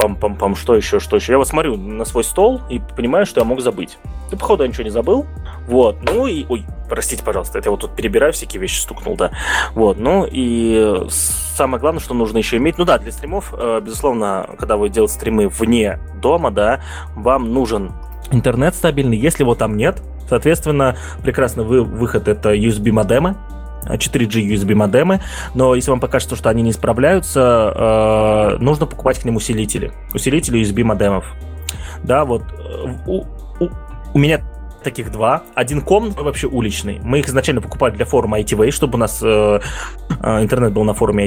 Пам-пам-пам, 0.00 0.56
что 0.56 0.74
еще, 0.74 0.98
что 0.98 1.16
еще? 1.16 1.32
Я 1.32 1.38
вот 1.38 1.46
смотрю 1.46 1.76
на 1.76 2.06
свой 2.06 2.24
стол 2.24 2.62
и 2.70 2.80
понимаю, 2.96 3.26
что 3.26 3.40
я 3.40 3.44
мог 3.44 3.60
забыть. 3.60 3.98
Да, 4.30 4.36
походу, 4.38 4.62
я 4.62 4.68
ничего 4.68 4.84
не 4.84 4.90
забыл. 4.90 5.26
Вот, 5.66 5.98
ну 6.02 6.26
и... 6.26 6.46
Ой, 6.48 6.64
простите, 6.88 7.22
пожалуйста, 7.22 7.58
это 7.58 7.68
я 7.68 7.70
вот 7.70 7.80
тут 7.80 7.94
перебираю 7.94 8.32
всякие 8.32 8.62
вещи, 8.62 8.80
стукнул, 8.80 9.16
да. 9.16 9.30
Вот, 9.74 9.98
ну 9.98 10.26
и 10.30 11.06
самое 11.08 11.80
главное, 11.80 12.00
что 12.00 12.14
нужно 12.14 12.38
еще 12.38 12.56
иметь, 12.56 12.78
ну 12.78 12.86
да, 12.86 12.98
для 12.98 13.12
стримов, 13.12 13.52
э, 13.52 13.80
безусловно, 13.84 14.48
когда 14.58 14.78
вы 14.78 14.88
делаете 14.88 15.14
стримы 15.14 15.48
вне 15.48 15.98
дома, 16.22 16.50
да, 16.50 16.80
вам 17.14 17.52
нужен 17.52 17.92
интернет 18.30 18.74
стабильный, 18.74 19.18
если 19.18 19.42
его 19.42 19.54
там 19.54 19.76
нет, 19.76 20.02
соответственно, 20.28 20.96
прекрасный 21.22 21.64
вы, 21.64 21.82
выход 21.82 22.28
это 22.28 22.54
USB 22.54 22.90
модемы, 22.90 23.36
4G 23.86 24.54
USB 24.54 24.74
модемы, 24.74 25.20
но 25.54 25.74
если 25.74 25.90
вам 25.90 26.00
покажется, 26.00 26.36
что 26.36 26.48
они 26.50 26.62
не 26.62 26.72
справляются, 26.72 27.72
э, 27.74 28.56
нужно 28.58 28.86
покупать 28.86 29.18
к 29.18 29.24
ним 29.24 29.36
усилители. 29.36 29.92
Усилители 30.14 30.60
USB 30.60 30.82
модемов. 30.84 31.24
Да, 32.02 32.24
вот 32.24 32.42
э, 32.42 32.94
у, 33.06 33.24
у, 33.60 33.68
у 34.14 34.18
меня 34.18 34.40
таких 34.82 35.12
два. 35.12 35.42
Один 35.54 35.80
комнатный, 35.80 36.24
вообще 36.24 36.46
уличный. 36.46 37.00
Мы 37.02 37.20
их 37.20 37.28
изначально 37.28 37.60
покупали 37.60 37.94
для 37.94 38.04
форума 38.04 38.40
ITV, 38.40 38.70
чтобы 38.70 38.94
у 38.94 38.98
нас 38.98 39.20
э, 39.22 39.60
э, 40.22 40.42
интернет 40.42 40.72
был 40.72 40.84
на 40.84 40.94
форуме. 40.94 41.20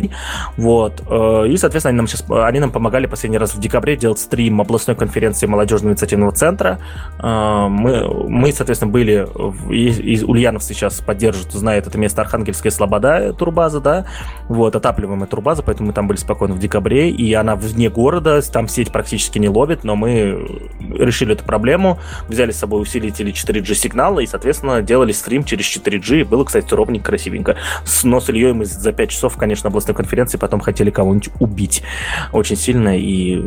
Вот. 0.57 1.03
Э, 1.09 1.47
и, 1.47 1.57
соответственно, 1.57 1.89
они 1.89 1.97
нам 1.97 2.07
сейчас 2.07 2.25
они 2.29 2.59
нам 2.59 2.71
помогали 2.71 3.05
последний 3.05 3.37
раз 3.37 3.53
в 3.53 3.59
декабре 3.59 3.95
делать 3.95 4.19
стрим 4.19 4.61
областной 4.61 4.95
конференции 4.95 5.47
молодежного 5.47 5.93
инициативного 5.93 6.31
центра. 6.31 6.79
Э, 7.19 7.67
мы, 7.69 8.07
мы, 8.27 8.51
соответственно, 8.51 8.91
были 8.91 9.27
в, 9.33 9.71
и, 9.71 9.89
и 9.89 10.23
Ульянов 10.23 10.63
сейчас 10.63 10.99
поддержит, 11.01 11.51
знает 11.51 11.87
это 11.87 11.97
место 11.97 12.21
Архангельская 12.21 12.71
Слобода, 12.71 13.33
турбаза, 13.33 13.79
да, 13.79 14.05
вот, 14.47 14.75
отапливаемая 14.75 15.27
турбаза, 15.27 15.63
поэтому 15.63 15.87
мы 15.87 15.93
там 15.93 16.07
были 16.07 16.17
спокойно 16.17 16.55
в 16.55 16.59
декабре, 16.59 17.09
и 17.09 17.33
она 17.33 17.55
вне 17.55 17.89
города, 17.89 18.41
там 18.41 18.67
сеть 18.67 18.91
практически 18.91 19.39
не 19.39 19.49
ловит, 19.49 19.83
но 19.83 19.95
мы 19.95 20.61
решили 20.79 21.33
эту 21.33 21.43
проблему, 21.43 21.99
взяли 22.27 22.51
с 22.51 22.57
собой 22.57 22.81
усилители 22.81 23.31
4G 23.43 23.73
сигнала 23.75 24.19
и, 24.19 24.25
соответственно, 24.25 24.81
делали 24.81 25.11
стрим 25.11 25.43
через 25.43 25.65
4G. 25.65 26.25
Было, 26.25 26.43
кстати, 26.43 26.73
ровненько, 26.73 27.05
красивенько. 27.05 27.57
Но 28.03 28.19
с 28.19 28.29
Ильей 28.29 28.53
мы 28.53 28.65
за 28.65 28.91
5 28.91 29.09
часов, 29.09 29.37
конечно, 29.37 29.69
областной 29.69 29.95
конференции 29.95 30.37
потом 30.37 30.59
хотели 30.59 30.89
кого-нибудь 30.89 31.29
убить 31.39 31.83
очень 32.31 32.55
сильно 32.55 32.97
и, 32.97 33.41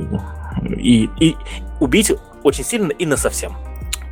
и, 0.76 1.08
и 1.20 1.36
убить 1.80 2.12
очень 2.42 2.64
сильно 2.64 2.90
и 2.92 3.06
на 3.06 3.16
совсем. 3.16 3.56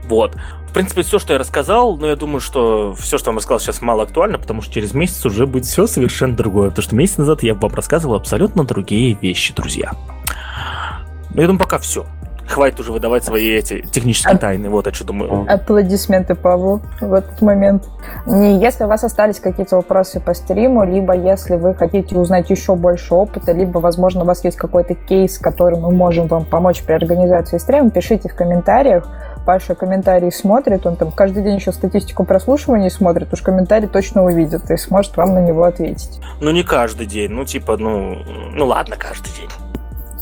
Вот. 0.08 0.36
В 0.68 0.72
принципе, 0.72 1.02
все, 1.02 1.18
что 1.18 1.32
я 1.32 1.38
рассказал, 1.38 1.96
но 1.96 2.08
я 2.08 2.16
думаю, 2.16 2.40
что 2.40 2.94
все, 2.94 3.16
что 3.16 3.28
я 3.28 3.30
вам 3.30 3.36
рассказал, 3.38 3.60
сейчас 3.60 3.80
мало 3.80 4.02
актуально, 4.02 4.38
потому 4.38 4.60
что 4.60 4.74
через 4.74 4.92
месяц 4.92 5.24
уже 5.24 5.46
будет 5.46 5.66
все 5.66 5.86
совершенно 5.86 6.34
другое. 6.34 6.70
Потому 6.70 6.82
что 6.82 6.96
месяц 6.96 7.16
назад 7.18 7.42
я 7.42 7.54
вам 7.54 7.72
рассказывал 7.72 8.16
абсолютно 8.16 8.64
другие 8.64 9.16
вещи, 9.20 9.54
друзья. 9.54 9.92
Ну, 11.34 11.40
я 11.40 11.46
думаю, 11.46 11.60
пока 11.60 11.78
все. 11.78 12.06
Хватит 12.48 12.80
уже 12.80 12.92
выдавать 12.92 13.24
свои 13.24 13.50
эти 13.50 13.80
технические 13.80 14.36
тайны. 14.38 14.68
Вот, 14.68 14.86
я 14.86 14.92
что 14.92 15.04
думаю. 15.04 15.46
Аплодисменты 15.48 16.34
Павлу 16.34 16.80
в 17.00 17.12
этот 17.12 17.40
момент. 17.42 17.88
И 18.26 18.30
если 18.30 18.84
у 18.84 18.88
вас 18.88 19.02
остались 19.02 19.40
какие-то 19.40 19.76
вопросы 19.76 20.20
по 20.20 20.34
стриму, 20.34 20.84
либо 20.84 21.14
если 21.14 21.56
вы 21.56 21.74
хотите 21.74 22.16
узнать 22.16 22.50
еще 22.50 22.74
больше 22.74 23.14
опыта, 23.14 23.52
либо, 23.52 23.78
возможно, 23.78 24.22
у 24.22 24.26
вас 24.26 24.44
есть 24.44 24.56
какой-то 24.56 24.94
кейс, 24.94 25.38
который 25.38 25.78
мы 25.78 25.90
можем 25.90 26.26
вам 26.26 26.44
помочь 26.44 26.82
при 26.82 26.92
организации 26.92 27.58
стрима, 27.58 27.90
пишите 27.90 28.28
в 28.28 28.34
комментариях. 28.34 29.08
Паша 29.46 29.74
комментарии 29.74 30.30
смотрит, 30.30 30.86
он 30.86 30.96
там 30.96 31.12
каждый 31.12 31.42
день 31.42 31.56
еще 31.56 31.70
статистику 31.70 32.24
прослушиваний 32.24 32.90
смотрит, 32.90 33.30
уж 33.32 33.42
комментарий 33.42 33.88
точно 33.88 34.24
увидит 34.24 34.70
и 34.70 34.76
сможет 34.78 35.16
вам 35.18 35.34
на 35.34 35.40
него 35.40 35.64
ответить. 35.64 36.18
Ну, 36.40 36.50
не 36.50 36.62
каждый 36.62 37.06
день, 37.06 37.30
ну, 37.30 37.44
типа, 37.44 37.76
ну, 37.76 38.16
ну 38.54 38.66
ладно, 38.66 38.96
каждый 38.98 39.30
день. 39.36 39.50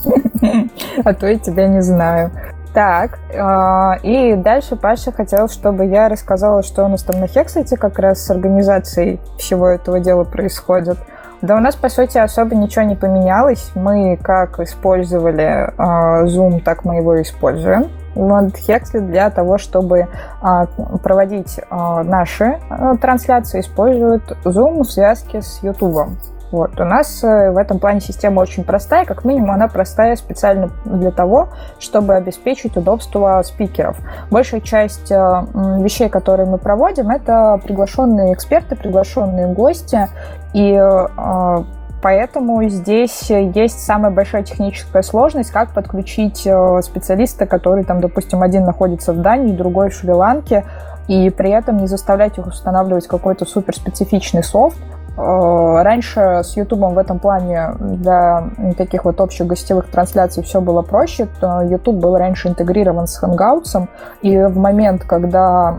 А 1.05 1.15
то 1.15 1.27
я 1.27 1.39
тебя 1.39 1.69
не 1.69 1.81
знаю. 1.81 2.31
Так, 2.75 3.19
а, 3.39 3.99
и 4.03 4.35
дальше 4.35 4.77
Паша 4.77 5.13
хотел, 5.13 5.49
чтобы 5.49 5.85
я 5.87 6.09
рассказала, 6.09 6.63
что 6.63 6.85
у 6.85 6.89
нас 6.89 7.03
там 7.03 7.21
на 7.21 7.27
Хексайте 7.27 7.77
как 7.77 7.99
раз 7.99 8.25
с 8.25 8.31
организацией 8.31 9.21
всего 9.39 9.69
этого 9.69 10.01
дела 10.01 10.25
происходит. 10.25 10.97
Да 11.43 11.57
у 11.57 11.61
нас, 11.61 11.75
по 11.75 11.89
сути, 11.91 12.17
особо 12.19 12.55
ничего 12.55 12.85
не 12.85 12.95
поменялось. 12.95 13.73
Мы 13.75 14.17
как 14.17 14.61
использовали 14.61 15.43
э, 15.43 16.27
Zoom, 16.27 16.63
так 16.63 16.85
мы 16.85 16.97
его 16.97 17.21
используем. 17.21 17.91
Вот 18.15 18.55
Hexly 18.55 19.01
для 19.01 19.29
того, 19.29 19.59
чтобы 19.59 20.07
э, 20.07 20.67
проводить 21.03 21.61
наши 21.71 22.59
трансляции, 23.01 23.61
используют 23.61 24.23
Zoom 24.45 24.85
в 24.85 24.91
связке 24.91 25.43
с 25.43 25.63
YouTube. 25.63 26.09
Вот. 26.53 26.79
У 26.79 26.85
нас 26.85 27.25
э, 27.25 27.51
в 27.51 27.57
этом 27.57 27.79
плане 27.79 28.01
система 28.01 28.41
очень 28.41 28.63
простая, 28.63 29.07
как 29.07 29.25
минимум 29.25 29.53
она 29.53 29.69
простая 29.69 30.15
специально 30.17 30.71
для 30.85 31.11
того, 31.11 31.49
чтобы 31.81 32.15
обеспечить 32.15 32.77
удобство 32.77 33.43
спикеров. 33.43 33.97
Большая 34.31 34.61
часть 34.61 35.11
э, 35.11 35.15
вещей, 35.15 36.11
которые 36.11 36.47
мы 36.47 36.59
проводим, 36.59 37.09
это 37.09 37.59
приглашенные 37.65 38.35
эксперты, 38.35 38.77
приглашенные 38.77 39.49
гости, 39.49 40.09
и 40.53 40.75
э, 40.75 41.65
Поэтому 42.05 42.61
здесь 42.65 43.31
есть 43.31 43.79
самая 43.79 44.11
большая 44.11 44.43
техническая 44.43 45.03
сложность, 45.03 45.53
как 45.53 45.73
подключить 45.73 46.39
специалиста, 46.39 47.47
который, 47.47 47.85
там, 47.85 48.01
допустим, 48.01 48.43
один 48.43 48.65
находится 48.65 49.13
в 49.13 49.21
Дании, 49.21 49.55
другой 49.55 49.91
в 49.91 49.95
Шри-Ланке, 49.95 50.65
и 51.07 51.31
при 51.31 51.51
этом 51.51 51.77
не 51.77 51.87
заставлять 51.87 52.39
их 52.39 52.47
устанавливать 52.49 53.07
какой-то 53.07 53.45
суперспецифичный 53.45 54.43
софт, 54.43 54.79
раньше 55.17 56.41
с 56.43 56.57
YouTube 56.57 56.95
в 56.95 56.99
этом 56.99 57.19
плане 57.19 57.73
для 57.79 58.45
таких 58.79 59.05
вот 59.05 59.21
общих 59.21 59.47
гостевых 59.47 59.91
трансляций 59.91 60.43
все 60.43 60.61
было 60.61 60.83
проще. 60.83 61.29
YouTube 61.43 61.97
был 61.97 62.17
раньше 62.17 62.49
интегрирован 62.49 63.07
с 63.07 63.23
Hangouts, 63.23 63.89
и 64.23 64.39
в 64.39 64.57
момент, 64.57 65.05
когда 65.05 65.77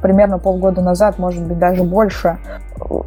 примерно 0.00 0.38
полгода 0.38 0.80
назад, 0.80 1.18
может 1.18 1.44
быть, 1.44 1.58
даже 1.58 1.82
больше, 1.82 2.38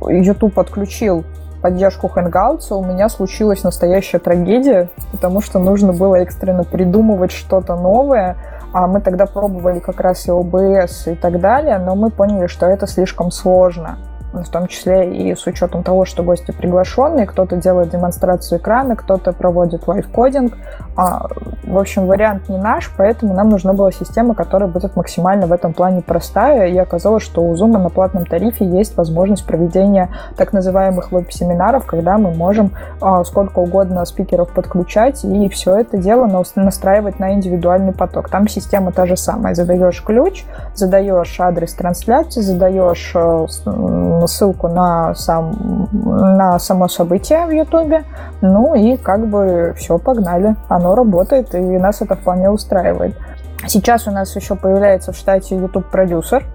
YouTube 0.07 0.53
подключил 0.53 1.23
поддержку 1.61 2.11
Hangouts, 2.13 2.73
у 2.73 2.83
меня 2.83 3.07
случилась 3.07 3.63
настоящая 3.63 4.19
трагедия, 4.19 4.89
потому 5.13 5.39
что 5.39 5.59
нужно 5.59 5.93
было 5.93 6.15
экстренно 6.15 6.65
придумывать 6.65 7.31
что-то 7.31 7.77
новое, 7.77 8.35
а 8.73 8.87
мы 8.87 8.99
тогда 8.99 9.25
пробовали 9.25 9.79
как 9.79 10.01
раз 10.01 10.27
и 10.27 10.31
OBS 10.31 11.13
и 11.13 11.15
так 11.15 11.39
далее, 11.39 11.77
но 11.77 11.95
мы 11.95 12.09
поняли, 12.09 12.47
что 12.47 12.65
это 12.65 12.87
слишком 12.87 13.31
сложно 13.31 13.97
в 14.33 14.49
том 14.49 14.67
числе 14.67 15.13
и 15.13 15.35
с 15.35 15.45
учетом 15.45 15.83
того, 15.83 16.05
что 16.05 16.23
гости 16.23 16.51
приглашенные, 16.51 17.25
кто-то 17.25 17.57
делает 17.57 17.89
демонстрацию 17.89 18.59
экрана, 18.59 18.95
кто-то 18.95 19.31
проводит 19.31 19.87
live 19.87 20.13
coding. 20.13 20.57
А, 20.95 21.27
в 21.63 21.77
общем, 21.77 22.07
вариант 22.07 22.49
не 22.49 22.57
наш, 22.57 22.91
поэтому 22.95 23.33
нам 23.33 23.49
нужна 23.49 23.73
была 23.73 23.91
система, 23.91 24.35
которая 24.35 24.69
будет 24.69 24.95
максимально 24.95 25.47
в 25.47 25.51
этом 25.51 25.73
плане 25.73 26.01
простая, 26.01 26.67
и 26.67 26.77
оказалось, 26.77 27.23
что 27.23 27.43
у 27.43 27.53
Zoom 27.53 27.77
на 27.77 27.89
платном 27.89 28.25
тарифе 28.25 28.65
есть 28.65 28.97
возможность 28.97 29.45
проведения 29.45 30.09
так 30.35 30.53
называемых 30.53 31.11
веб-семинаров, 31.11 31.85
когда 31.85 32.17
мы 32.17 32.33
можем 32.33 32.71
а, 33.01 33.23
сколько 33.23 33.59
угодно 33.59 34.05
спикеров 34.05 34.51
подключать, 34.53 35.23
и 35.23 35.49
все 35.49 35.77
это 35.77 35.97
дело 35.97 36.27
настраивать 36.55 37.19
на 37.19 37.33
индивидуальный 37.33 37.93
поток. 37.93 38.29
Там 38.29 38.47
система 38.47 38.91
та 38.91 39.05
же 39.05 39.17
самая. 39.17 39.53
Задаешь 39.55 40.03
ключ, 40.03 40.45
задаешь 40.73 41.39
адрес 41.39 41.73
трансляции, 41.73 42.41
задаешь 42.41 43.15
э, 44.23 44.27
ссылку 44.27 44.67
на, 44.67 45.13
сам, 45.15 45.89
на 45.91 46.59
само 46.59 46.87
событие 46.87 47.45
в 47.45 47.51
Ютубе. 47.51 48.03
Ну 48.41 48.75
и 48.75 48.97
как 48.97 49.27
бы 49.27 49.73
все, 49.77 49.97
погнали. 49.97 50.55
Оно 50.69 50.95
работает, 50.95 51.53
и 51.55 51.59
нас 51.59 52.01
это 52.01 52.15
вполне 52.15 52.49
устраивает. 52.49 53.15
Сейчас 53.65 54.07
у 54.07 54.11
нас 54.11 54.35
еще 54.35 54.55
появляется 54.55 55.13
в 55.13 55.15
штате 55.15 55.55
YouTube 55.55 55.89
продюсер, 55.89 56.45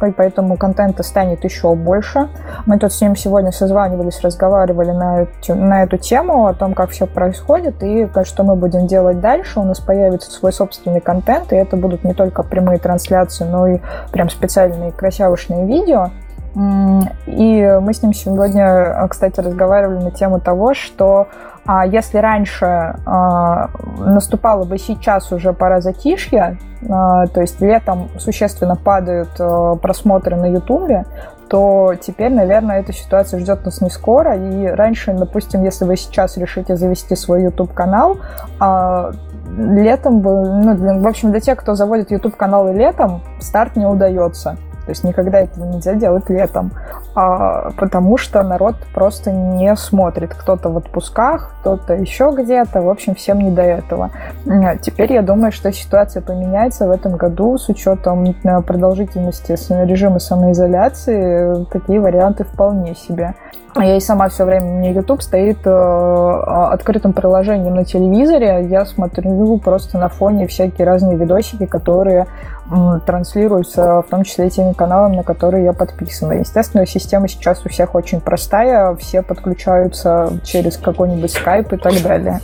поэтому 0.00 0.56
контента 0.56 1.02
станет 1.02 1.42
еще 1.42 1.74
больше. 1.74 2.28
Мы 2.66 2.78
тут 2.78 2.92
с 2.92 3.00
ним 3.00 3.16
сегодня 3.16 3.50
созванивались, 3.50 4.20
разговаривали 4.20 4.92
на 4.92 5.26
на 5.48 5.82
эту 5.82 5.96
тему, 5.96 6.46
о 6.46 6.54
том, 6.54 6.74
как 6.74 6.90
все 6.90 7.06
происходит 7.06 7.82
и 7.82 8.08
что 8.24 8.44
мы 8.44 8.54
будем 8.54 8.86
делать 8.86 9.20
дальше. 9.20 9.58
У 9.58 9.64
нас 9.64 9.80
появится 9.80 10.30
свой 10.30 10.52
собственный 10.52 11.00
контент, 11.00 11.52
и 11.52 11.56
это 11.56 11.76
будут 11.76 12.04
не 12.04 12.14
только 12.14 12.44
прямые 12.44 12.78
трансляции, 12.78 13.44
но 13.44 13.66
и 13.66 13.80
прям 14.12 14.30
специальные 14.30 14.92
красивошные 14.92 15.66
видео. 15.66 16.10
И 16.56 17.78
мы 17.82 17.92
с 17.92 18.02
ним 18.02 18.14
сегодня, 18.14 19.06
кстати, 19.08 19.40
разговаривали 19.40 20.02
на 20.04 20.10
тему 20.10 20.40
того, 20.40 20.72
что 20.72 21.28
а 21.66 21.84
если 21.84 22.18
раньше 22.18 22.94
а, 23.04 23.70
наступало 23.98 24.64
бы 24.64 24.78
сейчас 24.78 25.32
уже 25.32 25.52
пора 25.52 25.80
затишья, 25.80 26.58
а, 26.88 27.26
то 27.26 27.40
есть 27.40 27.60
летом 27.60 28.08
существенно 28.18 28.76
падают 28.76 29.30
а, 29.40 29.74
просмотры 29.74 30.36
на 30.36 30.46
Ютубе, 30.46 31.04
то 31.48 31.94
теперь, 32.00 32.32
наверное, 32.32 32.80
эта 32.80 32.92
ситуация 32.92 33.40
ждет 33.40 33.64
нас 33.64 33.80
не 33.80 33.90
скоро. 33.90 34.36
И 34.36 34.66
раньше, 34.66 35.12
допустим, 35.12 35.64
если 35.64 35.84
вы 35.84 35.96
сейчас 35.96 36.36
решите 36.36 36.76
завести 36.76 37.16
свой 37.16 37.42
YouTube-канал, 37.44 38.18
летом, 39.56 40.22
ну, 40.22 41.00
в 41.00 41.06
общем, 41.06 41.30
для 41.30 41.38
тех, 41.38 41.56
кто 41.58 41.74
заводит 41.74 42.10
YouTube-каналы 42.10 42.72
летом, 42.72 43.22
старт 43.40 43.76
не 43.76 43.86
удается. 43.86 44.56
То 44.86 44.92
есть 44.92 45.02
никогда 45.02 45.40
этого 45.40 45.64
нельзя 45.64 45.94
делать 45.94 46.30
летом, 46.30 46.70
а, 47.16 47.70
потому 47.76 48.16
что 48.16 48.42
народ 48.44 48.76
просто 48.94 49.32
не 49.32 49.74
смотрит. 49.74 50.32
Кто-то 50.32 50.68
в 50.68 50.76
отпусках, 50.76 51.56
кто-то 51.60 51.94
еще 51.94 52.32
где-то. 52.36 52.82
В 52.82 52.88
общем, 52.88 53.16
всем 53.16 53.40
не 53.40 53.50
до 53.50 53.62
этого. 53.62 54.10
Теперь 54.80 55.12
я 55.12 55.22
думаю, 55.22 55.50
что 55.50 55.72
ситуация 55.72 56.22
поменяется 56.22 56.86
в 56.86 56.92
этом 56.92 57.16
году 57.16 57.58
с 57.58 57.68
учетом 57.68 58.32
продолжительности 58.64 59.56
режима 59.84 60.20
самоизоляции. 60.20 61.64
Такие 61.72 62.00
варианты 62.00 62.44
вполне 62.44 62.94
себе. 62.94 63.34
Я 63.78 63.96
и 63.96 64.00
сама 64.00 64.28
все 64.28 64.44
время, 64.44 64.66
у 64.66 64.78
меня 64.78 64.90
YouTube 64.92 65.20
стоит 65.20 65.58
э, 65.66 65.70
открытым 65.70 67.12
приложением 67.12 67.74
на 67.74 67.84
телевизоре. 67.84 68.66
Я 68.70 68.86
смотрю 68.86 69.58
просто 69.58 69.98
на 69.98 70.08
фоне 70.08 70.46
всякие 70.46 70.86
разные 70.86 71.18
видосики, 71.18 71.66
которые 71.66 72.22
э, 72.22 72.26
транслируются, 73.06 74.02
в 74.02 74.08
том 74.10 74.24
числе 74.24 74.50
теми 74.50 74.72
каналами, 74.72 75.16
на 75.16 75.22
которые 75.22 75.64
я 75.64 75.72
подписана. 75.72 76.32
Естественно, 76.32 76.86
система 76.86 77.28
сейчас 77.28 77.64
у 77.64 77.68
всех 77.68 77.94
очень 77.94 78.20
простая, 78.20 78.94
все 78.96 79.22
подключаются 79.22 80.40
через 80.44 80.76
какой-нибудь 80.76 81.30
скайп 81.30 81.72
и 81.72 81.76
так 81.76 82.02
далее. 82.02 82.40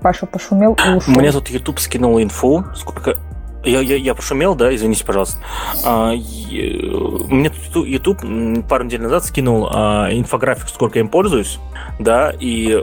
Паша 0.00 0.26
пошумел 0.26 0.76
и 0.86 0.96
ушел. 0.96 1.14
Мне 1.14 1.32
тут 1.32 1.48
YouTube 1.48 1.80
скинул 1.80 2.22
инфу, 2.22 2.64
сколько 2.76 3.16
я, 3.64 3.80
я, 3.80 3.96
я 3.96 4.14
пошумел, 4.14 4.54
да, 4.54 4.74
извините, 4.74 5.04
пожалуйста. 5.04 5.38
А, 5.84 6.12
мне 6.12 7.50
тут 7.72 7.86
YouTube 7.86 8.20
пару 8.68 8.84
недель 8.84 9.02
назад 9.02 9.24
скинул 9.24 9.68
а, 9.70 10.08
инфографик, 10.12 10.68
сколько 10.68 10.98
я 10.98 11.04
им 11.04 11.08
пользуюсь, 11.08 11.58
да, 11.98 12.32
и 12.38 12.74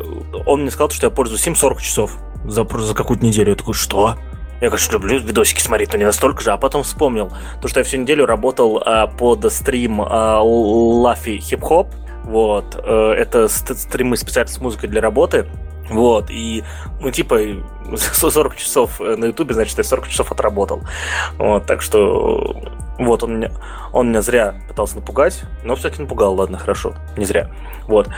он 0.45 0.61
мне 0.61 0.71
сказал, 0.71 0.89
что 0.89 1.07
я 1.07 1.11
пользуюсь 1.11 1.47
им 1.47 1.55
40 1.55 1.81
часов 1.81 2.17
за, 2.43 2.65
за 2.65 2.93
какую-то 2.93 3.25
неделю. 3.25 3.51
Я 3.51 3.55
такой, 3.55 3.73
что? 3.73 4.15
Я, 4.61 4.69
конечно, 4.69 4.93
люблю 4.93 5.19
видосики 5.19 5.61
смотреть, 5.61 5.91
но 5.91 5.99
не 5.99 6.05
настолько 6.05 6.41
же. 6.41 6.51
А 6.51 6.57
потом 6.57 6.83
вспомнил, 6.83 7.31
то, 7.61 7.67
что 7.67 7.79
я 7.79 7.83
всю 7.83 7.97
неделю 7.97 8.25
работал 8.25 8.81
а, 8.85 9.07
под 9.07 9.51
стрим 9.51 10.01
а, 10.01 10.41
Лафи 10.41 11.37
Хип 11.39 11.63
Хоп. 11.63 11.87
Вот. 12.23 12.75
А, 12.75 13.13
это 13.13 13.47
стримы 13.47 14.17
специально 14.17 14.49
с 14.49 14.59
музыкой 14.59 14.89
для 14.89 15.01
работы. 15.01 15.45
Вот, 15.89 16.31
и, 16.31 16.63
ну, 16.99 17.11
типа, 17.11 17.39
40 17.95 18.55
часов 18.55 18.99
на 18.99 19.25
Ютубе, 19.25 19.53
значит, 19.53 19.77
я 19.77 19.83
40 19.83 20.07
часов 20.07 20.31
отработал. 20.31 20.81
Вот, 21.37 21.67
так 21.67 21.83
что, 21.83 22.55
вот, 22.97 23.23
он 23.23 23.37
меня, 23.37 23.51
он 23.93 24.09
меня 24.09 24.23
зря 24.23 24.55
пытался 24.67 24.95
напугать, 24.95 25.43
но, 25.63 25.75
кстати, 25.75 26.01
напугал, 26.01 26.33
ладно, 26.33 26.57
хорошо, 26.57 26.95
не 27.17 27.25
зря. 27.25 27.51
Вот. 27.87 28.09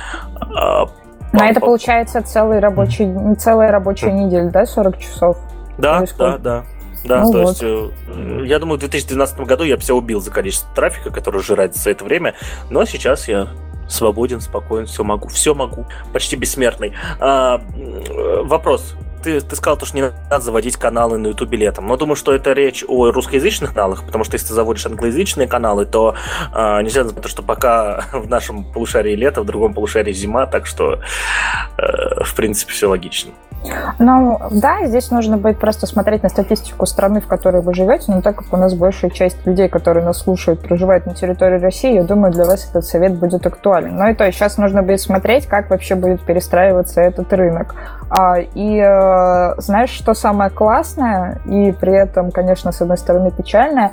А, 0.55 0.85
но 1.33 1.43
это, 1.43 1.59
получается, 1.59 2.21
целый 2.21 2.59
рабочий, 2.59 3.13
целая 3.35 3.69
рабочая 3.69 4.13
неделя, 4.13 4.49
да, 4.49 4.65
40 4.65 4.97
часов? 4.99 5.37
Да, 5.77 6.05
да, 6.17 6.37
да. 6.37 6.65
Да, 7.05 7.21
ну 7.21 7.31
то 7.31 7.41
вот. 7.43 7.61
есть, 7.61 7.63
э, 7.63 8.45
я 8.45 8.59
думаю, 8.59 8.77
в 8.77 8.79
2012 8.81 9.39
году 9.41 9.63
я 9.63 9.75
бы 9.75 9.81
все 9.81 9.95
убил 9.95 10.19
за 10.19 10.31
количество 10.31 10.69
трафика, 10.75 11.11
который 11.11 11.41
жирает 11.41 11.75
за 11.75 11.91
это 11.91 12.03
время, 12.03 12.33
но 12.69 12.85
сейчас 12.85 13.27
я 13.27 13.49
свободен, 13.87 14.41
спокоен, 14.41 14.85
все 14.85 15.03
могу, 15.03 15.27
все 15.29 15.53
могу, 15.53 15.85
почти 16.11 16.35
бессмертный. 16.35 16.93
А, 17.19 17.61
вопрос. 18.43 18.95
Ты, 19.23 19.41
ты 19.41 19.55
сказал, 19.55 19.79
что 19.79 19.95
не 19.95 20.03
надо 20.03 20.39
заводить 20.39 20.77
каналы 20.77 21.17
на 21.17 21.27
Ютубе 21.27 21.57
летом. 21.57 21.87
Но 21.87 21.97
думаю, 21.97 22.15
что 22.15 22.33
это 22.33 22.53
речь 22.53 22.85
о 22.87 23.11
русскоязычных 23.11 23.73
каналах, 23.73 24.05
потому 24.05 24.23
что 24.23 24.35
если 24.35 24.49
ты 24.49 24.53
заводишь 24.53 24.85
англоязычные 24.85 25.47
каналы, 25.47 25.85
то 25.85 26.15
а, 26.53 26.81
нельзя 26.81 27.03
забыть, 27.03 27.25
что 27.25 27.41
пока 27.41 28.05
в 28.13 28.27
нашем 28.27 28.63
полушарии 28.71 29.15
лето, 29.15 29.41
в 29.41 29.45
другом 29.45 29.73
полушарии 29.73 30.13
зима, 30.13 30.45
так 30.45 30.65
что, 30.65 30.99
э, 31.77 32.23
в 32.23 32.35
принципе, 32.35 32.73
все 32.73 32.87
логично. 32.87 33.31
Ну, 33.99 34.39
да, 34.51 34.85
здесь 34.85 35.11
нужно 35.11 35.37
будет 35.37 35.59
просто 35.59 35.87
смотреть 35.87 36.23
на 36.23 36.29
статистику 36.29 36.85
страны, 36.85 37.21
в 37.21 37.27
которой 37.27 37.61
вы 37.61 37.73
живете, 37.73 38.11
но 38.11 38.21
так 38.21 38.37
как 38.37 38.53
у 38.53 38.57
нас 38.57 38.73
большая 38.73 39.11
часть 39.11 39.45
людей, 39.45 39.69
которые 39.69 40.05
нас 40.05 40.19
слушают, 40.19 40.61
проживают 40.61 41.05
на 41.05 41.13
территории 41.13 41.59
России, 41.59 41.95
я 41.95 42.03
думаю, 42.03 42.31
для 42.31 42.45
вас 42.45 42.69
этот 42.69 42.85
совет 42.85 43.15
будет 43.17 43.45
актуален. 43.45 43.95
Но 43.95 44.09
и 44.09 44.13
то, 44.13 44.29
сейчас 44.31 44.57
нужно 44.57 44.83
будет 44.83 45.01
смотреть, 45.01 45.47
как 45.47 45.69
вообще 45.69 45.95
будет 45.95 46.21
перестраиваться 46.21 47.01
этот 47.01 47.31
рынок. 47.33 47.75
А, 48.09 48.37
и 48.39 48.77
э, 48.79 49.53
знаешь, 49.57 49.89
что 49.89 50.13
самое 50.13 50.49
классное, 50.49 51.39
и 51.45 51.71
при 51.71 51.93
этом, 51.93 52.31
конечно, 52.31 52.71
с 52.71 52.81
одной 52.81 52.97
стороны 52.97 53.31
печальное, 53.31 53.91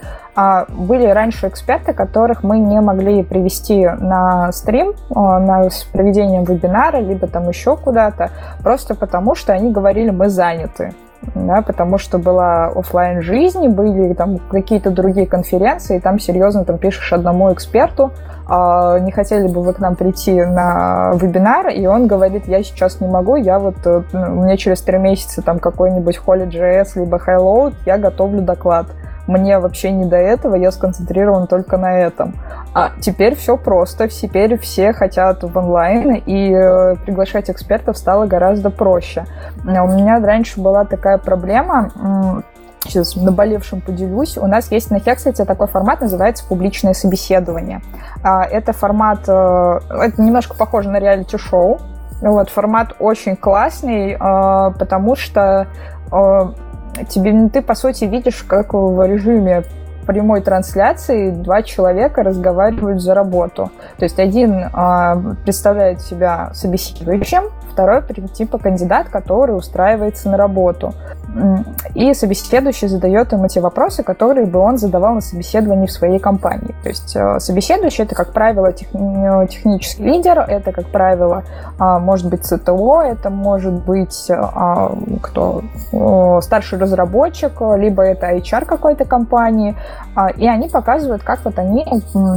были 0.68 1.06
раньше 1.06 1.48
эксперты, 1.48 1.92
которых 1.92 2.42
мы 2.42 2.58
не 2.58 2.80
могли 2.80 3.22
привести 3.22 3.86
на 3.86 4.50
стрим, 4.52 4.90
э, 4.90 5.14
на 5.14 5.68
проведение 5.92 6.44
вебинара, 6.44 6.98
либо 6.98 7.26
там 7.26 7.48
еще 7.48 7.76
куда-то, 7.76 8.30
просто 8.62 8.94
потому 8.94 9.34
что 9.34 9.52
они 9.52 9.70
говорили, 9.70 10.10
мы 10.10 10.28
заняты 10.28 10.92
да, 11.34 11.62
потому 11.62 11.98
что 11.98 12.18
была 12.18 12.66
офлайн 12.66 13.22
жизнь, 13.22 13.68
были 13.68 14.12
там 14.14 14.38
какие-то 14.38 14.90
другие 14.90 15.26
конференции, 15.26 15.96
и 15.96 16.00
там 16.00 16.18
серьезно 16.18 16.64
там 16.64 16.78
пишешь 16.78 17.12
одному 17.12 17.52
эксперту, 17.52 18.12
а, 18.46 18.98
не 18.98 19.10
хотели 19.10 19.48
бы 19.48 19.62
вы 19.62 19.72
к 19.72 19.78
нам 19.78 19.96
прийти 19.96 20.32
на 20.44 21.12
вебинар, 21.14 21.68
и 21.68 21.86
он 21.86 22.06
говорит, 22.06 22.46
я 22.46 22.62
сейчас 22.62 23.00
не 23.00 23.08
могу, 23.08 23.36
я 23.36 23.58
вот, 23.58 23.76
э, 23.84 24.02
меня 24.12 24.56
через 24.56 24.82
три 24.82 24.98
месяца 24.98 25.42
там 25.42 25.58
какой-нибудь 25.58 26.20
Holy.js, 26.24 26.88
либо 26.96 27.16
Highload, 27.16 27.74
я 27.86 27.98
готовлю 27.98 28.42
доклад 28.42 28.86
мне 29.26 29.58
вообще 29.58 29.90
не 29.90 30.04
до 30.04 30.16
этого, 30.16 30.54
я 30.54 30.70
сконцентрирован 30.70 31.46
только 31.46 31.76
на 31.76 31.98
этом. 31.98 32.34
А 32.74 32.92
теперь 33.00 33.34
все 33.36 33.56
просто, 33.56 34.08
теперь 34.08 34.58
все 34.58 34.92
хотят 34.92 35.42
в 35.42 35.56
онлайн, 35.56 36.14
и 36.14 36.52
э, 36.52 36.96
приглашать 37.04 37.50
экспертов 37.50 37.96
стало 37.96 38.26
гораздо 38.26 38.70
проще. 38.70 39.24
У 39.64 39.68
меня 39.68 40.20
раньше 40.20 40.60
была 40.60 40.84
такая 40.84 41.18
проблема, 41.18 42.42
сейчас 42.84 43.16
наболевшим 43.16 43.80
поделюсь. 43.80 44.36
У 44.38 44.46
нас 44.46 44.70
есть 44.70 44.90
на 44.90 44.98
Хексете 44.98 45.44
такой 45.44 45.66
формат, 45.66 46.00
называется 46.00 46.44
публичное 46.46 46.92
собеседование. 46.92 47.80
А, 48.22 48.44
это 48.44 48.72
формат, 48.72 49.20
э, 49.26 49.80
это 49.90 50.22
немножко 50.22 50.56
похоже 50.56 50.90
на 50.90 50.98
реалити-шоу. 50.98 51.80
Вот, 52.20 52.48
формат 52.48 52.94
очень 53.00 53.36
классный, 53.36 54.12
э, 54.12 54.16
потому 54.78 55.16
что 55.16 55.66
тебе, 57.08 57.32
ну, 57.32 57.48
ты, 57.48 57.62
по 57.62 57.74
сути, 57.74 58.04
видишь, 58.04 58.42
как 58.42 58.74
в 58.74 59.06
режиме 59.06 59.64
прямой 60.04 60.40
трансляции 60.40 61.30
два 61.30 61.62
человека 61.62 62.22
разговаривают 62.22 63.00
за 63.02 63.14
работу. 63.14 63.70
То 63.98 64.04
есть 64.04 64.18
один 64.18 64.68
а, 64.72 65.16
представляет 65.44 66.00
себя 66.00 66.50
собеседующим, 66.54 67.44
второй 67.74 68.02
типа 68.32 68.58
кандидат, 68.58 69.08
который 69.08 69.56
устраивается 69.56 70.30
на 70.30 70.36
работу. 70.36 70.94
И 71.94 72.14
собеседующий 72.14 72.86
задает 72.86 73.32
ему 73.32 73.48
те 73.48 73.60
вопросы, 73.60 74.04
которые 74.04 74.46
бы 74.46 74.60
он 74.60 74.78
задавал 74.78 75.14
на 75.14 75.20
собеседовании 75.20 75.86
в 75.86 75.90
своей 75.90 76.20
компании. 76.20 76.74
То 76.82 76.88
есть 76.88 77.16
э, 77.16 77.40
собеседующий 77.40 78.04
это, 78.04 78.14
как 78.14 78.32
правило, 78.32 78.72
тех, 78.72 78.88
э, 78.94 79.46
технический 79.50 80.04
лидер, 80.04 80.38
это, 80.38 80.70
как 80.70 80.86
правило, 80.88 81.42
а, 81.78 81.98
может 81.98 82.28
быть 82.28 82.44
ЦТО, 82.44 83.02
это 83.02 83.30
может 83.30 83.84
быть 83.84 84.30
а, 84.30 84.96
кто 85.22 85.62
старший 86.40 86.78
разработчик, 86.78 87.52
либо 87.76 88.02
это 88.02 88.30
HR 88.32 88.64
какой-то 88.64 89.04
компании. 89.04 89.74
А, 90.14 90.28
и 90.30 90.46
они 90.46 90.68
показывают, 90.68 91.22
как 91.22 91.44
вот 91.44 91.58
они 91.58 91.84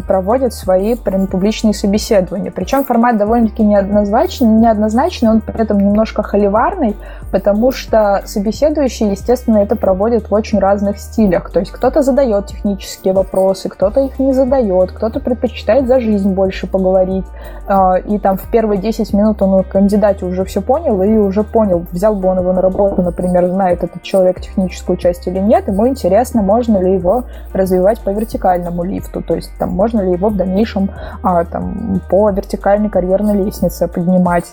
проводят 0.08 0.54
свои 0.54 0.96
прям 0.96 1.28
публичные 1.28 1.74
собеседования. 1.74 2.52
Причем 2.52 2.84
формат 2.84 3.18
довольно-таки 3.18 3.64
неоднозначный, 3.64 4.48
неоднозначный, 4.48 5.30
он 5.30 5.42
при 5.42 5.62
этом 5.62 5.80
немножко 5.80 6.24
холиварный, 6.24 6.96
потому 7.32 7.72
что 7.72 8.24
собеседующие, 8.26 9.12
естественно, 9.12 9.60
это 9.60 9.76
проводят 9.76 10.30
в 10.30 10.34
очень 10.34 10.60
разных 10.60 10.98
стилях. 11.00 11.52
То 11.52 11.60
есть 11.60 11.72
кто-то 11.72 12.02
задает 12.02 12.48
технические 12.48 13.14
вопросы, 13.14 13.70
кто-то 13.70 14.02
их 14.02 14.20
не 14.20 14.34
задает, 14.34 14.92
кто-то 14.92 15.20
предпочитает 15.20 15.88
за 15.88 16.00
жизнь 16.00 16.32
больше 16.32 16.68
поговорить. 16.68 17.26
А, 17.68 17.98
и 17.98 18.18
там 18.18 18.38
в 18.38 18.50
первые 18.50 18.80
10 18.80 19.14
минут 19.14 19.42
он 19.42 19.64
кандидате 19.64 20.26
уже 20.26 20.44
все 20.46 20.62
понял 20.62 21.02
и 21.02 21.18
уже 21.18 21.44
понял, 21.44 21.86
взял 21.92 22.16
бы 22.16 22.30
он 22.30 22.40
его 22.40 22.54
на 22.54 22.62
работу, 22.62 23.02
например, 23.02 23.48
знает 23.48 23.84
этот 23.84 24.02
человек 24.02 24.42
техническую 24.42 24.98
часть 24.98 25.28
или 25.28 25.40
нет, 25.40 25.68
ему 25.68 25.88
интересно, 25.88 26.42
можно 26.42 26.78
ли 26.78 26.94
его 26.94 27.26
развивать 27.54 28.00
по 28.02 28.10
вертикальному 28.10 28.84
лифту, 28.84 29.22
то 29.22 29.36
есть 29.36 29.52
там 29.58 29.70
можно 29.70 30.02
ли 30.02 30.12
его 30.12 30.30
в 30.30 30.36
дальнейшем 30.36 30.92
а, 31.24 31.46
там, 31.46 32.02
по 32.10 32.30
вертикальной 32.30 32.90
карьерной 32.90 33.36
лестнице 33.36 33.88
поднимать 33.88 34.52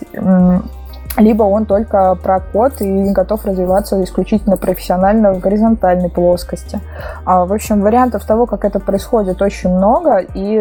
либо 1.17 1.43
он 1.43 1.65
только 1.65 2.15
про 2.15 2.39
код 2.39 2.81
и 2.81 3.11
готов 3.11 3.45
развиваться 3.45 4.03
исключительно 4.03 4.57
профессионально 4.57 5.33
в 5.33 5.39
горизонтальной 5.39 6.09
плоскости. 6.09 6.79
А, 7.23 7.45
в 7.45 7.53
общем, 7.53 7.81
вариантов 7.81 8.25
того, 8.25 8.45
как 8.45 8.65
это 8.65 8.79
происходит, 8.79 9.41
очень 9.41 9.69
много, 9.69 10.17
и, 10.17 10.51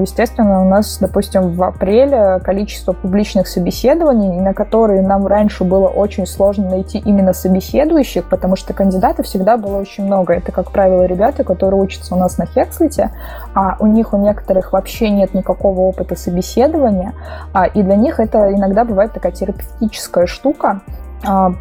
естественно, 0.00 0.62
у 0.62 0.68
нас, 0.68 0.98
допустим, 1.00 1.52
в 1.52 1.62
апреле 1.62 2.40
количество 2.44 2.92
публичных 2.92 3.48
собеседований, 3.48 4.40
на 4.40 4.54
которые 4.54 5.02
нам 5.02 5.26
раньше 5.26 5.64
было 5.64 5.88
очень 5.88 6.26
сложно 6.26 6.70
найти 6.70 6.98
именно 6.98 7.32
собеседующих, 7.32 8.28
потому 8.28 8.56
что 8.56 8.72
кандидатов 8.72 9.26
всегда 9.26 9.56
было 9.56 9.78
очень 9.78 10.04
много. 10.04 10.34
Это, 10.34 10.52
как 10.52 10.70
правило, 10.70 11.04
ребята, 11.04 11.44
которые 11.44 11.80
учатся 11.80 12.14
у 12.14 12.18
нас 12.18 12.38
на 12.38 12.46
Хекслите, 12.46 13.10
а 13.54 13.76
у 13.80 13.86
них 13.86 14.12
у 14.12 14.16
некоторых 14.16 14.72
вообще 14.72 15.10
нет 15.10 15.34
никакого 15.34 15.80
опыта 15.80 16.16
собеседования, 16.16 17.14
а, 17.52 17.66
и 17.66 17.82
для 17.82 17.96
них 17.96 18.20
это 18.20 18.52
иногда 18.52 18.84
бывает 18.84 19.12
такая 19.12 19.32
терапевтическая 19.32 19.77
техническая 19.78 20.26
штука. 20.26 20.82
А, 21.26 21.52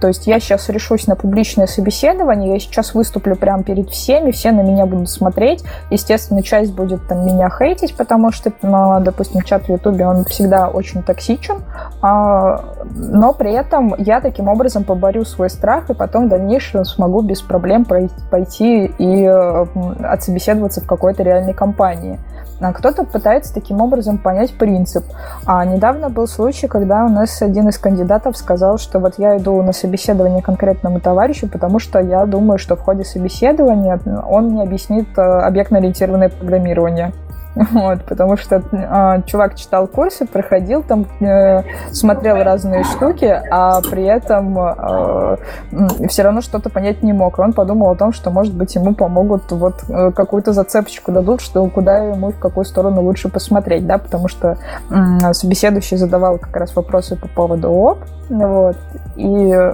то 0.00 0.06
есть 0.06 0.28
я 0.28 0.38
сейчас 0.38 0.68
решусь 0.68 1.08
на 1.08 1.16
публичное 1.16 1.66
собеседование, 1.66 2.52
я 2.52 2.60
сейчас 2.60 2.94
выступлю 2.94 3.34
прямо 3.34 3.64
перед 3.64 3.90
всеми, 3.90 4.30
все 4.30 4.52
на 4.52 4.60
меня 4.60 4.86
будут 4.86 5.10
смотреть. 5.10 5.64
Естественно, 5.90 6.40
часть 6.42 6.72
будет 6.72 7.06
там 7.08 7.26
меня 7.26 7.50
хейтить, 7.50 7.96
потому 7.96 8.30
что, 8.30 8.52
ну, 8.62 9.00
допустим, 9.00 9.42
чат 9.42 9.64
в 9.64 9.70
Ютубе, 9.70 10.06
он 10.06 10.24
всегда 10.24 10.68
очень 10.68 11.02
токсичен, 11.02 11.62
а, 12.00 12.62
но 12.94 13.32
при 13.32 13.52
этом 13.52 13.94
я 13.98 14.20
таким 14.20 14.46
образом 14.46 14.84
поборю 14.84 15.24
свой 15.24 15.50
страх 15.50 15.90
и 15.90 15.94
потом 15.94 16.26
в 16.26 16.28
дальнейшем 16.28 16.84
смогу 16.84 17.22
без 17.22 17.42
проблем 17.42 17.84
пойти 17.84 18.86
и 18.98 19.26
отсобеседоваться 19.26 20.80
в 20.80 20.86
какой-то 20.86 21.24
реальной 21.24 21.54
компании. 21.54 22.20
А 22.60 22.72
кто-то 22.72 23.04
пытается 23.04 23.54
таким 23.54 23.80
образом 23.80 24.18
понять 24.18 24.52
принцип. 24.56 25.04
А 25.46 25.64
недавно 25.64 26.10
был 26.10 26.26
случай, 26.26 26.68
когда 26.68 27.04
у 27.04 27.08
нас 27.08 27.40
один 27.40 27.68
из 27.68 27.78
кандидатов 27.78 28.36
сказал, 28.36 28.78
что 28.78 28.98
вот 28.98 29.14
я 29.18 29.38
иду 29.38 29.62
на 29.62 29.72
собеседование 29.72 30.42
конкретному 30.42 31.00
товарищу, 31.00 31.48
потому 31.48 31.78
что 31.78 31.98
я 32.00 32.26
думаю, 32.26 32.58
что 32.58 32.76
в 32.76 32.80
ходе 32.80 33.04
собеседования 33.04 33.98
он 34.28 34.50
мне 34.50 34.62
объяснит 34.62 35.06
э, 35.16 35.22
объектно-ориентированное 35.22 36.28
программирование. 36.28 37.12
Вот, 37.54 38.04
потому 38.04 38.36
что 38.36 38.62
э, 38.72 39.22
чувак 39.26 39.56
читал 39.56 39.88
курсы, 39.88 40.24
проходил 40.24 40.82
там, 40.82 41.06
э, 41.20 41.62
смотрел 41.90 42.36
разные 42.42 42.84
штуки, 42.84 43.42
а 43.50 43.80
при 43.80 44.04
этом 44.04 44.56
э, 44.58 45.36
все 46.08 46.22
равно 46.22 46.42
что-то 46.42 46.70
понять 46.70 47.02
не 47.02 47.12
мог. 47.12 47.38
Он 47.40 47.52
подумал 47.52 47.90
о 47.90 47.96
том, 47.96 48.12
что, 48.12 48.30
может 48.30 48.54
быть, 48.54 48.74
ему 48.76 48.94
помогут, 48.94 49.50
вот 49.50 49.82
э, 49.88 50.12
какую-то 50.12 50.52
зацепочку 50.52 51.10
дадут, 51.10 51.40
что 51.40 51.66
куда 51.66 51.98
ему 51.98 52.30
в 52.30 52.38
какую 52.38 52.64
сторону 52.64 53.02
лучше 53.02 53.28
посмотреть, 53.28 53.84
да, 53.84 53.98
потому 53.98 54.28
что 54.28 54.56
э, 54.90 55.32
собеседующий 55.32 55.96
задавал 55.96 56.38
как 56.38 56.56
раз 56.56 56.76
вопросы 56.76 57.16
по 57.16 57.26
поводу 57.26 57.70
ОП, 57.72 57.98
вот, 58.28 58.76
и 59.16 59.52
э, 59.52 59.72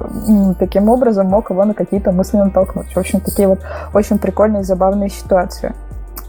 таким 0.58 0.88
образом 0.88 1.26
мог 1.26 1.50
его 1.50 1.64
на 1.66 1.74
какие-то 1.74 2.10
мысли 2.10 2.38
натолкнуть. 2.38 2.94
В 2.94 2.96
общем, 2.96 3.20
такие 3.20 3.48
вот 3.48 3.60
очень 3.92 4.18
прикольные 4.18 4.62
и 4.62 4.64
забавные 4.64 5.10
ситуации. 5.10 5.74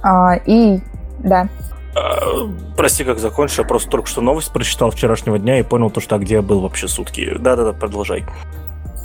А, 0.03 0.35
и 0.45 0.81
да. 1.27 1.47
А, 1.95 2.49
прости, 2.75 3.03
как 3.03 3.19
закончил, 3.19 3.63
я 3.63 3.67
просто 3.67 3.89
только 3.89 4.07
что 4.07 4.21
новость 4.21 4.51
прочитал 4.51 4.91
вчерашнего 4.91 5.39
дня 5.39 5.59
и 5.59 5.63
понял 5.63 5.89
то, 5.89 5.99
что 5.99 6.15
а 6.15 6.19
где 6.19 6.35
я 6.35 6.41
был 6.41 6.61
вообще 6.61 6.87
сутки. 6.87 7.35
Да-да-да, 7.39 7.73
продолжай. 7.73 8.25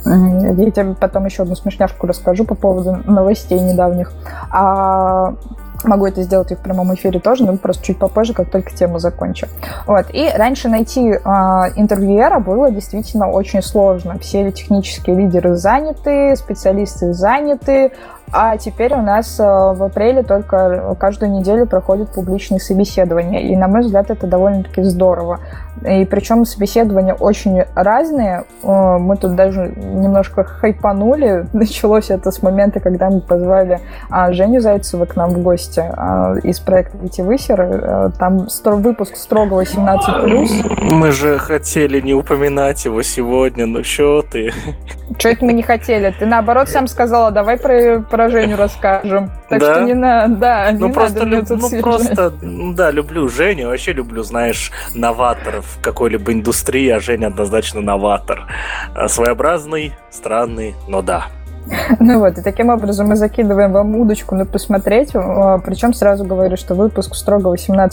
Я 0.05 0.71
тебе 0.71 0.95
потом 0.95 1.25
еще 1.25 1.43
одну 1.43 1.55
смешняшку 1.55 2.07
расскажу 2.07 2.43
по 2.43 2.55
поводу 2.55 3.01
новостей 3.05 3.59
недавних. 3.59 4.11
А 4.51 5.33
Могу 5.83 6.05
это 6.05 6.21
сделать 6.23 6.51
и 6.51 6.55
в 6.55 6.59
прямом 6.59 6.93
эфире 6.95 7.19
тоже, 7.19 7.45
но 7.45 7.57
просто 7.57 7.83
чуть 7.83 7.97
попозже, 7.97 8.33
как 8.33 8.49
только 8.49 8.71
тему 8.71 8.99
закончу. 8.99 9.47
Вот. 9.85 10.05
И 10.13 10.29
раньше 10.33 10.69
найти 10.69 11.09
э, 11.09 11.19
интервьюера 11.75 12.39
было 12.39 12.71
действительно 12.71 13.29
очень 13.29 13.61
сложно. 13.61 14.17
Все 14.19 14.49
технические 14.51 15.17
лидеры 15.17 15.55
заняты, 15.55 16.35
специалисты 16.37 17.13
заняты, 17.13 17.91
а 18.31 18.57
теперь 18.57 18.93
у 18.93 19.01
нас 19.01 19.39
э, 19.39 19.43
в 19.43 19.83
апреле 19.83 20.23
только 20.23 20.95
каждую 20.99 21.31
неделю 21.31 21.67
проходят 21.67 22.13
публичные 22.13 22.59
собеседования. 22.59 23.41
И, 23.41 23.55
на 23.55 23.67
мой 23.67 23.81
взгляд, 23.81 24.09
это 24.09 24.27
довольно-таки 24.27 24.81
здорово. 24.83 25.39
И 25.85 26.05
причем 26.05 26.45
собеседования 26.45 27.13
очень 27.13 27.63
разные. 27.75 28.45
Э, 28.63 28.97
мы 28.97 29.17
тут 29.17 29.35
даже 29.35 29.73
немножко 29.75 30.43
хайпанули. 30.43 31.47
Началось 31.53 32.09
это 32.09 32.31
с 32.31 32.41
момента, 32.41 32.79
когда 32.79 33.09
мы 33.09 33.21
позвали 33.21 33.79
а, 34.09 34.31
Женю 34.31 34.61
Зайцева 34.61 35.05
к 35.05 35.15
нам 35.15 35.31
в 35.31 35.41
гости 35.41 35.83
а, 35.85 36.35
из 36.43 36.59
проекта 36.59 36.97
«Витивысеры». 36.97 37.81
Э, 37.83 38.09
там 38.17 38.47
выпуск 38.65 39.15
строго 39.15 39.61
18+. 39.61 40.91
Мы 40.91 41.11
же 41.11 41.37
хотели 41.37 41.99
не 42.01 42.13
упоминать 42.13 42.85
его 42.85 43.01
сегодня, 43.01 43.65
ну 43.65 43.83
что 43.83 44.21
ты? 44.21 44.51
Что 45.17 45.29
это 45.29 45.45
мы 45.45 45.53
не 45.53 45.63
хотели? 45.63 46.13
Ты 46.17 46.25
наоборот 46.25 46.69
сам 46.69 46.87
сказала, 46.87 47.31
давай 47.31 47.57
про, 47.57 47.99
про 48.13 48.29
про 48.29 48.53
расскажем. 48.53 49.31
Так 49.49 49.59
да? 49.59 49.73
что 49.73 49.83
не 49.85 49.95
надо, 49.95 50.35
да, 50.35 50.69
ну, 50.71 50.87
не 50.87 50.93
просто, 50.93 51.25
надо 51.25 51.29
люб, 51.35 51.47
тут 51.47 51.61
Ну 51.61 51.81
просто, 51.81 52.33
ну, 52.43 52.73
да, 52.73 52.91
люблю 52.91 53.27
Женю, 53.27 53.69
вообще 53.69 53.91
люблю, 53.93 54.21
знаешь, 54.21 54.71
новаторов 54.93 55.65
в 55.65 55.81
какой-либо 55.81 56.31
индустрии, 56.31 56.89
а 56.89 56.99
Женя 56.99 57.27
однозначно 57.27 57.81
новатор. 57.81 58.45
А, 58.93 59.07
своеобразный, 59.07 59.93
странный, 60.11 60.75
но 60.87 61.01
да. 61.01 61.25
Ну 61.99 62.19
вот, 62.19 62.37
и 62.37 62.41
таким 62.41 62.69
образом 62.69 63.07
мы 63.07 63.15
закидываем 63.15 63.71
вам 63.71 63.95
удочку 63.95 64.35
на 64.35 64.45
посмотреть, 64.45 65.11
а, 65.13 65.59
причем 65.59 65.93
сразу 65.93 66.25
говорю, 66.25 66.57
что 66.57 66.75
выпуск 66.75 67.15
строго 67.15 67.53
18+, 67.53 67.89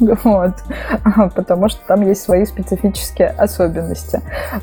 вот, 0.24 0.54
потому 1.34 1.68
что 1.68 1.80
там 1.86 2.02
есть 2.02 2.22
свои 2.22 2.44
специфические 2.44 3.28
особенности. 3.28 4.20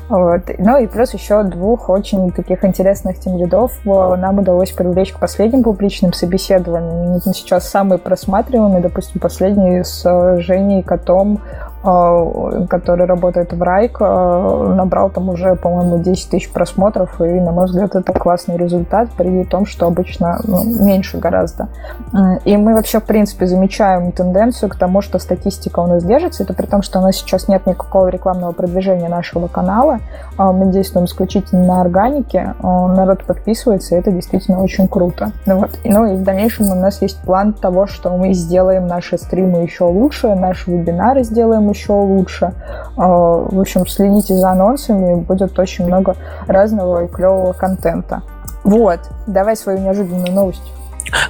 Вот. 0.08 0.42
Ну 0.58 0.78
и 0.78 0.86
плюс 0.86 1.14
еще 1.14 1.42
двух 1.44 1.88
очень 1.88 2.30
таких 2.32 2.64
интересных 2.64 3.18
тем 3.18 3.38
рядов 3.38 3.72
нам 3.84 4.38
удалось 4.38 4.72
привлечь 4.72 5.12
к 5.12 5.18
последним 5.18 5.62
публичным 5.62 6.12
собеседованиям. 6.12 7.20
Сейчас 7.32 7.68
самые 7.68 7.98
просматриваемые, 7.98 8.82
допустим, 8.82 9.20
последний 9.20 9.82
с 9.82 10.02
Женей 10.40 10.82
Котом 10.82 11.40
а, 11.77 11.77
который 11.82 13.06
работает 13.06 13.52
в 13.52 13.62
Райк, 13.62 13.98
а, 14.00 14.74
набрал 14.74 15.10
там 15.10 15.28
уже, 15.28 15.54
по-моему, 15.54 15.98
10 15.98 16.30
тысяч 16.30 16.50
просмотров, 16.50 17.20
и, 17.20 17.40
на 17.40 17.52
мой 17.52 17.66
взгляд, 17.66 17.94
это 17.94 18.12
классный 18.12 18.56
результат 18.56 19.10
при 19.16 19.44
том, 19.44 19.64
что 19.64 19.86
обычно 19.86 20.40
ну, 20.44 20.64
меньше 20.64 21.18
гораздо. 21.18 21.68
И 22.44 22.56
мы 22.56 22.74
вообще, 22.74 22.98
в 22.98 23.04
принципе, 23.04 23.46
замечаем 23.46 24.10
тенденцию 24.12 24.70
к 24.70 24.76
тому, 24.76 25.02
что 25.02 25.18
статистика 25.18 25.80
у 25.80 25.86
нас 25.86 26.02
держится, 26.02 26.42
это 26.42 26.52
при 26.52 26.66
том, 26.66 26.82
что 26.82 26.98
у 26.98 27.02
нас 27.02 27.16
сейчас 27.16 27.48
нет 27.48 27.66
никакого 27.66 28.08
рекламного 28.08 28.52
продвижения 28.52 29.08
нашего 29.08 29.46
канала, 29.46 30.00
а, 30.36 30.52
мы 30.52 30.72
действуем 30.72 31.06
исключительно 31.06 31.64
на 31.64 31.80
органике, 31.80 32.54
народ 32.60 33.24
подписывается, 33.24 33.94
и 33.94 33.98
это 33.98 34.10
действительно 34.10 34.60
очень 34.62 34.88
круто. 34.88 35.30
Ну, 35.46 35.58
вот. 35.58 35.70
Ну 35.84 36.06
и 36.06 36.16
в 36.16 36.22
дальнейшем 36.22 36.70
у 36.70 36.74
нас 36.74 37.02
есть 37.02 37.20
план 37.22 37.52
того, 37.52 37.86
что 37.86 38.16
мы 38.16 38.32
сделаем 38.32 38.86
наши 38.86 39.16
стримы 39.16 39.62
еще 39.62 39.84
лучше, 39.84 40.34
наши 40.34 40.70
вебинары 40.70 41.22
сделаем 41.22 41.67
еще 41.68 41.92
лучше. 41.92 42.52
А, 42.96 43.06
в 43.06 43.60
общем, 43.60 43.86
следите 43.86 44.34
за 44.34 44.50
анонсами, 44.50 45.16
будет 45.16 45.58
очень 45.58 45.86
много 45.86 46.16
разного 46.46 47.04
и 47.04 47.08
клевого 47.08 47.52
контента. 47.52 48.22
Вот, 48.64 49.00
давай 49.26 49.56
свою 49.56 49.78
неожиданную 49.78 50.32
новость. 50.32 50.62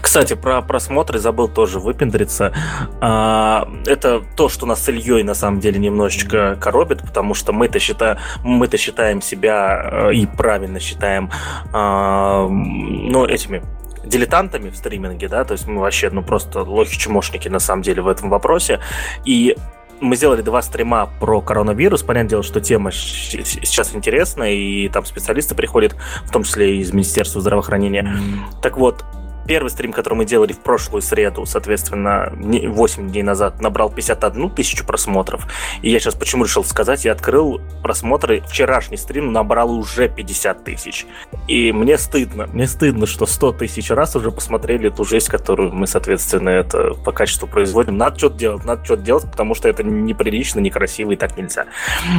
Кстати, 0.01 0.35
про 0.35 0.63
просмотры 0.63 1.19
забыл 1.19 1.49
тоже 1.49 1.79
выпендриться. 1.79 2.53
А, 3.01 3.69
это 3.87 4.23
то, 4.37 4.49
что 4.49 4.67
нас 4.67 4.83
с 4.83 4.89
Ильей 4.89 5.23
на 5.23 5.35
самом 5.35 5.61
деле 5.61 5.79
немножечко 5.79 6.57
коробит, 6.61 7.03
потому 7.03 7.35
что 7.35 7.53
мы-то 7.53 7.79
считаем, 7.79 8.19
мы-то 8.43 8.77
считаем 8.77 9.23
себя 9.23 10.09
э, 10.11 10.15
и 10.15 10.27
правильно 10.27 10.81
считаем, 10.81 11.31
а, 11.73 12.49
ну, 12.49 13.25
этими 13.27 13.63
дилетантами 14.05 14.71
в 14.71 14.77
стриминге, 14.77 15.29
да, 15.29 15.45
то 15.45 15.53
есть 15.53 15.67
мы 15.67 15.81
вообще, 15.81 16.11
ну, 16.11 16.23
просто 16.23 16.61
лохи-чмошники 16.61 17.49
на 17.49 17.59
самом 17.59 17.83
деле 17.83 18.03
в 18.03 18.09
этом 18.09 18.31
вопросе. 18.31 18.81
И 19.25 19.57
мы 20.01 20.17
сделали 20.17 20.43
два 20.43 20.63
стрима 20.63 21.09
про 21.21 21.41
коронавирус. 21.41 22.03
Понятное 22.03 22.31
дело, 22.31 22.43
что 22.43 22.61
тема 22.61 22.91
сейчас 22.93 23.95
интересная, 23.95 24.53
и 24.53 24.89
там 24.89 25.05
специалисты 25.05 25.55
приходят, 25.55 25.97
в 26.25 26.31
том 26.31 26.45
числе 26.45 26.79
из 26.79 26.93
Министерства 26.93 27.41
здравоохранения. 27.41 28.17
Так 28.63 28.77
вот, 28.77 29.05
первый 29.49 29.71
стрим, 29.71 29.93
который 29.93 30.15
мы 30.15 30.25
делали 30.27 30.53
в 30.53 30.61
прошлую 30.61 31.03
среду, 31.03 31.47
соответственно, 31.47 32.31
8 32.37 33.09
дней 33.09 33.23
назад, 33.23 33.61
набрал 33.61 33.91
51 33.91 34.51
тысячу 34.51 34.87
просмотров. 34.87 35.47
И 35.83 35.91
я 35.91 35.99
сейчас 35.99 36.15
почему 36.15 36.45
решил 36.45 36.63
сказать, 36.63 37.05
я 37.07 37.13
открыл 37.13 37.61
просмотры, 37.83 38.43
вчерашний 38.43 38.99
стрим 38.99 39.33
набрал 39.33 39.73
уже 39.73 40.09
50 40.09 40.65
тысяч. 40.65 41.07
И 41.49 41.73
мне 41.73 41.97
стыдно, 41.97 42.47
мне 42.47 42.69
стыдно, 42.69 43.07
что 43.07 43.25
100 43.27 43.53
тысяч 43.53 43.91
раз 43.91 44.15
уже 44.15 44.31
посмотрели 44.31 44.91
ту 44.91 45.05
жесть, 45.05 45.29
которую 45.29 45.73
мы, 45.73 45.87
соответственно, 45.87 46.51
это 46.51 46.93
по 46.93 47.13
качеству 47.13 47.49
производим. 47.49 47.97
Надо 47.97 48.19
что-то 48.19 48.37
делать, 48.37 48.65
надо 48.67 48.85
что-то 48.85 49.03
делать, 49.03 49.31
потому 49.31 49.55
что 49.55 49.69
это 49.69 49.83
неприлично, 49.83 50.61
некрасиво 50.61 51.13
и 51.13 51.17
так 51.17 51.39
нельзя. 51.39 51.67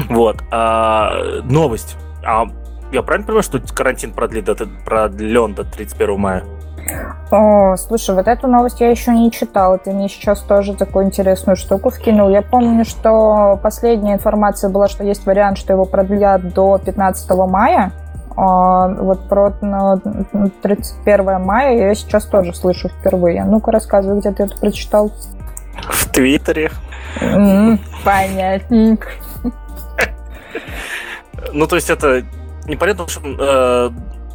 Вот. 0.10 0.38
А, 0.50 1.42
новость. 1.44 1.96
А 2.26 2.48
я 2.92 3.04
правильно 3.04 3.28
понимаю, 3.28 3.44
что 3.44 3.60
карантин 3.60 4.14
продлит 4.14 4.46
до, 4.46 4.56
продлен 4.56 5.54
до 5.54 5.64
31 5.64 6.20
мая? 6.20 6.44
О, 7.32 7.76
слушай, 7.78 8.16
вот 8.16 8.28
эту 8.28 8.48
новость 8.48 8.82
я 8.82 8.90
еще 8.90 9.12
не 9.12 9.32
читала. 9.32 9.78
Ты 9.78 9.92
мне 9.92 10.10
сейчас 10.10 10.42
тоже 10.42 10.74
такую 10.76 11.06
интересную 11.06 11.56
штуку 11.56 11.92
вкинул. 11.92 12.30
Я 12.30 12.42
помню, 12.42 12.86
что 12.86 13.60
последняя 13.62 14.14
информация 14.14 14.70
была, 14.70 14.88
что 14.88 15.04
есть 15.04 15.26
вариант, 15.26 15.58
что 15.58 15.74
его 15.74 15.86
продлят 15.86 16.54
до 16.54 16.80
15 16.80 17.30
мая. 17.48 17.92
А 18.36 18.88
вот 18.88 19.28
про 19.28 19.52
31 20.62 21.42
мая 21.42 21.78
я 21.78 21.96
сейчас 21.96 22.26
тоже 22.26 22.54
слышу 22.54 22.90
впервые. 22.90 23.44
Ну-ка, 23.44 23.72
рассказывай, 23.72 24.20
где 24.20 24.32
ты 24.32 24.44
это 24.44 24.58
прочитал. 24.58 25.12
В 25.82 26.10
Твиттере. 26.12 26.72
Понятненько. 28.04 29.08
Ну, 31.52 31.66
то 31.66 31.78
есть 31.78 31.90
это 31.90 32.24
непонятно, 32.66 33.08
что 33.08 33.22
э, 33.24 33.90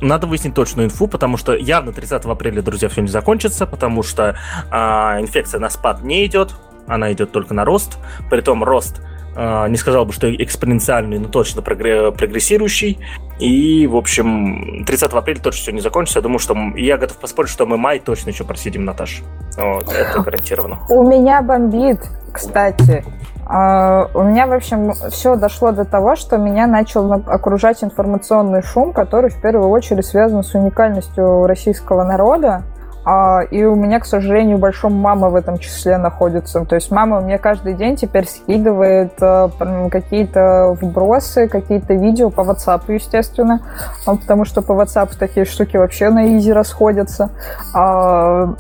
надо 0.05 0.26
выяснить 0.26 0.55
точную 0.55 0.86
инфу, 0.86 1.07
потому 1.07 1.36
что 1.36 1.55
явно 1.55 1.92
30 1.92 2.24
апреля, 2.24 2.62
друзья, 2.62 2.88
все 2.88 3.00
не 3.00 3.09
закончится, 3.09 3.66
потому 3.66 4.02
что 4.02 4.36
э, 4.70 4.76
инфекция 5.20 5.61
на 5.61 5.70
спад 5.70 6.02
не 6.02 6.26
идет, 6.26 6.55
она 6.86 7.12
идет 7.12 7.32
только 7.32 7.55
на 7.55 7.64
рост. 7.64 7.98
Притом 8.30 8.62
рост 8.62 9.00
не 9.37 9.76
сказал 9.76 10.05
бы, 10.05 10.12
что 10.12 10.32
экспоненциальный, 10.35 11.18
но 11.18 11.28
точно 11.28 11.62
прогрессирующий. 11.62 12.99
И, 13.39 13.87
в 13.87 13.97
общем, 13.97 14.85
30 14.87 15.12
апреля 15.12 15.41
точно 15.41 15.62
все 15.62 15.72
не 15.72 15.80
закончится. 15.80 16.20
Я 16.20 16.22
думаю, 16.22 16.39
что 16.39 16.57
я 16.76 16.97
готов 16.97 17.18
поспорить, 17.18 17.51
что 17.51 17.66
мы 17.66 17.76
май 17.76 17.99
точно 17.99 18.30
еще 18.30 18.45
просидим, 18.45 18.85
Наташ. 18.85 19.22
Вот, 19.57 19.93
это 19.93 20.20
гарантированно. 20.24 20.80
У 20.89 21.09
меня 21.09 21.43
бомбит, 21.43 21.99
кстати. 22.32 23.05
А, 23.47 24.09
у 24.14 24.22
меня, 24.22 24.47
в 24.47 24.53
общем, 24.53 24.93
все 25.11 25.37
дошло 25.37 25.72
до 25.72 25.85
того, 25.85 26.16
что 26.16 26.39
меня 26.39 26.66
начал 26.66 27.12
окружать 27.12 27.85
информационный 27.85 28.62
шум, 28.62 28.93
который 28.93 29.30
в 29.30 29.41
первую 29.41 29.68
очередь 29.68 30.07
связан 30.07 30.43
с 30.43 30.55
уникальностью 30.55 31.47
российского 31.47 32.05
народа. 32.05 32.62
А, 33.05 33.42
и 33.42 33.62
у 33.64 33.74
меня, 33.74 34.00
к 34.00 34.07
сожалению, 34.07 34.59
большом 34.59 34.94
мама 34.94 35.28
в 35.28 35.34
этом 35.34 35.59
числе 35.59 35.98
находится. 35.98 36.64
То 36.64 36.74
есть 36.74 36.90
мама 36.90 37.20
мне 37.20 37.38
каждый 37.38 37.74
день 37.74 37.96
теперь 37.96 38.26
скидывает 38.26 39.12
э, 39.20 39.48
какие-то 39.90 40.76
вбросы, 40.80 41.48
какие-то 41.48 41.94
видео 41.94 42.30
по 42.30 42.40
WhatsApp, 42.40 42.82
естественно, 42.88 43.61
а, 44.07 44.16
потому 44.16 44.44
что 44.46 44.62
по 44.62 44.72
WhatsApp 44.72 45.11
такие 45.18 45.44
штуки 45.44 45.76
вообще 45.76 46.09
на 46.09 46.38
изи 46.38 46.52
расходятся. 46.52 47.30
А, 47.74 48.55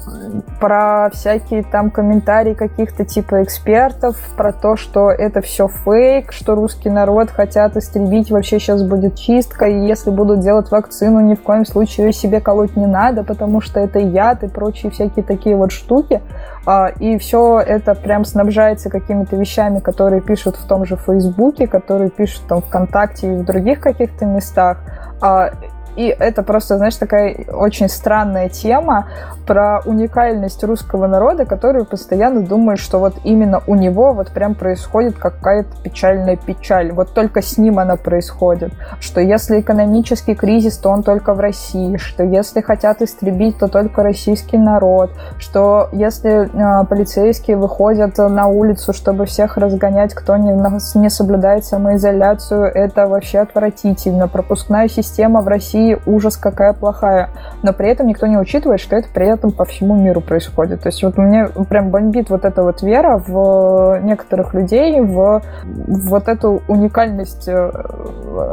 про 0.60 1.08
всякие 1.12 1.62
там 1.62 1.90
комментарии 1.90 2.54
каких-то 2.54 3.04
типа 3.04 3.42
экспертов, 3.42 4.16
про 4.36 4.52
то, 4.52 4.76
что 4.76 5.10
это 5.10 5.40
все 5.40 5.68
фейк, 5.68 6.32
что 6.32 6.54
русский 6.54 6.90
народ 6.90 7.30
хотят 7.30 7.76
истребить, 7.76 8.30
вообще 8.30 8.58
сейчас 8.58 8.82
будет 8.82 9.16
чистка, 9.16 9.66
и 9.66 9.86
если 9.86 10.10
будут 10.10 10.40
делать 10.40 10.70
вакцину, 10.70 11.20
ни 11.20 11.34
в 11.34 11.42
коем 11.42 11.64
случае 11.64 12.12
себе 12.12 12.40
колоть 12.40 12.76
не 12.76 12.86
надо, 12.86 13.24
потому 13.24 13.60
что 13.60 13.80
это 13.80 13.98
я 13.98 14.33
чат 14.34 14.42
и 14.42 14.48
прочие 14.48 14.90
всякие 14.90 15.24
такие 15.24 15.56
вот 15.56 15.72
штуки. 15.72 16.22
А, 16.66 16.88
и 16.88 17.18
все 17.18 17.60
это 17.60 17.94
прям 17.94 18.24
снабжается 18.24 18.90
какими-то 18.90 19.36
вещами, 19.36 19.80
которые 19.80 20.20
пишут 20.20 20.56
в 20.56 20.66
том 20.66 20.84
же 20.84 20.96
Фейсбуке, 20.96 21.66
которые 21.66 22.10
пишут 22.10 22.42
там 22.48 22.62
ВКонтакте 22.62 23.34
и 23.34 23.36
в 23.36 23.44
других 23.44 23.80
каких-то 23.80 24.24
местах. 24.26 24.78
И 25.96 26.06
это 26.06 26.42
просто, 26.42 26.76
знаешь, 26.76 26.96
такая 26.96 27.36
очень 27.52 27.88
странная 27.88 28.48
тема 28.48 29.06
про 29.46 29.80
уникальность 29.84 30.62
русского 30.64 31.06
народа, 31.06 31.44
который 31.44 31.84
постоянно 31.84 32.40
думает, 32.40 32.78
что 32.78 32.98
вот 32.98 33.14
именно 33.24 33.62
у 33.66 33.74
него 33.74 34.12
вот 34.12 34.30
прям 34.30 34.54
происходит 34.54 35.18
какая-то 35.18 35.68
печальная 35.82 36.36
печаль. 36.36 36.92
Вот 36.92 37.14
только 37.14 37.42
с 37.42 37.58
ним 37.58 37.78
она 37.78 37.96
происходит. 37.96 38.72
Что 39.00 39.20
если 39.20 39.60
экономический 39.60 40.34
кризис, 40.34 40.78
то 40.78 40.90
он 40.90 41.02
только 41.02 41.34
в 41.34 41.40
России. 41.40 41.96
Что 41.96 42.24
если 42.24 42.60
хотят 42.60 43.02
истребить, 43.02 43.58
то 43.58 43.68
только 43.68 44.02
российский 44.02 44.58
народ. 44.58 45.10
Что 45.38 45.88
если 45.92 46.48
э, 46.48 46.86
полицейские 46.86 47.56
выходят 47.56 48.18
на 48.18 48.46
улицу, 48.46 48.92
чтобы 48.92 49.26
всех 49.26 49.56
разгонять, 49.56 50.14
кто 50.14 50.36
не, 50.36 50.52
не 50.98 51.10
соблюдает 51.10 51.64
самоизоляцию, 51.64 52.64
это 52.64 53.06
вообще 53.06 53.40
отвратительно. 53.40 54.28
Пропускная 54.28 54.88
система 54.88 55.40
в 55.40 55.48
России 55.48 55.83
Ужас 56.06 56.36
какая 56.36 56.72
плохая, 56.72 57.30
но 57.62 57.72
при 57.72 57.88
этом 57.88 58.06
никто 58.06 58.26
не 58.26 58.38
учитывает, 58.38 58.80
что 58.80 58.96
это 58.96 59.08
при 59.12 59.26
этом 59.26 59.52
по 59.52 59.64
всему 59.64 59.94
миру 59.96 60.20
происходит. 60.20 60.82
То 60.82 60.88
есть 60.88 61.02
вот 61.02 61.18
мне 61.18 61.48
прям 61.68 61.90
бомбит 61.90 62.30
вот 62.30 62.44
эта 62.44 62.62
вот 62.62 62.82
вера 62.82 63.22
в 63.26 64.00
некоторых 64.02 64.54
людей, 64.54 65.00
в 65.00 65.42
вот 65.64 66.28
эту 66.28 66.62
уникальность 66.68 67.48
э, 67.48 67.70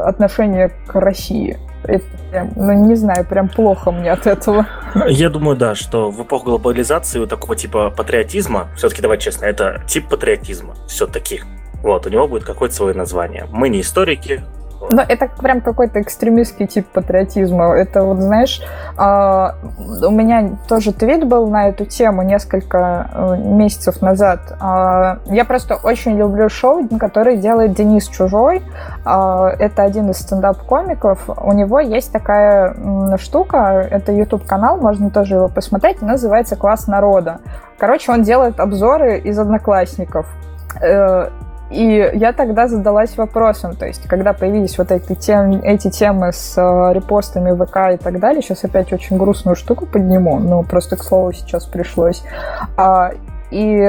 отношения 0.04 0.70
к 0.86 0.94
России. 0.94 1.58
Это 1.84 2.04
прям, 2.30 2.50
ну 2.54 2.72
не 2.72 2.94
знаю, 2.94 3.24
прям 3.24 3.48
плохо 3.48 3.90
мне 3.90 4.12
от 4.12 4.26
этого. 4.26 4.66
Я 5.08 5.30
думаю, 5.30 5.56
да, 5.56 5.74
что 5.74 6.10
в 6.10 6.22
эпоху 6.22 6.46
глобализации 6.46 7.18
у 7.18 7.26
такого 7.26 7.56
типа 7.56 7.90
патриотизма, 7.90 8.68
все-таки 8.76 9.02
давай 9.02 9.18
честно, 9.18 9.46
это 9.46 9.82
тип 9.86 10.08
патриотизма 10.08 10.74
все-таки. 10.86 11.42
Вот, 11.82 12.06
у 12.06 12.10
него 12.10 12.28
будет 12.28 12.44
какое-то 12.44 12.74
свое 12.74 12.94
название. 12.94 13.46
Мы 13.50 13.68
не 13.68 13.80
историки, 13.80 14.42
ну, 14.92 15.02
это 15.08 15.28
прям 15.40 15.60
какой-то 15.60 16.00
экстремистский 16.00 16.66
тип 16.66 16.86
патриотизма. 16.88 17.74
Это 17.74 18.02
вот, 18.02 18.18
знаешь, 18.20 18.60
э, 18.98 20.06
у 20.06 20.10
меня 20.10 20.58
тоже 20.68 20.92
твит 20.92 21.26
был 21.26 21.48
на 21.48 21.68
эту 21.68 21.86
тему 21.86 22.22
несколько 22.22 23.08
э, 23.12 23.36
месяцев 23.38 24.02
назад. 24.02 24.40
Э, 24.60 25.16
я 25.32 25.44
просто 25.46 25.76
очень 25.76 26.16
люблю 26.16 26.48
шоу, 26.48 26.86
которое 27.00 27.36
делает 27.36 27.72
Денис 27.74 28.06
Чужой. 28.08 28.62
Э, 29.06 29.46
это 29.58 29.82
один 29.82 30.10
из 30.10 30.18
стендап-комиков. 30.18 31.30
У 31.42 31.52
него 31.52 31.80
есть 31.80 32.12
такая 32.12 32.74
э, 32.76 33.16
штука, 33.18 33.86
это 33.90 34.12
YouTube-канал, 34.12 34.76
можно 34.76 35.10
тоже 35.10 35.36
его 35.36 35.48
посмотреть, 35.48 36.02
называется 36.02 36.56
«Класс 36.56 36.86
народа». 36.86 37.40
Короче, 37.78 38.12
он 38.12 38.22
делает 38.22 38.60
обзоры 38.60 39.18
из 39.18 39.38
одноклассников. 39.38 40.26
И 41.72 42.10
я 42.14 42.32
тогда 42.32 42.68
задалась 42.68 43.16
вопросом, 43.16 43.76
то 43.76 43.86
есть, 43.86 44.06
когда 44.06 44.32
появились 44.32 44.76
вот 44.76 44.92
эти 44.92 45.14
темы, 45.14 45.60
эти 45.64 45.90
темы 45.90 46.32
с 46.32 46.54
э, 46.56 46.92
репостами 46.92 47.52
ВК 47.52 47.94
и 47.94 48.02
так 48.02 48.20
далее, 48.20 48.42
сейчас 48.42 48.64
опять 48.64 48.92
очень 48.92 49.16
грустную 49.16 49.56
штуку 49.56 49.86
подниму, 49.86 50.38
но 50.38 50.62
просто 50.62 50.96
к 50.96 51.02
слову 51.02 51.32
сейчас 51.32 51.64
пришлось. 51.64 52.22
А, 52.76 53.12
и 53.52 53.86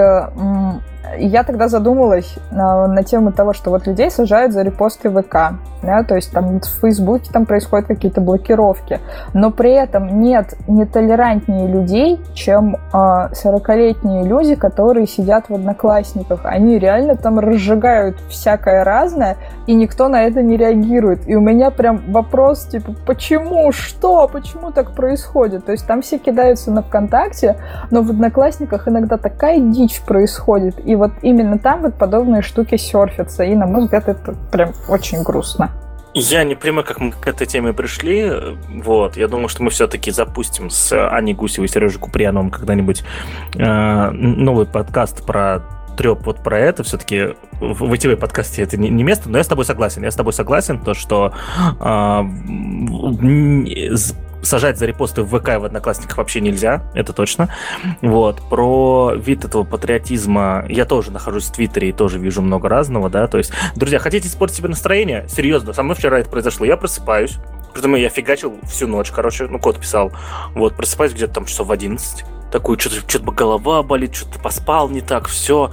я 1.17 1.43
тогда 1.43 1.67
задумалась 1.67 2.35
на, 2.51 2.87
на 2.87 3.03
тему 3.03 3.31
того, 3.31 3.53
что 3.53 3.69
вот 3.69 3.87
людей 3.87 4.09
сажают 4.09 4.53
за 4.53 4.61
репосты 4.61 5.09
ВК, 5.09 5.53
да, 5.81 6.03
то 6.03 6.15
есть 6.15 6.31
там 6.31 6.59
в 6.59 6.65
Фейсбуке 6.81 7.29
там 7.31 7.45
происходят 7.45 7.87
какие-то 7.87 8.21
блокировки, 8.21 8.99
но 9.33 9.51
при 9.51 9.73
этом 9.73 10.21
нет 10.21 10.55
нетолерантнее 10.67 11.67
людей, 11.67 12.19
чем 12.33 12.75
э, 12.75 12.79
а, 12.93 13.29
40-летние 13.33 14.23
люди, 14.23 14.55
которые 14.55 15.07
сидят 15.07 15.49
в 15.49 15.53
Одноклассниках. 15.53 16.41
Они 16.45 16.79
реально 16.79 17.15
там 17.15 17.39
разжигают 17.39 18.17
всякое 18.29 18.83
разное, 18.83 19.37
и 19.67 19.73
никто 19.73 20.07
на 20.07 20.23
это 20.23 20.41
не 20.41 20.57
реагирует. 20.57 21.27
И 21.27 21.35
у 21.35 21.41
меня 21.41 21.69
прям 21.69 22.01
вопрос, 22.11 22.65
типа, 22.65 22.95
почему, 23.05 23.71
что, 23.71 24.29
почему 24.31 24.71
так 24.71 24.91
происходит? 24.91 25.65
То 25.65 25.73
есть 25.73 25.85
там 25.85 26.01
все 26.01 26.17
кидаются 26.17 26.71
на 26.71 26.81
ВКонтакте, 26.81 27.57
но 27.91 28.01
в 28.01 28.09
Одноклассниках 28.09 28.87
иногда 28.87 29.17
такая 29.17 29.52
дичь 29.59 30.01
происходит, 30.01 30.75
и 30.85 30.95
вот 30.95 31.11
именно 31.21 31.57
там 31.59 31.81
вот 31.81 31.95
подобные 31.95 32.41
штуки 32.41 32.77
серфятся. 32.77 33.43
И, 33.43 33.55
на 33.55 33.65
мой 33.65 33.81
взгляд, 33.81 34.07
это 34.07 34.35
прям 34.51 34.73
очень 34.87 35.23
грустно. 35.23 35.71
Я 36.15 36.43
не 36.43 36.53
понимаю, 36.53 36.85
как 36.85 36.99
мы 36.99 37.11
к 37.11 37.27
этой 37.27 37.47
теме 37.47 37.73
пришли. 37.73 38.31
Вот, 38.83 39.17
я 39.17 39.27
думаю, 39.27 39.47
что 39.47 39.63
мы 39.63 39.71
все-таки 39.71 40.11
запустим 40.11 40.69
с 40.69 40.91
Аней 41.09 41.33
Гусевой 41.33 41.65
и 41.65 41.71
Сережей 41.71 41.99
Куприяновым 41.99 42.51
когда-нибудь 42.51 43.03
э, 43.55 44.09
новый 44.11 44.67
подкаст 44.67 45.25
про 45.25 45.63
треп 45.97 46.19
вот 46.25 46.43
про 46.43 46.59
это. 46.59 46.83
Все-таки 46.83 47.35
в, 47.59 47.85
в 47.85 47.97
ТВ 47.97 48.19
подкасте 48.19 48.61
это 48.61 48.77
не, 48.77 48.89
не 48.89 49.03
место, 49.03 49.27
но 49.29 49.39
я 49.39 49.43
с 49.43 49.47
тобой 49.47 49.65
согласен. 49.65 50.03
Я 50.03 50.11
с 50.11 50.15
тобой 50.15 50.33
согласен, 50.33 50.79
то 50.79 50.93
что 50.93 51.33
э, 51.79 52.23
сажать 54.43 54.77
за 54.77 54.85
репосты 54.85 55.23
в 55.23 55.37
ВК 55.37 55.49
и 55.49 55.57
в 55.57 55.65
Одноклассниках 55.65 56.17
вообще 56.17 56.41
нельзя, 56.41 56.83
это 56.93 57.13
точно. 57.13 57.49
Вот. 58.01 58.41
Про 58.49 59.13
вид 59.15 59.45
этого 59.45 59.63
патриотизма 59.63 60.65
я 60.69 60.85
тоже 60.85 61.11
нахожусь 61.11 61.45
в 61.45 61.53
Твиттере 61.53 61.89
и 61.89 61.91
тоже 61.91 62.19
вижу 62.19 62.41
много 62.41 62.69
разного, 62.69 63.09
да, 63.09 63.27
то 63.27 63.37
есть, 63.37 63.51
друзья, 63.75 63.99
хотите 63.99 64.27
испортить 64.27 64.57
себе 64.57 64.69
настроение? 64.69 65.25
Серьезно, 65.27 65.73
со 65.73 65.83
мной 65.83 65.95
вчера 65.95 66.19
это 66.19 66.29
произошло. 66.29 66.65
Я 66.65 66.77
просыпаюсь, 66.77 67.39
Притом 67.73 67.95
я 67.95 68.09
фигачил 68.09 68.59
всю 68.63 68.87
ночь, 68.87 69.11
короче, 69.11 69.47
ну, 69.47 69.59
код 69.59 69.79
писал. 69.79 70.11
Вот, 70.53 70.75
просыпаюсь 70.75 71.13
где-то 71.13 71.33
там 71.33 71.45
часов 71.45 71.67
в 71.67 71.71
11. 71.71 72.23
Такой, 72.51 72.77
что-то 72.77 72.97
что 73.09 73.19
голова 73.31 73.81
болит, 73.81 74.13
что-то 74.13 74.39
поспал 74.39 74.89
не 74.89 75.01
так, 75.01 75.27
все. 75.27 75.71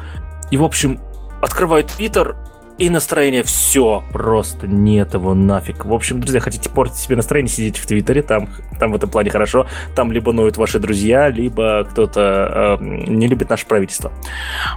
И, 0.51 0.57
в 0.57 0.65
общем, 0.65 0.99
открываю 1.43 1.85
Твиттер, 1.85 2.37
и 2.81 2.89
настроение 2.89 3.43
все, 3.43 4.03
просто 4.11 4.67
нет 4.67 5.13
его 5.13 5.35
нафиг. 5.35 5.85
В 5.85 5.93
общем, 5.93 6.19
друзья, 6.19 6.41
хотите 6.41 6.71
портить 6.71 6.97
себе 6.97 7.15
настроение, 7.15 7.53
сидите 7.53 7.79
в 7.79 7.87
Твиттере, 7.87 8.23
там, 8.23 8.49
там 8.79 8.93
в 8.93 8.97
этом 8.97 9.11
плане 9.11 9.29
хорошо. 9.29 9.67
Там 9.95 10.11
либо 10.11 10.33
ноют 10.33 10.57
ваши 10.57 10.79
друзья, 10.79 11.29
либо 11.29 11.85
кто-то 11.91 12.79
э, 12.81 12.85
не 12.85 13.27
любит 13.27 13.51
наше 13.51 13.67
правительство. 13.67 14.13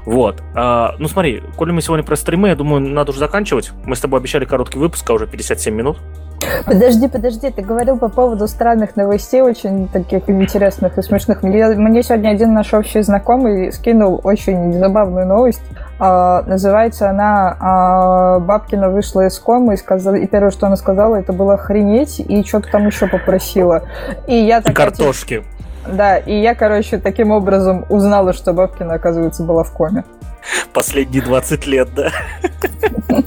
Вот. 0.04 0.44
А, 0.54 0.96
ну 1.00 1.08
смотри, 1.08 1.42
коли 1.56 1.72
мы 1.72 1.82
сегодня 1.82 2.04
про 2.04 2.18
стримы, 2.18 2.50
я 2.50 2.58
думаю, 2.58 2.82
надо 2.82 3.12
уже 3.12 3.20
заканчивать. 3.20 3.72
Мы 3.86 3.96
с 3.96 4.02
тобой 4.02 4.20
обещали 4.20 4.44
короткий 4.44 4.80
выпуск, 4.80 5.10
а 5.10 5.14
уже 5.14 5.26
57 5.26 5.74
минут. 5.74 5.98
Подожди, 6.66 7.08
подожди, 7.08 7.52
ты 7.52 7.62
говорил 7.62 7.98
по 7.98 8.10
поводу 8.10 8.48
странных 8.48 8.96
новостей, 8.96 9.42
очень 9.42 9.88
таких 9.88 10.30
интересных 10.30 10.98
и 10.98 11.02
смешных. 11.02 11.44
Мне, 11.44 11.68
мне 11.68 12.04
сегодня 12.04 12.30
один 12.30 12.54
наш 12.54 12.74
общий 12.74 13.02
знакомый 13.02 13.72
скинул 13.72 14.22
очень 14.24 14.74
забавную 14.74 15.28
новость. 15.28 15.62
А, 16.00 16.44
называется 16.48 17.10
она 17.10 17.58
а, 17.60 18.40
«Бабкина 18.40 18.90
вышла 18.90 19.28
из 19.28 19.38
комы» 19.40 19.76
и, 19.76 19.78
сказала, 19.78 20.16
и 20.16 20.28
первое, 20.28 20.52
что 20.52 20.68
она 20.68 20.76
сказала, 20.76 21.16
это 21.16 21.34
было 21.34 21.54
«охренеть» 21.54 22.20
и 22.20 22.44
что-то 22.44 22.70
там 22.72 22.88
еще 22.88 23.08
попросила. 23.08 23.84
И 24.28 24.36
я 24.36 24.62
такая... 24.62 24.74
И 24.74 24.76
картошки. 24.76 25.44
Да, 25.88 26.18
и 26.18 26.34
я, 26.40 26.56
короче, 26.56 26.98
таким 26.98 27.32
образом 27.32 27.86
узнала, 27.90 28.34
что 28.34 28.54
Бабкина, 28.54 28.94
оказывается, 28.94 29.44
была 29.44 29.64
в 29.64 29.72
коме. 29.72 30.04
Последние 30.74 31.22
20 31.22 31.68
лет, 31.68 31.90
да? 31.94 32.12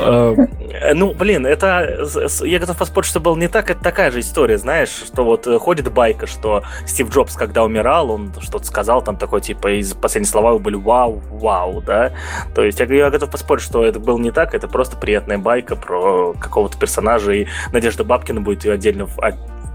Э, 0.00 0.94
ну, 0.94 1.14
блин, 1.14 1.46
это... 1.46 2.06
Я 2.42 2.58
готов 2.58 2.78
поспорить, 2.78 3.08
что 3.08 3.20
был 3.20 3.36
не 3.36 3.48
так. 3.48 3.70
Это 3.70 3.82
такая 3.82 4.10
же 4.10 4.20
история, 4.20 4.58
знаешь, 4.58 4.90
что 4.90 5.24
вот 5.24 5.46
э, 5.46 5.58
ходит 5.58 5.92
байка, 5.92 6.26
что 6.26 6.62
Стив 6.86 7.10
Джобс, 7.10 7.34
когда 7.36 7.64
умирал, 7.64 8.10
он 8.10 8.32
что-то 8.40 8.64
сказал, 8.64 9.02
там 9.02 9.16
такой, 9.16 9.40
типа, 9.40 9.78
из 9.78 9.94
последних 9.94 10.30
слова 10.30 10.58
были 10.58 10.76
«вау, 10.76 11.22
вау», 11.30 11.80
да? 11.82 12.12
То 12.54 12.62
есть 12.62 12.80
я, 12.80 13.10
готов 13.10 13.30
поспорить, 13.30 13.62
что 13.62 13.84
это 13.84 14.00
был 14.00 14.18
не 14.18 14.30
так, 14.30 14.54
это 14.54 14.68
просто 14.68 14.96
приятная 14.96 15.38
байка 15.38 15.76
про 15.76 16.32
какого-то 16.34 16.78
персонажа, 16.78 17.32
и 17.32 17.46
Надежда 17.72 18.04
Бабкина 18.04 18.40
будет 18.40 18.64
ее 18.64 18.72
отдельно 18.72 19.06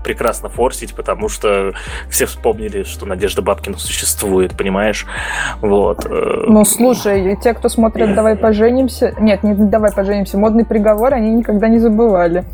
прекрасно 0.05 0.49
форсить, 0.49 0.93
потому 0.93 1.29
что 1.29 1.73
все 2.09 2.27
вспомнили, 2.27 2.83
что 2.83 3.07
Надежда 3.07 3.41
Бабкина 3.41 3.77
существует, 3.79 4.55
понимаешь? 4.55 5.07
Вот. 5.61 6.05
Э. 6.05 6.43
Ну, 6.47 6.63
слушай, 6.63 7.35
те, 7.41 7.55
кто 7.55 7.69
смотрит 7.69 8.13
«Давай 8.13 8.35
поженимся», 8.35 9.15
нет, 9.19 9.41
не 9.43 9.55
«Давай 9.55 9.91
поженимся», 9.91 10.37
«Модный 10.37 10.63
приговор», 10.63 11.15
они 11.15 11.31
никогда 11.31 11.67
не 11.67 11.79
забывали. 11.79 12.45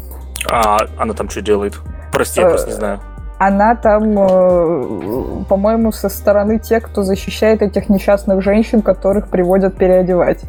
А 0.50 0.78
она 0.98 1.14
там 1.14 1.30
что 1.30 1.42
делает? 1.42 1.76
Прости, 2.14 2.40
я 2.40 2.48
просто 2.48 2.70
не 2.70 2.76
знаю 2.76 3.00
она 3.44 3.74
там, 3.74 4.04
э, 4.20 5.46
по-моему, 5.50 5.92
со 5.92 6.10
стороны 6.10 6.60
тех, 6.60 6.84
кто 6.84 7.02
защищает 7.02 7.64
этих 7.64 7.90
несчастных 7.90 8.44
женщин, 8.44 8.84
которых 8.84 9.30
приводят 9.30 9.76
переодевать. 9.78 10.42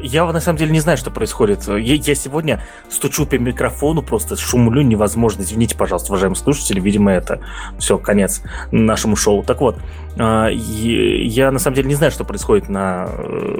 Я 0.00 0.30
на 0.32 0.40
самом 0.40 0.58
деле 0.58 0.72
не 0.72 0.80
знаю, 0.80 0.98
что 0.98 1.10
происходит. 1.10 1.66
Я, 1.66 1.94
я 1.94 2.14
сегодня 2.14 2.62
стучу 2.88 3.26
по 3.26 3.34
микрофону, 3.34 4.02
просто 4.02 4.36
шумлю 4.36 4.82
невозможно. 4.82 5.42
Извините, 5.42 5.76
пожалуйста, 5.76 6.12
уважаемые 6.12 6.36
слушатели, 6.36 6.80
видимо, 6.80 7.12
это 7.12 7.40
все, 7.78 7.98
конец 7.98 8.42
нашему 8.70 9.16
шоу. 9.16 9.42
Так 9.42 9.60
вот, 9.60 9.76
а, 10.18 10.48
я 10.48 11.50
на 11.50 11.58
самом 11.58 11.76
деле 11.76 11.88
не 11.88 11.94
знаю, 11.94 12.12
что 12.12 12.24
происходит 12.24 12.68
на 12.68 13.08
э, 13.08 13.54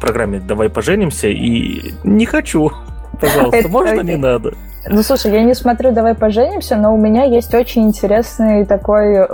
программе 0.00 0.40
«Давай 0.40 0.68
поженимся», 0.68 1.28
и 1.28 1.94
не 2.04 2.26
хочу. 2.26 2.72
Пожалуйста, 3.20 3.68
можно 3.68 4.00
не 4.00 4.16
надо? 4.16 4.54
Ну, 4.86 5.02
слушай, 5.02 5.32
я 5.32 5.42
не 5.42 5.54
смотрю 5.54 5.92
«Давай 5.92 6.14
поженимся», 6.14 6.76
но 6.76 6.94
у 6.94 6.98
меня 6.98 7.24
есть 7.24 7.54
очень 7.54 7.84
интересный 7.84 8.66
такой 8.66 9.26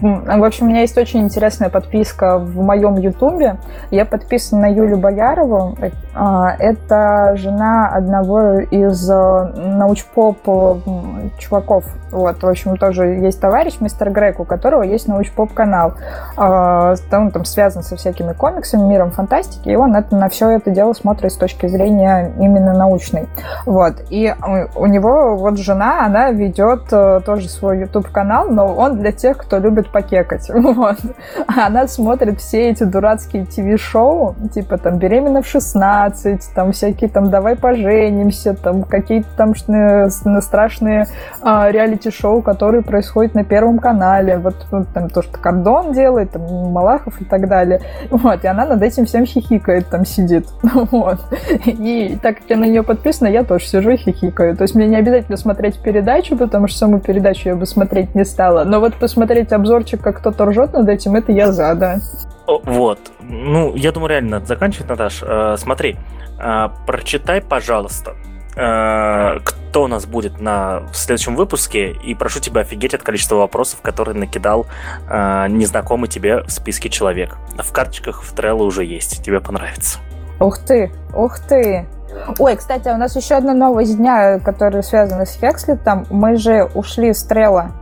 в 0.00 0.44
общем, 0.44 0.66
у 0.66 0.68
меня 0.70 0.80
есть 0.80 0.96
очень 0.96 1.20
интересная 1.20 1.68
подписка 1.68 2.38
в 2.38 2.56
моем 2.60 2.96
ютубе. 2.96 3.56
Я 3.90 4.04
подписан 4.04 4.60
на 4.60 4.66
Юлю 4.66 4.96
Боярову. 4.96 5.76
А, 6.14 6.56
это 6.58 7.34
жена 7.36 7.88
одного 7.88 8.60
из 8.60 9.08
э, 9.10 9.52
научпоп 9.56 10.38
чуваков. 11.38 11.84
Вот, 12.10 12.42
в 12.42 12.46
общем, 12.46 12.76
тоже 12.76 13.06
есть 13.06 13.40
товарищ, 13.40 13.76
мистер 13.80 14.10
Грег, 14.10 14.40
у 14.40 14.44
которого 14.44 14.82
есть 14.82 15.06
научпоп 15.08 15.52
канал. 15.52 15.94
А, 16.36 16.94
он 17.12 17.30
там 17.30 17.44
связан 17.44 17.82
со 17.82 17.96
всякими 17.96 18.32
комиксами, 18.32 18.82
миром 18.82 19.10
фантастики, 19.10 19.68
и 19.68 19.76
он 19.76 19.94
это, 19.94 20.16
на 20.16 20.28
все 20.28 20.50
это 20.50 20.70
дело 20.70 20.92
смотрит 20.92 21.32
с 21.32 21.36
точки 21.36 21.66
зрения 21.66 22.32
именно 22.38 22.74
научной. 22.74 23.28
Вот. 23.66 23.94
И 24.10 24.34
у 24.74 24.86
него 24.86 25.36
вот 25.36 25.58
жена, 25.58 26.04
она 26.04 26.30
ведет 26.30 26.84
э, 26.90 27.20
тоже 27.24 27.48
свой 27.48 27.80
YouTube 27.80 28.08
канал, 28.10 28.48
но 28.48 28.74
он 28.74 28.98
для 28.98 29.12
тех, 29.12 29.36
кто 29.36 29.58
любит 29.58 29.90
покекать. 29.90 30.50
Вот. 30.80 30.98
Она 31.46 31.88
смотрит 31.88 32.40
все 32.40 32.70
эти 32.70 32.84
дурацкие 32.84 33.44
ТВ-шоу, 33.44 34.34
типа 34.54 34.78
там 34.78 34.98
«Беременна 34.98 35.42
в 35.42 35.46
16», 35.46 36.40
там 36.54 36.72
всякие 36.72 37.10
там 37.10 37.28
«Давай 37.28 37.56
поженимся», 37.56 38.54
там 38.54 38.84
какие-то 38.84 39.28
там 39.36 39.54
страшные 40.40 41.06
а, 41.42 41.70
реалити-шоу, 41.70 42.42
которые 42.42 42.82
происходят 42.82 43.34
на 43.34 43.44
Первом 43.44 43.78
канале. 43.78 44.38
Вот, 44.38 44.54
там 44.92 45.08
то, 45.08 45.22
что 45.22 45.38
Кордон 45.38 45.92
делает, 45.92 46.32
там 46.32 46.42
Малахов 46.42 47.20
и 47.20 47.24
так 47.24 47.48
далее. 47.48 47.80
Вот, 48.10 48.44
и 48.44 48.46
она 48.46 48.66
над 48.66 48.82
этим 48.82 49.06
всем 49.06 49.26
хихикает, 49.26 49.88
там 49.88 50.04
сидит. 50.04 50.46
Вот. 50.90 51.18
И 51.66 52.18
так 52.22 52.38
как 52.38 52.44
я 52.48 52.56
на 52.56 52.64
нее 52.64 52.82
подписана, 52.82 53.28
я 53.28 53.44
тоже 53.44 53.66
сижу 53.66 53.90
и 53.90 53.96
хихикаю. 53.96 54.56
То 54.56 54.62
есть 54.62 54.74
мне 54.74 54.86
не 54.86 54.96
обязательно 54.96 55.36
смотреть 55.36 55.80
передачу, 55.80 56.36
потому 56.36 56.68
что 56.68 56.78
саму 56.78 57.00
передачу 57.00 57.48
я 57.48 57.56
бы 57.56 57.66
смотреть 57.66 58.14
не 58.14 58.24
стала. 58.24 58.64
Но 58.64 58.80
вот 58.80 58.94
посмотреть 58.94 59.52
обзор 59.52 59.70
обзорчик, 59.80 60.02
как 60.02 60.18
кто-то 60.18 60.46
ржет 60.46 60.72
над 60.72 60.88
этим, 60.88 61.14
это 61.16 61.32
я 61.32 61.52
за, 61.52 61.74
да. 61.74 61.98
Вот. 62.46 62.98
Ну, 63.20 63.74
я 63.76 63.92
думаю, 63.92 64.10
реально 64.10 64.30
надо 64.30 64.46
заканчивать, 64.46 64.88
Наташ. 64.88 65.22
Э, 65.22 65.56
смотри, 65.56 65.96
э, 66.38 66.68
прочитай, 66.86 67.40
пожалуйста, 67.40 68.14
кто 68.52 69.84
у 69.84 69.86
нас 69.86 70.06
будет 70.06 70.40
на 70.40 70.80
в 70.92 70.96
следующем 70.96 71.36
выпуске, 71.36 71.92
и 71.92 72.14
прошу 72.14 72.40
тебя 72.40 72.62
офигеть 72.62 72.94
от 72.94 73.02
количества 73.02 73.36
вопросов, 73.36 73.80
которые 73.82 74.16
накидал 74.16 74.66
э, 75.08 75.46
незнакомый 75.48 76.08
тебе 76.08 76.42
в 76.42 76.50
списке 76.50 76.88
человек. 76.88 77.36
В 77.56 77.72
карточках 77.72 78.22
в 78.22 78.34
Trello 78.34 78.62
уже 78.62 78.84
есть, 78.84 79.22
тебе 79.24 79.40
понравится. 79.40 79.98
Ух 80.40 80.58
ты, 80.58 80.90
ух 81.14 81.38
ты. 81.38 81.86
Ой, 82.38 82.56
кстати, 82.56 82.88
у 82.88 82.96
нас 82.96 83.14
еще 83.14 83.36
одна 83.36 83.54
новость 83.54 83.96
дня, 83.96 84.40
которая 84.40 84.82
связана 84.82 85.26
с 85.26 85.38
Хекслетом. 85.38 86.06
Мы 86.10 86.36
же 86.36 86.64
ушли 86.74 87.12
с 87.12 87.22
Трелла. 87.22 87.72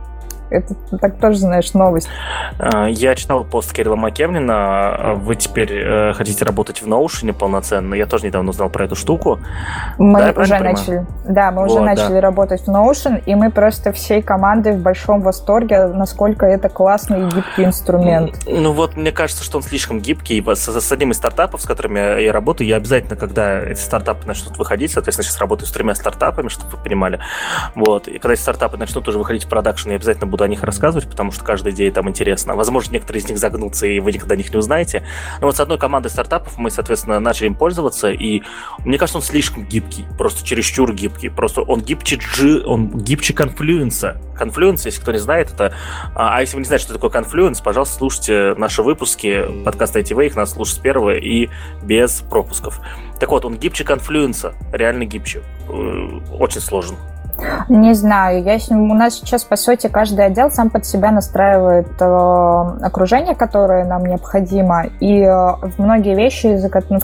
Это 0.49 0.73
так 0.99 1.19
тоже 1.19 1.39
знаешь 1.39 1.73
новость. 1.73 2.09
А, 2.57 2.87
я 2.87 3.15
читал 3.15 3.43
пост 3.43 3.71
Кирилла 3.73 3.95
Макевнина. 3.95 5.15
Вы 5.17 5.35
теперь 5.35 5.71
э, 5.71 6.13
хотите 6.13 6.45
работать 6.45 6.81
в 6.81 6.87
Notion 6.87 7.33
полноценно. 7.33 7.93
Я 7.93 8.05
тоже 8.05 8.25
недавно 8.25 8.49
узнал 8.49 8.69
про 8.69 8.85
эту 8.85 8.95
штуку. 8.95 9.39
Мы 9.97 10.19
да, 10.19 10.41
уже 10.41 10.59
начали. 10.59 11.05
Да, 11.27 11.51
мы 11.51 11.61
вот, 11.63 11.71
уже 11.71 11.81
начали 11.81 12.15
да. 12.15 12.21
работать 12.21 12.61
в 12.61 12.69
Notion, 12.69 13.21
и 13.25 13.35
мы 13.35 13.51
просто 13.51 13.91
всей 13.91 14.21
командой 14.21 14.73
в 14.73 14.81
большом 14.81 15.21
восторге, 15.21 15.87
насколько 15.87 16.45
это 16.45 16.69
классный 16.69 17.27
и 17.27 17.29
гибкий 17.29 17.65
инструмент. 17.65 18.35
Ну 18.47 18.73
вот, 18.73 18.97
мне 18.97 19.11
кажется, 19.11 19.43
что 19.43 19.57
он 19.57 19.63
слишком 19.63 19.99
гибкий. 19.99 20.43
С, 20.45 20.67
с 20.67 20.91
одним 20.91 21.11
из 21.11 21.17
стартапов, 21.17 21.61
с 21.61 21.65
которыми 21.65 22.21
я 22.21 22.33
работаю, 22.33 22.67
я 22.67 22.77
обязательно, 22.77 23.15
когда 23.15 23.61
эти 23.61 23.79
стартапы 23.79 24.27
начнут 24.27 24.57
выходить, 24.57 24.91
соответственно, 24.91 25.25
сейчас 25.25 25.39
работаю 25.39 25.67
с 25.67 25.71
тремя 25.71 25.95
стартапами, 25.95 26.47
чтобы 26.47 26.71
вы 26.71 26.83
понимали. 26.83 27.19
Вот. 27.75 28.07
И 28.07 28.17
когда 28.17 28.33
эти 28.33 28.41
стартапы 28.41 28.77
начнут 28.77 29.07
уже 29.07 29.17
выходить 29.17 29.45
в 29.45 29.49
продакшн, 29.49 29.89
я 29.89 29.95
обязательно 29.95 30.27
буду 30.27 30.38
буду 30.39 30.43
о 30.45 30.47
них 30.47 30.63
рассказывать, 30.63 31.09
потому 31.09 31.31
что 31.31 31.43
каждая 31.43 31.73
идея 31.73 31.91
там 31.91 32.09
интересна. 32.09 32.55
Возможно, 32.55 32.93
некоторые 32.93 33.21
из 33.21 33.27
них 33.27 33.37
загнутся, 33.37 33.85
и 33.87 33.99
вы 33.99 34.11
никогда 34.13 34.35
о 34.35 34.37
них 34.37 34.51
не 34.51 34.57
узнаете. 34.57 35.03
Но 35.41 35.47
вот 35.47 35.57
с 35.57 35.59
одной 35.59 35.77
командой 35.77 36.07
стартапов 36.07 36.57
мы, 36.57 36.71
соответственно, 36.71 37.19
начали 37.19 37.47
им 37.47 37.55
пользоваться, 37.55 38.09
и 38.09 38.41
мне 38.85 38.97
кажется, 38.97 39.17
он 39.17 39.23
слишком 39.23 39.65
гибкий, 39.65 40.05
просто 40.17 40.45
чересчур 40.45 40.93
гибкий. 40.93 41.29
Просто 41.29 41.61
он 41.61 41.81
гибче 41.81 42.17
Jira, 42.17 42.63
он 42.65 42.89
гибче 42.89 43.33
Confluence 43.33 44.21
а. 44.37 44.44
Confluence, 44.44 44.85
если 44.85 45.01
кто 45.01 45.11
не 45.11 45.17
знает, 45.17 45.51
это... 45.51 45.73
А, 46.15 46.37
а 46.37 46.41
если 46.41 46.55
вы 46.55 46.61
не 46.61 46.65
знаете, 46.65 46.85
что 46.85 46.93
такое 46.93 47.09
Confluence, 47.09 47.59
пожалуйста, 47.59 47.95
слушайте 47.97 48.55
наши 48.55 48.81
выпуски 48.81 49.43
подкаста 49.65 49.99
ITV, 49.99 50.27
их 50.27 50.35
надо 50.35 50.49
слушать 50.49 50.81
первого 50.81 51.17
и 51.17 51.49
без 51.83 52.21
пропусков. 52.21 52.79
Так 53.19 53.29
вот, 53.31 53.43
он 53.43 53.57
гибче 53.57 53.83
Confluence 53.83 54.41
а, 54.41 54.53
реально 54.71 55.03
гибче. 55.03 55.41
Э, 55.67 56.19
очень 56.39 56.61
сложен. 56.61 56.95
Не 57.69 57.93
знаю. 57.93 58.43
Я, 58.43 58.57
у 58.71 58.93
нас 58.93 59.15
сейчас, 59.15 59.43
по 59.43 59.55
сути, 59.55 59.87
каждый 59.87 60.25
отдел 60.25 60.49
сам 60.51 60.69
под 60.69 60.85
себя 60.85 61.11
настраивает 61.11 61.87
э, 61.99 62.85
окружение, 62.85 63.35
которое 63.35 63.85
нам 63.85 64.05
необходимо. 64.05 64.85
И 64.99 65.21
э, 65.21 65.53
многие 65.77 66.15
вещи, 66.15 66.47
из-за, 66.47 66.69
ну, 66.89 66.97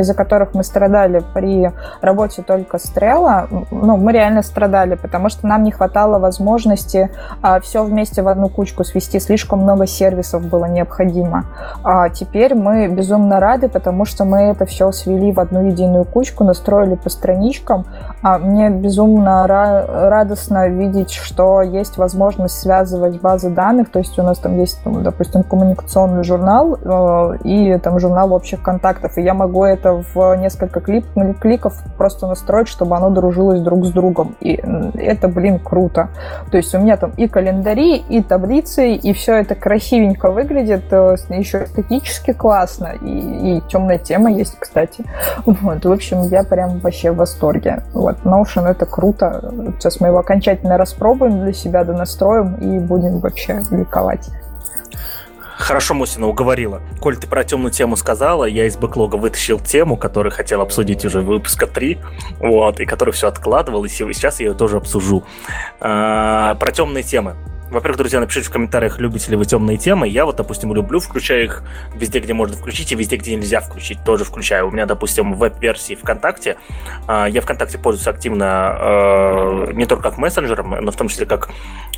из-за 0.00 0.14
которых 0.14 0.54
мы 0.54 0.64
страдали 0.64 1.22
при 1.34 1.70
работе 2.00 2.42
только 2.42 2.78
с 2.78 2.92
Trello, 2.94 3.66
ну, 3.70 3.96
мы 3.96 4.12
реально 4.12 4.42
страдали, 4.42 4.94
потому 4.94 5.28
что 5.28 5.46
нам 5.46 5.62
не 5.62 5.70
хватало 5.70 6.18
возможности 6.18 7.10
э, 7.42 7.60
все 7.60 7.84
вместе 7.84 8.22
в 8.22 8.28
одну 8.28 8.48
кучку 8.48 8.84
свести. 8.84 9.20
Слишком 9.20 9.60
много 9.60 9.86
сервисов 9.86 10.42
было 10.42 10.64
необходимо. 10.64 11.44
А 11.84 12.08
теперь 12.08 12.54
мы 12.54 12.88
безумно 12.88 13.40
рады, 13.40 13.68
потому 13.68 14.04
что 14.04 14.24
мы 14.24 14.42
это 14.42 14.66
все 14.66 14.90
свели 14.92 15.32
в 15.32 15.40
одну 15.40 15.66
единую 15.66 16.04
кучку, 16.04 16.44
настроили 16.44 16.94
по 16.94 17.08
страничкам. 17.10 17.86
А 18.22 18.38
мне 18.38 18.70
безумно 18.70 19.46
радостно 19.86 20.68
видеть, 20.68 21.12
что 21.12 21.62
есть 21.62 21.96
возможность 21.96 22.58
связывать 22.60 23.20
базы 23.20 23.50
данных, 23.50 23.90
то 23.90 23.98
есть 23.98 24.18
у 24.18 24.22
нас 24.22 24.38
там 24.38 24.58
есть, 24.58 24.80
допустим, 24.84 25.42
коммуникационный 25.42 26.24
журнал 26.24 26.78
э, 26.82 27.38
и 27.44 27.78
там 27.78 27.98
журнал 27.98 28.32
общих 28.32 28.62
контактов, 28.62 29.18
и 29.18 29.22
я 29.22 29.34
могу 29.34 29.64
это 29.64 30.02
в 30.14 30.34
несколько 30.36 30.80
клип, 30.80 31.06
кликов 31.40 31.74
просто 31.96 32.26
настроить, 32.26 32.68
чтобы 32.68 32.96
оно 32.96 33.10
дружилось 33.10 33.60
друг 33.60 33.84
с 33.86 33.90
другом, 33.90 34.36
и 34.40 34.60
это, 34.94 35.28
блин, 35.28 35.58
круто. 35.58 36.08
То 36.50 36.56
есть 36.56 36.74
у 36.74 36.78
меня 36.78 36.96
там 36.96 37.12
и 37.16 37.28
календари, 37.28 37.96
и 37.96 38.22
таблицы, 38.22 38.92
и 38.94 39.12
все 39.12 39.34
это 39.36 39.54
красивенько 39.54 40.30
выглядит, 40.30 40.84
э, 40.90 41.16
еще 41.30 41.64
эстетически 41.64 42.32
классно, 42.32 42.92
и, 43.00 43.58
и 43.58 43.60
темная 43.68 43.98
тема 43.98 44.30
есть, 44.30 44.56
кстати. 44.58 45.04
Вот, 45.44 45.84
в 45.84 45.92
общем, 45.92 46.22
я 46.22 46.44
прям 46.44 46.78
вообще 46.78 47.10
в 47.12 47.16
восторге. 47.16 47.82
Вот, 47.92 48.16
Notion 48.24 48.66
это 48.66 48.86
круто, 48.86 49.52
Сейчас 49.78 50.00
мы 50.00 50.08
его 50.08 50.18
окончательно 50.18 50.76
распробуем 50.78 51.42
для 51.42 51.52
себя, 51.52 51.84
донастроим 51.84 52.54
и 52.54 52.78
будем 52.78 53.18
вообще 53.18 53.62
ликовать. 53.70 54.28
Хорошо, 55.60 55.92
Мусина 55.92 56.26
уговорила. 56.26 56.80
Коль 57.00 57.18
ты 57.18 57.26
про 57.26 57.44
темную 57.44 57.70
тему 57.70 57.94
сказала, 57.94 58.44
я 58.44 58.66
из 58.66 58.78
бэклога 58.78 59.16
вытащил 59.16 59.60
тему, 59.60 59.98
которую 59.98 60.32
хотел 60.32 60.62
обсудить 60.62 61.04
уже 61.04 61.20
выпуска 61.20 61.66
3, 61.66 61.98
вот, 62.40 62.80
и 62.80 62.86
которую 62.86 63.12
все 63.12 63.28
откладывал, 63.28 63.84
и 63.84 63.88
сейчас 63.88 64.40
я 64.40 64.46
ее 64.46 64.54
тоже 64.54 64.78
обсужу. 64.78 65.22
А, 65.78 66.54
про 66.54 66.72
темные 66.72 67.04
темы. 67.04 67.36
Во-первых, 67.70 67.98
друзья, 67.98 68.18
напишите 68.18 68.48
в 68.48 68.50
комментариях, 68.50 68.98
любите 68.98 69.30
ли 69.30 69.36
вы 69.36 69.44
темные 69.44 69.78
темы. 69.78 70.08
Я 70.08 70.24
вот, 70.24 70.34
допустим, 70.34 70.74
люблю, 70.74 70.98
включаю 70.98 71.44
их 71.44 71.62
везде, 71.94 72.18
где 72.18 72.32
можно 72.32 72.56
включить, 72.56 72.90
и 72.90 72.96
везде, 72.96 73.14
где 73.14 73.36
нельзя 73.36 73.60
включить, 73.60 74.02
тоже 74.04 74.24
включаю. 74.24 74.66
У 74.66 74.72
меня, 74.72 74.86
допустим, 74.86 75.34
веб-версии 75.34 75.94
ВКонтакте. 75.94 76.56
А, 77.06 77.26
я 77.26 77.40
ВКонтакте 77.40 77.78
пользуюсь 77.78 78.08
активно 78.08 78.46
а, 78.46 79.72
не 79.72 79.86
только 79.86 80.02
как 80.02 80.18
мессенджером, 80.18 80.70
но 80.80 80.90
в 80.90 80.96
том 80.96 81.06
числе 81.06 81.26
как 81.26 81.50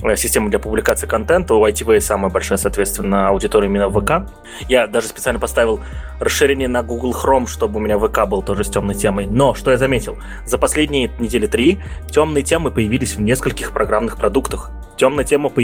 э, 0.02 0.14
системой 0.14 0.50
для 0.50 0.58
публикации 0.58 1.06
контента. 1.06 1.54
У 1.54 1.66
ITV 1.66 2.00
самая 2.00 2.30
большая, 2.30 2.58
соответственно, 2.58 3.28
аудитория 3.28 3.68
именно 3.68 3.88
ВК. 3.88 4.30
Я 4.68 4.86
даже 4.86 5.06
специально 5.06 5.40
поставил 5.40 5.80
расширение 6.20 6.68
на 6.68 6.82
Google 6.82 7.12
Chrome, 7.12 7.46
чтобы 7.46 7.78
у 7.78 7.80
меня 7.80 7.98
ВК 7.98 8.26
был 8.28 8.42
тоже 8.42 8.64
с 8.64 8.68
темной 8.68 8.94
темой. 8.94 9.26
Но, 9.26 9.54
что 9.54 9.70
я 9.70 9.78
заметил, 9.78 10.18
за 10.44 10.58
последние 10.58 11.10
недели 11.18 11.46
три 11.46 11.80
темные 12.10 12.44
темы 12.44 12.70
появились 12.70 13.16
в 13.16 13.22
нескольких 13.22 13.72
программных 13.72 14.18
продуктах. 14.18 14.70
Темная 14.96 15.24
тема 15.24 15.48
появилась, 15.48 15.61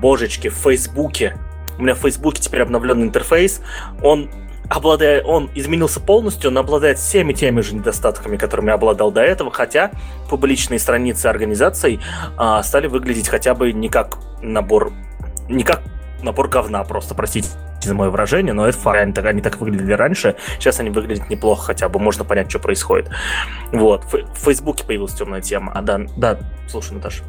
божечки, 0.00 0.48
в 0.48 0.54
Фейсбуке. 0.54 1.36
У 1.78 1.82
меня 1.82 1.94
в 1.94 1.98
Фейсбуке 1.98 2.42
теперь 2.42 2.62
обновленный 2.62 3.04
интерфейс. 3.04 3.60
Он 4.02 4.30
обладает, 4.68 5.24
он 5.26 5.50
изменился 5.54 6.00
полностью, 6.00 6.50
он 6.50 6.58
обладает 6.58 6.98
всеми 6.98 7.32
теми 7.32 7.60
же 7.60 7.74
недостатками, 7.74 8.36
которыми 8.36 8.72
обладал 8.72 9.10
до 9.10 9.22
этого, 9.22 9.50
хотя 9.50 9.90
публичные 10.28 10.78
страницы 10.78 11.26
организаций 11.26 12.00
а, 12.36 12.62
стали 12.62 12.86
выглядеть 12.86 13.28
хотя 13.28 13.54
бы 13.54 13.72
не 13.72 13.88
как 13.88 14.18
набор, 14.42 14.92
не 15.48 15.64
как 15.64 15.82
набор 16.22 16.48
говна 16.48 16.84
просто, 16.84 17.14
простите 17.14 17.48
за 17.80 17.94
мое 17.94 18.10
выражение, 18.10 18.52
но 18.52 18.66
это 18.66 18.76
факт. 18.76 18.98
Они 18.98 19.12
так, 19.12 19.24
они 19.24 19.40
так 19.40 19.58
выглядели 19.58 19.92
раньше, 19.92 20.36
сейчас 20.58 20.80
они 20.80 20.90
выглядят 20.90 21.30
неплохо 21.30 21.66
хотя 21.66 21.88
бы, 21.88 22.00
можно 22.00 22.24
понять, 22.24 22.50
что 22.50 22.58
происходит. 22.58 23.10
Вот, 23.72 24.04
в 24.04 24.38
Фейсбуке 24.44 24.84
появилась 24.84 25.14
темная 25.14 25.40
тема. 25.40 25.72
А 25.74 25.82
да, 25.82 26.00
да, 26.16 26.38
слушай, 26.68 26.92
Наташа. 26.92 27.22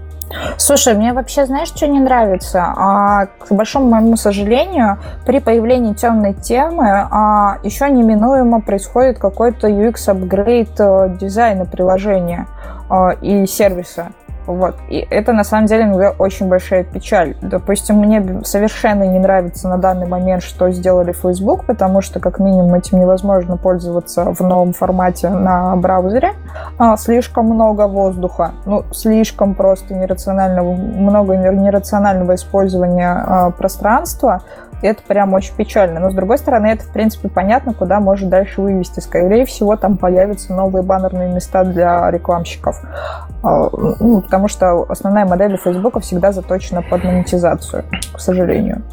Слушай, 0.58 0.94
мне 0.94 1.14
вообще, 1.14 1.46
знаешь, 1.46 1.70
что 1.70 1.88
не 1.88 2.00
нравится? 2.00 2.74
А, 2.76 3.26
к 3.26 3.52
большому 3.52 3.90
моему 3.90 4.16
сожалению, 4.16 5.00
при 5.26 5.40
появлении 5.40 5.94
темной 5.94 6.34
темы 6.34 6.88
а, 6.90 7.58
еще 7.64 7.90
неминуемо 7.90 8.62
происходит 8.62 9.18
какой-то 9.18 9.68
UX-апгрейд 9.68 10.80
э, 10.80 11.18
дизайна 11.20 11.66
приложения 11.66 12.48
а, 12.90 13.12
и 13.22 13.46
сервиса. 13.48 14.12
Вот. 14.46 14.76
И 14.90 15.06
это 15.10 15.34
на 15.34 15.44
самом 15.44 15.68
деле 15.68 15.84
иногда 15.84 16.12
очень 16.18 16.48
большая 16.48 16.84
печаль. 16.84 17.36
Допустим, 17.42 17.98
мне 17.98 18.42
совершенно 18.44 19.04
не 19.04 19.20
нравится 19.20 19.68
на 19.68 19.78
данный 19.78 20.08
момент, 20.08 20.44
что 20.44 20.72
сделали 20.72 21.12
Facebook, 21.12 21.66
потому 21.66 22.02
что 22.02 22.20
как 22.20 22.40
минимум 22.40 22.74
этим 22.74 23.00
невозможно 23.00 23.58
пользоваться 23.58 24.34
в 24.34 24.42
новом 24.42 24.74
формате 24.74 25.30
на 25.30 25.76
браузере. 25.76 26.34
А, 26.78 26.98
слишком 26.98 27.46
много 27.46 27.88
воздуха, 27.88 28.52
ну, 28.66 28.84
слишком 28.92 29.54
просто 29.54 29.94
нерационального, 29.94 30.74
много 30.74 31.36
нерационального 31.36 32.36
использования 32.36 33.12
а, 33.12 33.52
пространства 33.52 34.42
это 34.82 35.02
прям 35.04 35.34
очень 35.34 35.56
печально. 35.56 36.00
Но, 36.00 36.10
с 36.10 36.14
другой 36.14 36.38
стороны, 36.38 36.68
это, 36.68 36.84
в 36.84 36.92
принципе, 36.92 37.30
понятно, 37.30 37.74
куда 37.74 38.00
может 38.00 38.30
дальше 38.30 38.62
вывести. 38.62 39.00
Скорее 39.00 39.46
всего, 39.46 39.76
там 39.76 39.98
появятся 39.98 40.54
новые 40.54 40.84
баннерные 40.84 41.34
места 41.34 41.64
для 41.64 42.10
рекламщиков. 42.12 42.82
А, 43.44 43.70
ну, 44.00 44.22
потому 44.22 44.48
что 44.48 44.86
основная 44.90 45.26
модель 45.26 45.58
Фейсбука 45.58 46.00
всегда 46.00 46.32
заточена 46.32 46.82
под 46.82 47.04
монетизацию, 47.04 47.84
к 48.14 48.20
сожалению. 48.20 48.84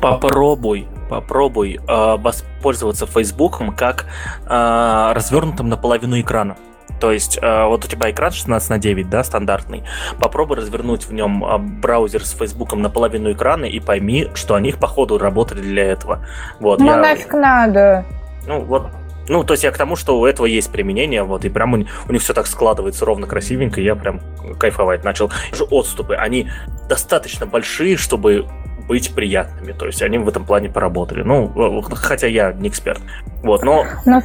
Попробуй 0.00 0.88
попробуй 1.10 1.74
э, 1.76 2.16
воспользоваться 2.18 3.04
Фейсбуком 3.04 3.74
как 3.74 4.06
э, 4.46 5.12
развернутым 5.12 5.68
наполовину 5.68 6.20
экрана. 6.20 6.56
То 7.00 7.12
есть 7.12 7.38
э, 7.40 7.64
вот 7.64 7.84
у 7.84 7.88
тебя 7.88 8.10
экран 8.10 8.30
16 8.30 8.70
на 8.70 8.78
9, 8.78 9.08
да, 9.08 9.24
стандартный. 9.24 9.82
Попробуй 10.20 10.58
развернуть 10.58 11.04
в 11.04 11.12
нем 11.12 11.44
э, 11.44 11.58
браузер 11.58 12.24
с 12.24 12.32
Фейсбуком 12.32 12.82
наполовину 12.82 13.32
экрана 13.32 13.64
и 13.64 13.80
пойми, 13.80 14.28
что 14.34 14.54
они 14.54 14.72
по 14.80 14.86
ходу 14.86 15.18
работали 15.18 15.60
для 15.60 15.84
этого. 15.84 16.26
Вот, 16.60 16.78
ну 16.78 16.86
я... 16.86 16.96
нафиг 16.96 17.32
надо. 17.32 18.04
Ну 18.46 18.60
вот, 18.60 18.88
ну, 19.28 19.44
то 19.44 19.54
есть 19.54 19.62
я 19.62 19.70
к 19.70 19.76
тому, 19.76 19.96
что 19.96 20.18
у 20.18 20.26
этого 20.26 20.46
есть 20.46 20.72
применение, 20.72 21.22
вот, 21.22 21.44
и 21.44 21.48
прям 21.48 21.74
у, 21.74 21.76
у 21.76 22.12
них 22.12 22.20
все 22.20 22.34
так 22.34 22.46
складывается 22.46 23.04
ровно 23.04 23.26
красивенько, 23.26 23.80
и 23.80 23.84
я 23.84 23.94
прям 23.94 24.20
кайфовать 24.58 25.04
начал. 25.04 25.30
Отступы, 25.70 26.14
они 26.14 26.50
достаточно 26.88 27.46
большие, 27.46 27.96
чтобы 27.96 28.46
быть 28.86 29.14
приятными. 29.14 29.72
То 29.72 29.86
есть 29.86 30.02
они 30.02 30.18
в 30.18 30.28
этом 30.28 30.44
плане 30.44 30.68
поработали. 30.68 31.22
Ну, 31.22 31.82
хотя 31.94 32.26
я 32.26 32.52
не 32.52 32.68
эксперт. 32.68 33.00
Вот, 33.42 33.62
но... 33.62 33.86
Ну, 34.04 34.20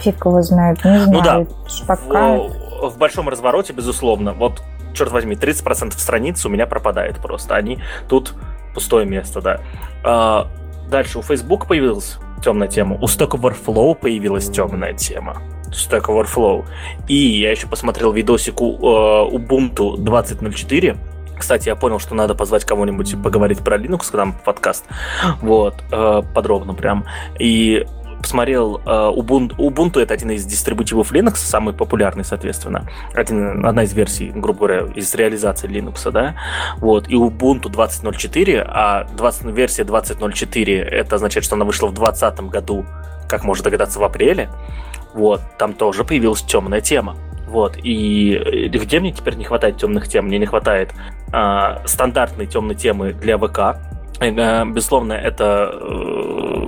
фиг 0.00 0.24
его 0.24 0.42
знает, 0.42 0.84
не 0.84 0.98
знаю. 0.98 1.10
Ну 1.10 1.22
да, 1.22 1.46
Пока... 1.86 2.36
в, 2.36 2.90
в 2.90 2.98
большом 2.98 3.28
развороте, 3.28 3.72
безусловно, 3.72 4.32
вот, 4.32 4.62
черт 4.94 5.12
возьми, 5.12 5.36
30% 5.36 5.92
страниц 5.92 6.44
у 6.46 6.48
меня 6.48 6.66
пропадает 6.66 7.18
просто. 7.18 7.54
Они 7.54 7.78
тут 8.08 8.34
пустое 8.74 9.06
место, 9.06 9.40
да. 9.40 9.60
А, 10.04 10.48
дальше 10.90 11.18
у 11.18 11.22
Facebook 11.22 11.66
появилась 11.66 12.18
темная 12.42 12.68
тема. 12.68 12.96
У 12.96 13.06
Stack 13.06 13.30
Overflow 13.30 13.94
появилась 13.94 14.48
темная 14.48 14.92
тема. 14.92 15.42
Stack 15.70 16.04
Overflow. 16.06 16.64
И 17.08 17.14
я 17.14 17.50
еще 17.50 17.66
посмотрел 17.66 18.12
видосик 18.12 18.60
у 18.60 18.76
uh, 18.76 19.30
Ubuntu 19.30 19.96
20.04, 19.96 20.96
кстати, 21.38 21.68
я 21.68 21.76
понял, 21.76 21.98
что 21.98 22.14
надо 22.14 22.34
позвать 22.34 22.64
кого-нибудь 22.64 23.22
поговорить 23.22 23.60
про 23.60 23.76
Linux, 23.76 24.10
когда 24.10 24.32
подкаст. 24.44 24.84
Вот, 25.40 25.74
э, 25.92 26.22
подробно 26.34 26.74
прям. 26.74 27.04
И 27.38 27.86
посмотрел 28.20 28.80
э, 28.84 28.88
Ubuntu, 28.88 29.56
Ubuntu 29.56 30.00
это 30.00 30.14
один 30.14 30.30
из 30.30 30.44
дистрибутивов 30.44 31.12
Linux, 31.12 31.36
самый 31.36 31.74
популярный, 31.74 32.24
соответственно. 32.24 32.88
Один, 33.14 33.64
одна 33.64 33.84
из 33.84 33.92
версий, 33.92 34.30
грубо 34.34 34.66
говоря, 34.66 34.92
из 34.94 35.14
реализации 35.14 35.68
Linux, 35.68 36.10
да. 36.10 36.34
Вот, 36.78 37.08
и 37.08 37.14
Ubuntu 37.14 37.70
20.04, 37.70 38.64
а 38.66 39.04
20, 39.16 39.44
версия 39.46 39.84
20.04 39.84 40.82
это 40.82 41.16
означает, 41.16 41.44
что 41.44 41.54
она 41.54 41.64
вышла 41.64 41.86
в 41.86 41.94
2020 41.94 42.40
году, 42.50 42.86
как 43.28 43.44
можно 43.44 43.64
догадаться, 43.64 43.98
в 43.98 44.04
апреле. 44.04 44.50
Вот, 45.14 45.40
там 45.58 45.72
тоже 45.72 46.04
появилась 46.04 46.42
темная 46.42 46.80
тема. 46.80 47.16
Вот. 47.46 47.76
И 47.82 48.68
где 48.72 49.00
мне 49.00 49.12
теперь 49.12 49.36
не 49.36 49.44
хватает 49.44 49.78
темных 49.78 50.08
тем? 50.08 50.26
Мне 50.26 50.38
не 50.38 50.46
хватает 50.46 50.92
э, 51.32 51.86
стандартной 51.86 52.46
темной 52.46 52.74
темы 52.74 53.12
для 53.12 53.38
ВК. 53.38 53.78
Э, 54.20 54.64
безусловно, 54.64 55.12
это 55.12 55.70
э, 55.72 56.66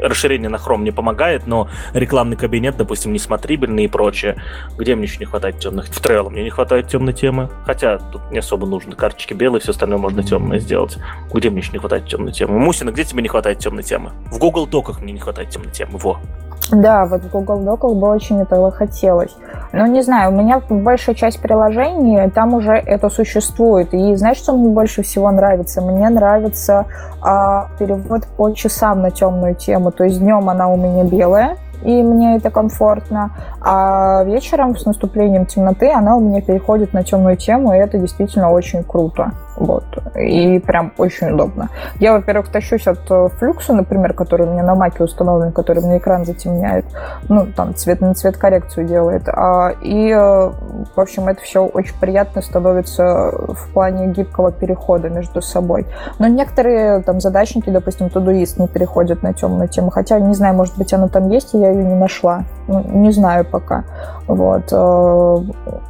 расширение 0.00 0.48
на 0.48 0.56
Chrome 0.56 0.82
не 0.82 0.90
помогает, 0.90 1.46
но 1.46 1.68
рекламный 1.92 2.36
кабинет, 2.36 2.76
допустим, 2.76 3.12
несмотрибельный 3.12 3.84
и 3.84 3.88
прочее. 3.88 4.36
Где 4.76 4.94
мне 4.94 5.04
еще 5.04 5.18
не 5.18 5.26
хватает 5.26 5.58
темных? 5.58 5.86
В 5.86 6.00
Trello 6.00 6.30
мне 6.30 6.42
не 6.42 6.50
хватает 6.50 6.88
темной 6.88 7.12
темы. 7.12 7.48
Хотя 7.64 7.98
тут 7.98 8.30
не 8.30 8.38
особо 8.38 8.66
нужно. 8.66 8.96
Карточки 8.96 9.34
белые, 9.34 9.60
все 9.60 9.72
остальное 9.72 9.98
можно 9.98 10.22
темное 10.22 10.58
сделать. 10.58 10.98
Где 11.32 11.50
мне 11.50 11.60
еще 11.60 11.72
не 11.72 11.78
хватает 11.78 12.06
темной 12.06 12.32
темы? 12.32 12.58
Мусина, 12.58 12.90
где 12.90 13.04
тебе 13.04 13.22
не 13.22 13.28
хватает 13.28 13.58
темной 13.58 13.82
темы? 13.82 14.12
В 14.30 14.38
Google 14.38 14.66
Доках 14.66 15.00
мне 15.00 15.12
не 15.12 15.20
хватает 15.20 15.50
темной 15.50 15.72
темы. 15.72 15.98
Во. 15.98 16.18
Да, 16.70 17.04
вот 17.04 17.22
в 17.22 17.30
Google 17.30 17.60
Docs 17.60 17.94
бы 17.94 18.08
очень 18.08 18.40
этого 18.40 18.70
хотелось. 18.70 19.36
Ну, 19.72 19.86
не 19.86 20.02
знаю, 20.02 20.30
у 20.30 20.34
меня 20.34 20.60
большая 20.68 21.14
часть 21.14 21.40
приложений, 21.40 22.30
там 22.34 22.54
уже 22.54 22.72
это 22.74 23.08
существует. 23.08 23.92
И 23.92 24.14
знаешь, 24.14 24.36
что 24.36 24.52
мне 24.52 24.68
больше 24.68 25.02
всего 25.02 25.30
нравится? 25.30 25.80
Мне 25.80 26.08
нравится 26.08 26.86
а, 27.22 27.68
перевод 27.78 28.24
по 28.36 28.52
часам 28.52 29.02
на 29.02 29.10
темную 29.10 29.54
тему. 29.54 29.90
То 29.90 30.04
есть 30.04 30.20
днем 30.20 30.48
она 30.48 30.68
у 30.68 30.76
меня 30.76 31.04
белая, 31.04 31.56
и 31.82 32.02
мне 32.02 32.36
это 32.36 32.50
комфортно. 32.50 33.30
А 33.60 34.22
вечером 34.24 34.76
с 34.76 34.84
наступлением 34.84 35.46
темноты 35.46 35.90
она 35.90 36.16
у 36.16 36.20
меня 36.20 36.40
переходит 36.40 36.92
на 36.92 37.02
темную 37.02 37.36
тему, 37.36 37.74
и 37.74 37.78
это 37.78 37.98
действительно 37.98 38.50
очень 38.50 38.84
круто. 38.84 39.32
Вот. 39.60 39.84
И 40.16 40.58
прям 40.58 40.92
очень 40.96 41.32
удобно. 41.32 41.68
Я, 42.00 42.14
во-первых, 42.14 42.48
тащусь 42.48 42.86
от 42.86 43.10
э, 43.10 43.28
флюкса, 43.38 43.74
например, 43.74 44.14
который 44.14 44.46
у 44.46 44.50
меня 44.50 44.62
на 44.62 44.74
маке 44.74 45.04
установлен, 45.04 45.52
который 45.52 45.84
мне 45.84 45.98
экран 45.98 46.24
затемняет, 46.24 46.86
ну, 47.28 47.46
там, 47.54 47.74
цвет 47.74 48.00
на 48.00 48.14
цвет 48.14 48.38
коррекцию 48.38 48.86
делает. 48.86 49.28
А, 49.28 49.74
и, 49.82 50.08
э, 50.08 50.16
в 50.18 50.98
общем, 50.98 51.28
это 51.28 51.42
все 51.42 51.66
очень 51.66 51.94
приятно 52.00 52.40
становится 52.40 53.32
в 53.48 53.68
плане 53.74 54.06
гибкого 54.06 54.50
перехода 54.50 55.10
между 55.10 55.42
собой. 55.42 55.86
Но 56.18 56.26
некоторые 56.26 57.02
там 57.02 57.20
задачники, 57.20 57.68
допустим, 57.68 58.08
тудуист 58.08 58.58
не 58.58 58.66
переходят 58.66 59.22
на 59.22 59.34
темную 59.34 59.68
тему, 59.68 59.90
хотя, 59.90 60.18
не 60.20 60.32
знаю, 60.32 60.54
может 60.54 60.78
быть, 60.78 60.94
она 60.94 61.08
там 61.08 61.28
есть, 61.28 61.52
и 61.52 61.58
я 61.58 61.70
ее 61.70 61.84
не 61.84 61.96
нашла. 61.96 62.44
Ну, 62.66 62.82
не 62.88 63.12
знаю 63.12 63.44
пока. 63.44 63.84
Вот. 64.26 64.72
Э, 64.72 65.36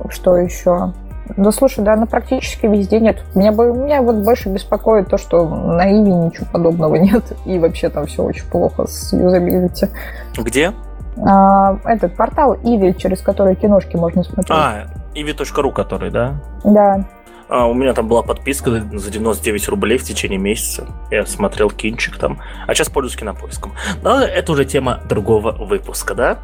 что 0.08 0.36
еще? 0.36 0.92
Да 1.36 1.52
слушай, 1.52 1.84
да, 1.84 1.94
она 1.94 2.06
практически 2.06 2.66
везде 2.66 3.00
нет. 3.00 3.22
Меня, 3.34 3.50
меня 3.50 4.02
вот 4.02 4.16
больше 4.16 4.48
беспокоит 4.48 5.08
то, 5.08 5.18
что 5.18 5.48
на 5.48 5.90
Иви 5.90 6.12
ничего 6.12 6.46
подобного 6.52 6.94
нет. 6.96 7.32
И 7.44 7.58
вообще 7.58 7.88
там 7.88 8.06
все 8.06 8.22
очень 8.22 8.44
плохо 8.46 8.86
с 8.86 9.12
юзабилити. 9.12 9.88
Где? 10.36 10.72
А, 11.18 11.78
этот 11.84 12.16
портал 12.16 12.54
Иви, 12.62 12.96
через 12.96 13.20
который 13.20 13.54
киношки 13.54 13.96
можно 13.96 14.22
смотреть. 14.22 14.50
А, 14.50 14.86
ivi.ru 15.14 15.72
который, 15.72 16.10
да? 16.10 16.34
Да. 16.64 17.04
А, 17.48 17.66
у 17.66 17.74
меня 17.74 17.92
там 17.94 18.06
была 18.06 18.22
подписка 18.22 18.70
за 18.92 19.10
99 19.10 19.68
рублей 19.68 19.98
в 19.98 20.04
течение 20.04 20.38
месяца. 20.38 20.86
Я 21.10 21.26
смотрел 21.26 21.68
кинчик 21.68 22.16
там. 22.16 22.38
А 22.66 22.74
сейчас 22.74 22.88
пользуюсь 22.88 23.16
кинопоиском. 23.16 23.72
Но 24.02 24.20
это 24.20 24.52
уже 24.52 24.64
тема 24.64 25.00
другого 25.08 25.50
выпуска, 25.52 26.14
да? 26.14 26.38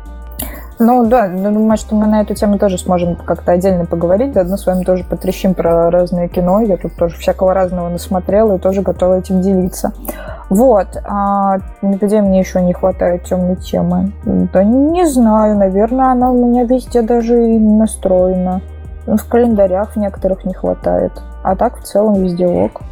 Ну 0.79 1.07
да, 1.07 1.27
думаю, 1.29 1.79
что 1.79 1.95
мы 1.95 2.07
на 2.07 2.21
эту 2.21 2.35
тему 2.35 2.59
тоже 2.59 2.77
сможем 2.77 3.17
как-то 3.17 3.53
отдельно 3.53 3.87
поговорить. 3.87 4.35
Заодно 4.35 4.59
с 4.59 4.67
вами 4.67 4.85
тоже 4.85 5.05
потрещим 5.05 5.55
про 5.55 5.91
разное 5.91 6.29
кино. 6.29 6.61
Я 6.61 6.77
тут 6.77 6.95
тоже 6.97 7.17
всякого 7.17 7.55
разного 7.55 7.89
насмотрела 7.89 8.57
и 8.57 8.59
тоже 8.59 8.83
готова 8.83 9.19
этим 9.19 9.41
делиться. 9.41 9.93
Вот. 10.51 10.89
А 11.05 11.59
где 11.81 12.21
мне 12.21 12.41
еще 12.41 12.61
не 12.61 12.75
хватает 12.75 13.25
темной 13.25 13.57
темы? 13.57 14.13
Да 14.25 14.63
не 14.63 15.07
знаю, 15.07 15.57
наверное, 15.57 16.13
она 16.13 16.31
у 16.31 16.47
меня 16.47 16.65
везде 16.65 17.01
даже 17.01 17.55
и 17.55 17.59
настроена. 17.59 18.61
В 19.07 19.29
календарях 19.29 19.97
некоторых 19.97 20.45
не 20.45 20.53
хватает. 20.53 21.13
А 21.43 21.57
так 21.57 21.79
в 21.79 21.85
целом 21.85 22.23
везде 22.23 22.47
ок. 22.47 22.83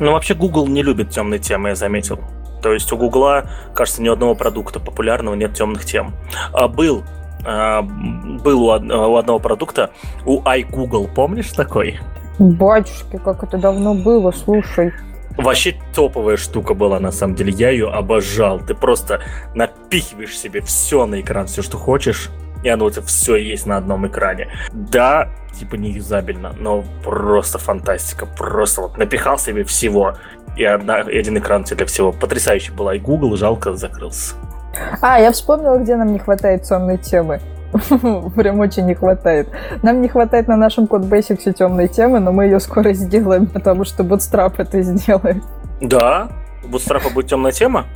Ну, 0.00 0.12
вообще 0.12 0.34
Google 0.34 0.66
не 0.66 0.82
любит 0.82 1.10
темные 1.10 1.40
темы, 1.40 1.70
я 1.70 1.74
заметил. 1.74 2.18
То 2.64 2.72
есть 2.72 2.90
у 2.92 2.96
Гугла, 2.96 3.44
кажется, 3.74 4.00
ни 4.00 4.08
одного 4.08 4.34
продукта 4.34 4.80
популярного 4.80 5.34
нет 5.34 5.52
темных 5.52 5.84
тем. 5.84 6.14
А 6.54 6.66
был 6.66 7.04
а, 7.44 7.82
был 7.82 8.62
у, 8.64 8.70
одного 8.70 9.38
продукта, 9.38 9.90
у 10.24 10.40
iGoogle, 10.40 11.12
помнишь 11.12 11.52
такой? 11.52 12.00
Батюшки, 12.38 13.20
как 13.22 13.44
это 13.44 13.58
давно 13.58 13.92
было, 13.92 14.30
слушай. 14.30 14.94
Вообще 15.36 15.76
топовая 15.94 16.38
штука 16.38 16.72
была, 16.72 16.98
на 17.00 17.12
самом 17.12 17.34
деле. 17.34 17.52
Я 17.52 17.68
ее 17.68 17.90
обожал. 17.90 18.60
Ты 18.60 18.74
просто 18.74 19.20
напихиваешь 19.54 20.34
себе 20.34 20.62
все 20.62 21.04
на 21.04 21.20
экран, 21.20 21.48
все, 21.48 21.60
что 21.60 21.76
хочешь, 21.76 22.30
и 22.62 22.68
оно 22.70 22.86
у 22.86 22.90
тебя 22.90 23.02
все 23.02 23.36
есть 23.36 23.66
на 23.66 23.76
одном 23.76 24.06
экране. 24.06 24.48
Да, 24.72 25.28
типа 25.52 25.74
не 25.74 25.90
юзабельно, 25.90 26.54
но 26.58 26.82
просто 27.02 27.58
фантастика. 27.58 28.24
Просто 28.24 28.80
вот 28.80 28.96
напихал 28.96 29.38
себе 29.38 29.64
всего, 29.64 30.14
и, 30.56 30.64
одна, 30.64 31.00
и 31.00 31.18
один 31.18 31.38
экран 31.38 31.64
для 31.64 31.86
всего. 31.86 32.12
Потрясающе 32.12 32.72
была 32.72 32.94
и 32.94 32.98
Google, 32.98 33.36
жалко, 33.36 33.74
закрылся. 33.74 34.34
А, 35.00 35.20
я 35.20 35.32
вспомнила, 35.32 35.78
где 35.78 35.96
нам 35.96 36.12
не 36.12 36.18
хватает 36.18 36.62
темной 36.62 36.98
темы. 36.98 37.40
Прям 38.36 38.60
очень 38.60 38.86
не 38.86 38.94
хватает. 38.94 39.48
Нам 39.82 40.00
не 40.00 40.08
хватает 40.08 40.48
на 40.48 40.56
нашем 40.56 40.86
код 40.86 41.02
Basics 41.02 41.52
темной 41.52 41.88
темы, 41.88 42.20
но 42.20 42.32
мы 42.32 42.44
ее 42.44 42.60
скоро 42.60 42.92
сделаем, 42.92 43.46
потому 43.46 43.84
что 43.84 44.02
Bootstrap 44.02 44.54
это 44.58 44.80
сделает. 44.82 45.42
Да? 45.80 46.28
У 46.64 46.68
Bootstrap 46.68 47.12
будет 47.12 47.28
темная 47.28 47.52
тема? 47.52 47.86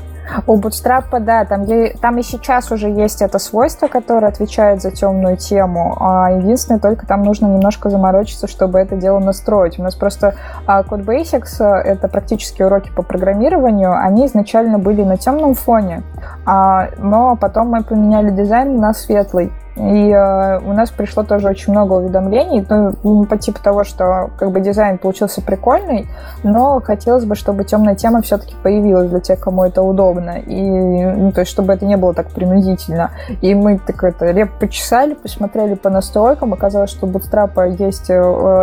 У 0.47 0.59
Bootstrap, 0.59 1.19
да, 1.21 1.45
там, 1.45 1.67
там 2.01 2.19
и 2.19 2.23
сейчас 2.23 2.71
уже 2.71 2.89
есть 2.89 3.23
это 3.23 3.39
свойство, 3.39 3.89
которое 3.89 4.29
отвечает 4.29 4.83
за 4.83 4.91
темную 4.91 5.37
тему. 5.37 5.97
А 6.01 6.31
единственное, 6.31 6.81
только 6.81 7.07
там 7.07 7.23
нужно 7.23 7.47
немножко 7.47 7.91
заморочиться, 7.91 8.47
чтобы 8.47 8.79
это 8.79 8.97
дело 8.97 9.19
настроить. 9.19 9.79
У 9.79 9.83
нас 9.83 9.95
просто 9.95 10.35
а, 10.67 10.83
Code 10.83 11.05
Basics, 11.05 11.63
это 11.65 12.09
практически 12.09 12.63
уроки 12.63 12.91
по 12.95 13.03
программированию, 13.03 13.93
они 13.97 14.27
изначально 14.27 14.79
были 14.79 15.03
на 15.03 15.17
темном 15.17 15.55
фоне, 15.55 16.03
а, 16.47 16.89
но 16.99 17.37
потом 17.37 17.69
мы 17.69 17.83
поменяли 17.83 18.31
дизайн 18.31 18.79
на 18.79 18.95
светлый. 18.95 19.53
И 19.79 20.11
э, 20.11 20.59
у 20.59 20.73
нас 20.73 20.91
пришло 20.91 21.23
тоже 21.23 21.49
очень 21.49 21.73
много 21.73 21.95
уведомлений, 21.95 22.67
ну, 23.05 23.25
по 23.27 23.39
типу 23.39 23.63
того, 23.63 23.85
что 23.85 24.31
как 24.39 24.51
бы 24.51 24.61
дизайн 24.61 24.99
получился 24.99 25.41
прикольный, 25.41 26.09
но 26.43 26.81
хотелось 26.81 27.25
бы, 27.25 27.37
чтобы 27.37 27.65
темная 27.65 27.95
тема 27.95 28.21
все-таки 28.23 28.55
появилась 28.63 29.09
для 29.09 29.21
тех, 29.21 29.39
кому 29.39 29.65
это 29.65 29.83
удобно. 29.83 30.39
И, 30.39 30.61
ну, 30.61 31.31
то 31.31 31.41
есть, 31.41 31.53
чтобы 31.53 31.73
это 31.73 31.87
не 31.87 31.97
было 31.97 32.13
так 32.13 32.31
принудительно. 32.31 33.13
И 33.41 33.55
мы 33.55 33.79
так 33.79 34.03
это 34.03 34.31
реп 34.31 34.51
почесали, 34.59 35.15
посмотрели 35.15 35.75
по 35.75 35.91
настройкам, 35.91 36.53
оказалось, 36.53 36.91
что 36.91 37.07
у 37.07 37.11
Bootstrap 37.11 37.77
есть 37.81 38.11
э, 38.11 38.15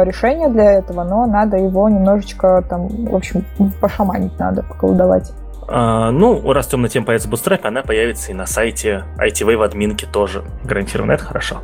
решение 0.05 0.49
для 0.49 0.73
этого, 0.73 1.03
но 1.03 1.25
надо 1.25 1.57
его 1.57 1.87
немножечко 1.87 2.63
там, 2.69 2.87
в 2.87 3.15
общем, 3.15 3.45
пошаманить 3.79 4.37
надо, 4.37 4.63
поколдовать. 4.63 5.31
А, 5.67 6.11
ну, 6.11 6.51
раз 6.53 6.67
темная 6.67 6.89
тема 6.89 7.07
появится 7.07 7.29
в 7.29 7.33
Bootstrap, 7.33 7.61
она 7.63 7.81
появится 7.81 8.31
и 8.31 8.33
на 8.33 8.45
сайте 8.45 9.05
ITV 9.17 9.57
в 9.57 9.61
админке 9.61 10.05
тоже. 10.05 10.43
Гарантированно, 10.63 11.13
это 11.13 11.23
хорошо. 11.23 11.61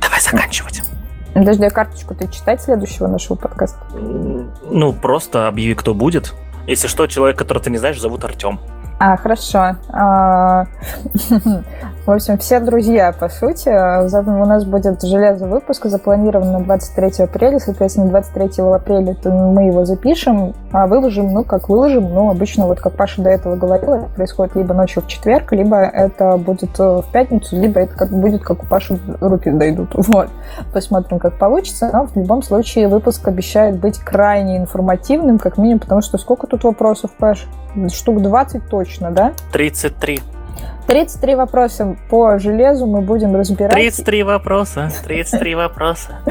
Давай 0.00 0.20
заканчивать. 0.20 0.82
Подожди, 1.34 1.64
а 1.64 1.70
карточку 1.70 2.14
ты 2.14 2.28
читать 2.28 2.60
следующего 2.62 3.06
нашего 3.06 3.36
подкаста? 3.36 3.78
Ну, 3.94 4.92
просто 4.92 5.46
объяви, 5.46 5.74
кто 5.74 5.94
будет. 5.94 6.34
Если 6.66 6.88
что, 6.88 7.06
человек, 7.06 7.38
которого 7.38 7.62
ты 7.62 7.70
не 7.70 7.78
знаешь, 7.78 8.00
зовут 8.00 8.24
Артем. 8.24 8.60
А, 8.98 9.16
хорошо. 9.16 9.76
В 12.06 12.10
общем, 12.10 12.38
все 12.38 12.60
друзья, 12.60 13.12
по 13.12 13.28
сути. 13.28 13.68
У 13.68 14.46
нас 14.46 14.64
будет 14.64 15.02
железный 15.02 15.48
выпуск, 15.48 15.84
запланирован 15.84 16.50
на 16.50 16.60
23 16.60 17.24
апреля. 17.24 17.58
Соответственно, 17.58 18.08
23 18.08 18.64
апреля 18.64 19.16
мы 19.24 19.66
его 19.66 19.84
запишем, 19.84 20.54
а 20.72 20.86
выложим, 20.86 21.32
ну, 21.32 21.44
как 21.44 21.68
выложим. 21.68 22.12
Ну, 22.12 22.30
обычно, 22.30 22.66
вот 22.66 22.80
как 22.80 22.94
Паша 22.94 23.20
до 23.20 23.28
этого 23.28 23.56
говорила, 23.56 24.08
происходит 24.16 24.56
либо 24.56 24.72
ночью 24.72 25.02
в 25.02 25.08
четверг, 25.08 25.52
либо 25.52 25.76
это 25.76 26.38
будет 26.38 26.80
э, 26.80 27.02
в 27.02 27.04
пятницу, 27.12 27.56
либо 27.60 27.80
это 27.80 27.94
как 27.94 28.10
будет, 28.10 28.42
как 28.42 28.62
у 28.62 28.66
Паши 28.66 28.98
руки 29.20 29.50
дойдут. 29.50 29.90
Вот. 30.10 30.28
Посмотрим, 30.72 31.20
как 31.20 31.38
получится. 31.38 31.90
Но 31.92 32.06
в 32.06 32.16
любом 32.16 32.42
случае 32.42 32.88
выпуск 32.88 33.28
обещает 33.28 33.78
быть 33.78 33.98
крайне 33.98 34.56
информативным, 34.56 35.38
как 35.38 35.56
минимум, 35.56 35.78
потому 35.78 36.00
что 36.00 36.18
сколько 36.18 36.46
тут 36.46 36.64
вопросов, 36.64 37.12
Паш? 37.16 37.46
штук 37.92 38.20
20 38.20 38.68
точно, 38.68 39.12
да? 39.12 39.32
33. 39.52 40.20
33 40.86 41.34
вопроса 41.36 41.96
по 42.08 42.38
железу 42.38 42.86
мы 42.86 43.00
будем 43.00 43.36
разбирать. 43.36 43.72
33 43.72 44.22
вопроса, 44.24 44.90
33 45.04 45.54
вопроса. 45.54 46.18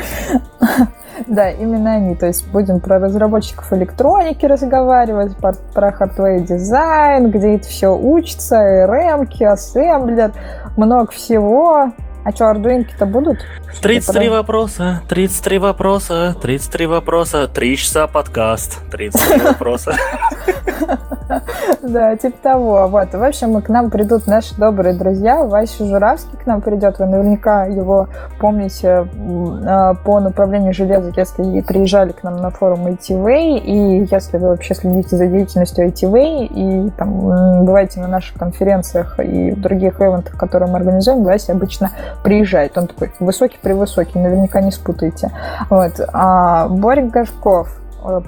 Да, 1.27 1.49
именно 1.49 1.95
они. 1.95 2.15
То 2.15 2.27
есть 2.27 2.49
будем 2.49 2.79
про 2.79 2.97
разработчиков 2.97 3.73
электроники 3.73 4.45
разговаривать, 4.45 5.35
про, 5.35 5.53
про 5.73 5.89
hardware 5.89 6.39
дизайн, 6.39 7.29
где 7.29 7.55
это 7.55 7.67
все 7.67 7.89
учится, 7.89 8.55
RM, 8.55 9.27
ассемблер, 9.45 10.31
много 10.77 11.11
всего. 11.11 11.91
А 12.23 12.31
что, 12.31 12.49
ардуинки-то 12.49 13.05
будут? 13.05 13.39
33 13.81 14.25
что 14.25 14.35
вопроса, 14.35 15.01
33 15.07 15.57
вопроса, 15.57 16.35
33 16.41 16.85
вопроса, 16.85 17.47
3 17.47 17.77
часа 17.77 18.07
подкаст, 18.07 18.79
33 18.91 19.41
вопроса. 19.43 19.95
Да, 21.81 22.15
типа 22.17 22.37
того. 22.41 22.87
Вот. 22.87 23.13
В 23.13 23.23
общем, 23.23 23.61
к 23.61 23.69
нам 23.69 23.89
придут 23.89 24.27
наши 24.27 24.55
добрые 24.55 24.95
друзья. 24.95 25.43
Вася 25.43 25.85
Журавский 25.85 26.37
к 26.37 26.45
нам 26.45 26.61
придет. 26.61 26.99
Вы 26.99 27.05
наверняка 27.05 27.65
его 27.65 28.07
помните 28.39 29.07
а, 29.65 29.93
по 29.93 30.19
направлению 30.19 30.73
железа, 30.73 31.11
если 31.15 31.61
приезжали 31.61 32.11
к 32.11 32.23
нам 32.23 32.37
на 32.37 32.49
форум 32.49 32.87
ITV. 32.87 33.59
И 33.59 34.07
если 34.11 34.37
вы 34.37 34.49
вообще 34.49 34.73
следите 34.73 35.15
за 35.15 35.27
деятельностью 35.27 35.87
ITV 35.87 36.47
и 36.47 36.89
там 36.91 37.65
бываете 37.65 37.99
на 37.99 38.07
наших 38.07 38.37
конференциях 38.37 39.19
и 39.19 39.51
других 39.51 40.01
ивентах, 40.01 40.37
которые 40.37 40.69
мы 40.69 40.77
организуем, 40.77 41.23
Вася 41.23 41.53
обычно 41.53 41.91
приезжает. 42.23 42.77
Он 42.77 42.87
такой 42.87 43.11
высокий-превысокий, 43.19 44.19
наверняка 44.19 44.61
не 44.61 44.71
спутайте. 44.71 45.31
Вот. 45.69 45.93
А 46.13 46.67
Борик 46.67 47.11
Горшков 47.11 47.69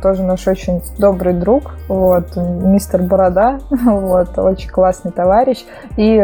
тоже 0.02 0.24
наш 0.24 0.48
очень 0.48 0.82
добрый 0.98 1.34
друг, 1.34 1.72
вот, 1.88 2.36
мистер 2.36 3.02
Борода, 3.02 3.60
вот, 3.70 4.38
очень 4.38 4.70
классный 4.70 5.12
товарищ. 5.12 5.64
И 5.98 6.18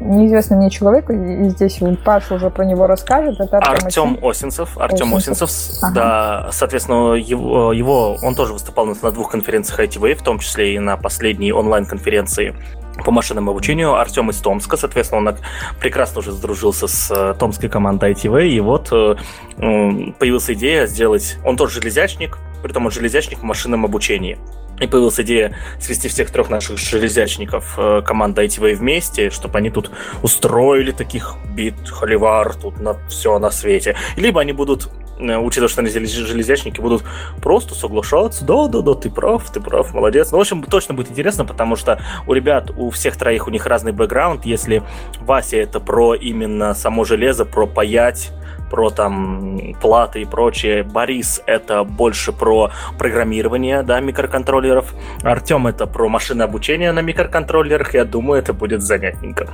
неизвестный 0.00 0.56
мне 0.56 0.70
человек, 0.70 1.10
и 1.10 1.48
здесь 1.48 1.80
Паша 2.04 2.34
уже 2.34 2.50
про 2.50 2.64
него 2.64 2.86
расскажет. 2.86 3.40
Это 3.40 3.58
Артем, 3.58 3.86
Артем 3.86 4.18
Осинцев. 4.22 4.78
Артем 4.78 5.14
Осинцев, 5.14 5.48
Осинцев 5.48 5.82
ага. 5.82 5.94
да, 5.94 6.48
соответственно, 6.52 7.14
его, 7.14 7.72
его, 7.72 8.16
он 8.22 8.34
тоже 8.34 8.52
выступал 8.52 8.86
на, 8.86 8.94
на 9.00 9.10
двух 9.10 9.30
конференциях 9.30 9.80
ITV, 9.80 10.14
в 10.14 10.22
том 10.22 10.38
числе 10.38 10.74
и 10.74 10.78
на 10.78 10.96
последней 10.96 11.52
онлайн-конференции 11.52 12.54
по 13.04 13.10
машинному 13.10 13.50
обучению. 13.50 13.94
Артем 13.94 14.30
из 14.30 14.38
Томска, 14.38 14.76
соответственно, 14.76 15.30
он 15.30 15.36
прекрасно 15.80 16.20
уже 16.20 16.32
сдружился 16.32 16.86
с 16.86 17.10
э, 17.10 17.34
томской 17.38 17.68
командой 17.68 18.12
ITV, 18.12 18.48
и 18.48 18.60
вот 18.60 18.88
э, 18.92 19.16
появилась 20.18 20.50
идея 20.50 20.86
сделать... 20.86 21.36
Он 21.44 21.56
тоже 21.56 21.80
железячник, 21.80 22.38
при 22.62 22.72
том 22.72 22.86
он 22.86 22.92
железячник 22.92 23.38
в 23.38 23.42
машинном 23.42 23.84
обучении. 23.84 24.38
И 24.80 24.86
появилась 24.86 25.20
идея 25.20 25.56
свести 25.80 26.08
всех 26.08 26.30
трех 26.30 26.50
наших 26.50 26.78
железячников 26.78 27.74
э, 27.78 28.02
команды 28.04 28.44
ITV 28.44 28.74
вместе, 28.74 29.30
чтобы 29.30 29.58
они 29.58 29.70
тут 29.70 29.90
устроили 30.22 30.90
таких 30.90 31.36
бит, 31.54 31.74
холивар, 31.88 32.54
тут 32.54 32.80
на 32.80 32.96
все 33.08 33.38
на 33.38 33.50
свете. 33.50 33.96
Либо 34.16 34.40
они 34.40 34.52
будут 34.52 34.90
Э, 35.18 35.38
учитывая, 35.38 35.68
что 35.68 35.80
они 35.80 35.90
железячники, 35.90 36.80
будут 36.80 37.04
просто 37.42 37.74
соглашаться. 37.74 38.44
Да, 38.44 38.68
да, 38.68 38.80
да, 38.80 38.94
ты 38.94 39.10
прав, 39.10 39.48
ты 39.50 39.60
прав, 39.60 39.92
молодец. 39.94 40.30
Ну, 40.32 40.38
в 40.38 40.40
общем, 40.40 40.62
точно 40.62 40.94
будет 40.94 41.10
интересно, 41.10 41.44
потому 41.44 41.76
что 41.76 42.00
у 42.26 42.32
ребят, 42.32 42.70
у 42.76 42.90
всех 42.90 43.16
троих 43.16 43.46
у 43.46 43.50
них 43.50 43.66
разный 43.66 43.92
бэкграунд. 43.92 44.44
Если 44.44 44.82
Вася 45.20 45.58
это 45.58 45.80
про 45.80 46.14
именно 46.14 46.74
само 46.74 47.04
железо, 47.04 47.44
про 47.44 47.66
паять, 47.66 48.32
про 48.74 48.90
там 48.90 49.60
платы 49.80 50.22
и 50.22 50.24
прочее. 50.24 50.82
Борис 50.82 51.40
это 51.46 51.84
больше 51.84 52.32
про 52.32 52.72
программирование, 52.98 53.84
да, 53.84 54.00
микроконтроллеров. 54.00 54.92
Артем 55.22 55.68
это 55.68 55.86
про 55.86 56.08
машинное 56.08 56.46
обучение 56.46 56.90
на 56.90 56.98
микроконтроллерах. 56.98 57.94
Я 57.94 58.04
думаю, 58.04 58.40
это 58.40 58.52
будет 58.52 58.82
занятненько. 58.82 59.46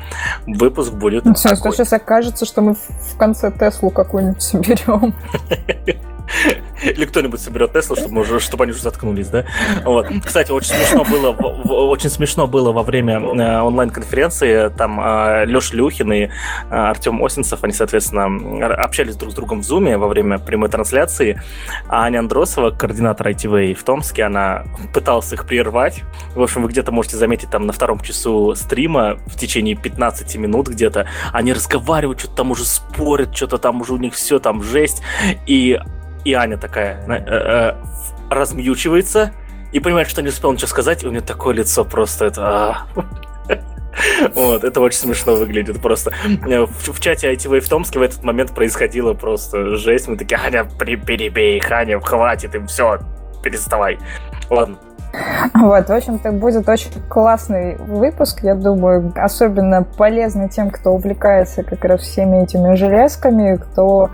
Выпуск 0.47 0.94
будет 0.94 1.26
ну, 1.26 1.34
Сейчас, 1.34 1.60
сейчас 1.60 1.92
окажется, 1.92 2.47
что 2.47 2.62
мы 2.62 2.74
в 2.74 3.18
конце 3.18 3.52
Теслу 3.52 3.90
какую-нибудь 3.90 4.40
соберем. 4.40 5.12
Или 6.82 7.05
кто-нибудь 7.05 7.40
соберет 7.40 7.72
Теслу, 7.72 7.97
чтобы, 7.97 8.20
уже, 8.20 8.40
чтобы 8.40 8.64
они 8.64 8.72
уже 8.72 8.82
заткнулись, 8.82 9.28
да? 9.28 9.44
Вот. 9.84 10.06
Кстати, 10.24 10.51
очень 10.51 10.74
смешно 10.74 11.05
было, 11.05 11.30
очень 11.30 12.10
смешно 12.10 12.47
было 12.47 12.72
во 12.72 12.82
время 12.82 13.20
э, 13.20 13.60
онлайн-конференции. 13.60 14.70
Там 14.76 15.01
э, 15.01 15.44
Леша 15.47 15.76
Люхин 15.76 16.12
и 16.12 16.22
э, 16.22 16.28
Артем 16.70 17.22
Осинцев, 17.22 17.62
они, 17.62 17.72
соответственно, 17.72 18.74
общались 18.82 19.16
друг 19.16 19.32
с 19.32 19.34
другом 19.34 19.60
в 19.60 19.64
Зуме 19.64 19.98
во 19.98 20.09
время 20.09 20.38
прямой 20.38 20.68
трансляции. 20.68 21.40
А 21.88 22.05
Аня 22.05 22.20
Андросова, 22.20 22.70
координатор 22.70 23.28
ITV 23.28 23.74
в 23.74 23.84
Томске, 23.84 24.24
она 24.24 24.64
пыталась 24.94 25.32
их 25.32 25.47
прервать. 25.47 26.02
В 26.34 26.42
общем, 26.42 26.62
вы 26.62 26.68
где-то 26.68 26.92
можете 26.92 27.16
заметить 27.16 27.51
там 27.51 27.66
на 27.66 27.72
втором 27.72 28.01
часу 28.01 28.55
стрима 28.55 29.18
в 29.26 29.36
течение 29.36 29.76
15 29.76 30.36
минут 30.36 30.68
где-то 30.68 31.06
они 31.32 31.52
разговаривают, 31.52 32.20
что-то 32.20 32.36
там 32.36 32.51
уже 32.51 32.64
спорят, 32.64 33.36
что-то 33.36 33.59
там 33.59 33.80
уже 33.80 33.94
у 33.94 33.97
них 33.97 34.14
все 34.14 34.38
там 34.38 34.62
жесть. 34.62 35.02
И 35.47 35.78
и 36.24 36.32
Аня 36.34 36.56
такая 36.56 37.02
э, 37.09 37.12
э, 37.14 37.74
размьючивается 38.30 39.32
и 39.72 39.80
понимает, 39.80 40.09
что 40.09 40.22
не 40.22 40.28
успел 40.28 40.52
ничего 40.52 40.68
сказать, 40.68 41.02
и 41.02 41.06
у 41.06 41.10
нее 41.10 41.20
такое 41.20 41.55
лицо 41.55 41.84
просто 41.84 42.26
это... 42.26 42.42
А. 42.47 42.86
Вот, 44.34 44.62
это 44.62 44.80
очень 44.80 45.01
смешно 45.01 45.34
выглядит 45.34 45.82
просто. 45.82 46.12
Э, 46.47 46.64
в, 46.64 46.92
в 46.92 47.01
чате 47.01 47.32
ITV 47.32 47.60
в 47.60 47.68
Томске 47.68 47.98
в 47.98 48.02
этот 48.02 48.22
момент 48.22 48.55
происходило 48.55 49.14
просто 49.14 49.76
жесть. 49.76 50.06
Мы 50.06 50.16
такие, 50.16 50.38
Аня, 50.40 50.64
перебей, 50.64 51.60
Аня, 51.68 52.01
хватит, 52.01 52.55
им 52.55 52.68
все, 52.68 53.01
переставай. 53.42 53.98
Ладно, 54.48 54.78
вот, 55.55 55.89
в 55.89 55.93
общем-то, 55.93 56.32
будет 56.32 56.69
очень 56.69 56.91
классный 57.09 57.77
выпуск, 57.77 58.41
я 58.43 58.55
думаю, 58.55 59.12
особенно 59.16 59.82
полезный 59.82 60.49
тем, 60.49 60.70
кто 60.70 60.93
увлекается 60.93 61.62
как 61.62 61.85
раз 61.85 62.03
всеми 62.03 62.45
этими 62.45 62.74
железками, 62.74 63.57
кто 63.57 64.11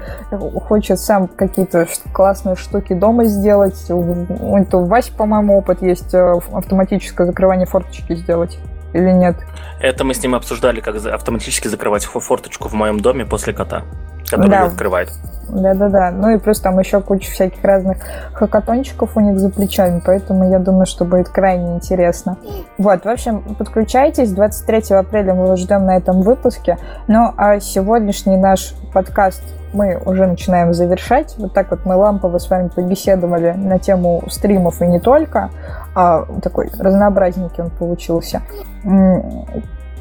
хочет 0.67 0.99
сам 0.99 1.29
какие-то 1.29 1.87
классные 2.13 2.57
штуки 2.57 2.95
дома 2.95 3.25
сделать. 3.25 3.91
У, 3.91 4.27
у 4.41 4.85
Васи, 4.87 5.13
по-моему, 5.13 5.59
опыт 5.59 5.83
есть 5.83 6.15
э, 6.15 6.41
автоматическое 6.53 7.27
закрывание 7.27 7.67
форточки 7.67 8.15
сделать 8.15 8.59
или 8.93 9.11
нет? 9.11 9.37
Это 9.81 10.05
мы 10.05 10.15
с 10.15 10.23
ним 10.23 10.35
обсуждали, 10.35 10.81
как 10.81 10.97
автоматически 10.97 11.69
закрывать 11.69 12.05
форточку 12.05 12.69
в 12.69 12.75
моем 12.75 13.01
доме 13.01 13.25
после 13.25 13.53
кота, 13.53 13.83
который 14.29 14.51
да. 14.51 14.61
ее 14.61 14.67
открывает. 14.67 15.11
Да-да-да. 15.49 16.11
Ну 16.11 16.31
и 16.31 16.39
плюс 16.39 16.61
там 16.61 16.79
еще 16.79 17.01
куча 17.01 17.31
всяких 17.31 17.63
разных 17.63 17.99
хакатончиков 18.33 19.17
у 19.17 19.21
них 19.21 19.39
за 19.39 19.51
плечами, 19.51 20.03
поэтому 20.05 20.51
я 20.51 20.59
думаю, 20.59 20.87
что 20.87 21.05
будет 21.05 21.29
крайне 21.29 21.77
интересно. 21.77 22.37
Вот, 22.79 23.05
в 23.05 23.09
общем, 23.09 23.43
подключайтесь. 23.57 24.33
23 24.33 24.97
апреля 24.97 25.35
мы 25.35 25.47
вас 25.47 25.61
ждем 25.61 25.87
на 25.87 25.97
этом 25.97 26.23
выпуске. 26.23 26.79
Ну 27.07 27.33
а 27.37 27.61
сегодняшний 27.61 28.37
наш 28.37 28.75
подкаст 28.93 29.43
мы 29.73 30.01
уже 30.05 30.27
начинаем 30.27 30.73
завершать. 30.75 31.35
Вот 31.39 31.53
так 31.53 31.71
вот 31.71 31.85
мы 31.85 31.95
лампово 31.97 32.39
с 32.39 32.51
вами 32.51 32.69
побеседовали 32.69 33.53
на 33.53 33.79
тему 33.79 34.25
стримов 34.29 34.81
и 34.83 34.87
не 34.87 34.99
только. 34.99 35.51
А 35.95 36.25
такой 36.43 36.71
разнообразненький 36.79 37.63
он 37.63 37.71
получился. 37.71 38.43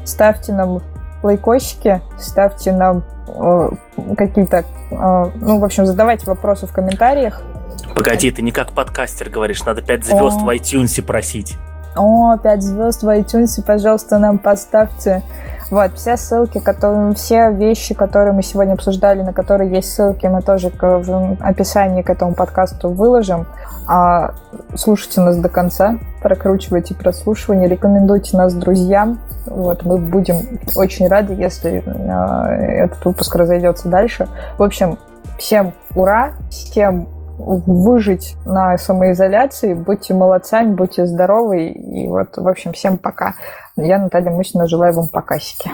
Ставьте 0.04 0.52
нам 0.52 0.80
лайкосики, 1.26 2.00
ставьте 2.18 2.72
нам 2.72 3.04
э, 3.28 3.68
какие-то, 4.16 4.58
э, 4.58 5.30
ну, 5.34 5.58
в 5.60 5.64
общем, 5.64 5.86
задавайте 5.86 6.26
вопросы 6.26 6.66
в 6.66 6.72
комментариях. 6.72 7.42
Погоди, 7.94 8.30
ты 8.30 8.42
не 8.42 8.52
как 8.52 8.72
подкастер 8.72 9.30
говоришь, 9.30 9.64
надо 9.64 9.82
5 9.82 10.04
звезд 10.04 10.38
О. 10.40 10.44
в 10.44 10.48
iTunes 10.48 11.02
просить. 11.02 11.56
О, 11.96 12.36
5 12.36 12.62
звезд 12.62 13.02
в 13.02 13.08
iTunes, 13.08 13.62
пожалуйста, 13.64 14.18
нам 14.18 14.38
поставьте. 14.38 15.22
Вот, 15.70 15.94
все 15.96 16.16
ссылки, 16.16 16.58
которые, 16.58 17.14
все 17.14 17.50
вещи, 17.50 17.94
которые 17.94 18.32
мы 18.32 18.42
сегодня 18.42 18.74
обсуждали, 18.74 19.22
на 19.22 19.32
которые 19.32 19.70
есть 19.70 19.92
ссылки, 19.92 20.26
мы 20.26 20.40
тоже 20.40 20.70
в 20.70 21.36
описании 21.40 22.02
к 22.02 22.10
этому 22.10 22.34
подкасту 22.34 22.90
выложим. 22.90 23.46
А, 23.88 24.34
слушайте 24.76 25.20
нас 25.20 25.36
до 25.36 25.48
конца, 25.48 25.98
прокручивайте 26.22 26.94
прослушивание, 26.94 27.68
рекомендуйте 27.68 28.36
нас 28.36 28.54
друзьям. 28.54 29.20
Вот, 29.46 29.84
мы 29.84 29.98
будем 29.98 30.60
очень 30.76 31.08
рады, 31.08 31.34
если 31.34 31.82
а, 31.86 32.48
этот 32.54 33.04
выпуск 33.04 33.34
разойдется 33.34 33.88
дальше. 33.88 34.28
В 34.58 34.62
общем, 34.62 34.98
всем 35.36 35.72
ура, 35.94 36.32
всем 36.48 37.08
выжить 37.38 38.36
на 38.44 38.76
самоизоляции. 38.78 39.74
Будьте 39.74 40.14
молодцами, 40.14 40.74
будьте 40.74 41.06
здоровы. 41.06 41.68
И 41.68 42.08
вот, 42.08 42.36
в 42.36 42.48
общем, 42.48 42.72
всем 42.72 42.98
пока. 42.98 43.34
Я, 43.76 43.98
Наталья 43.98 44.30
Мусина, 44.30 44.66
желаю 44.66 44.94
вам 44.94 45.08
покасики. 45.08 45.70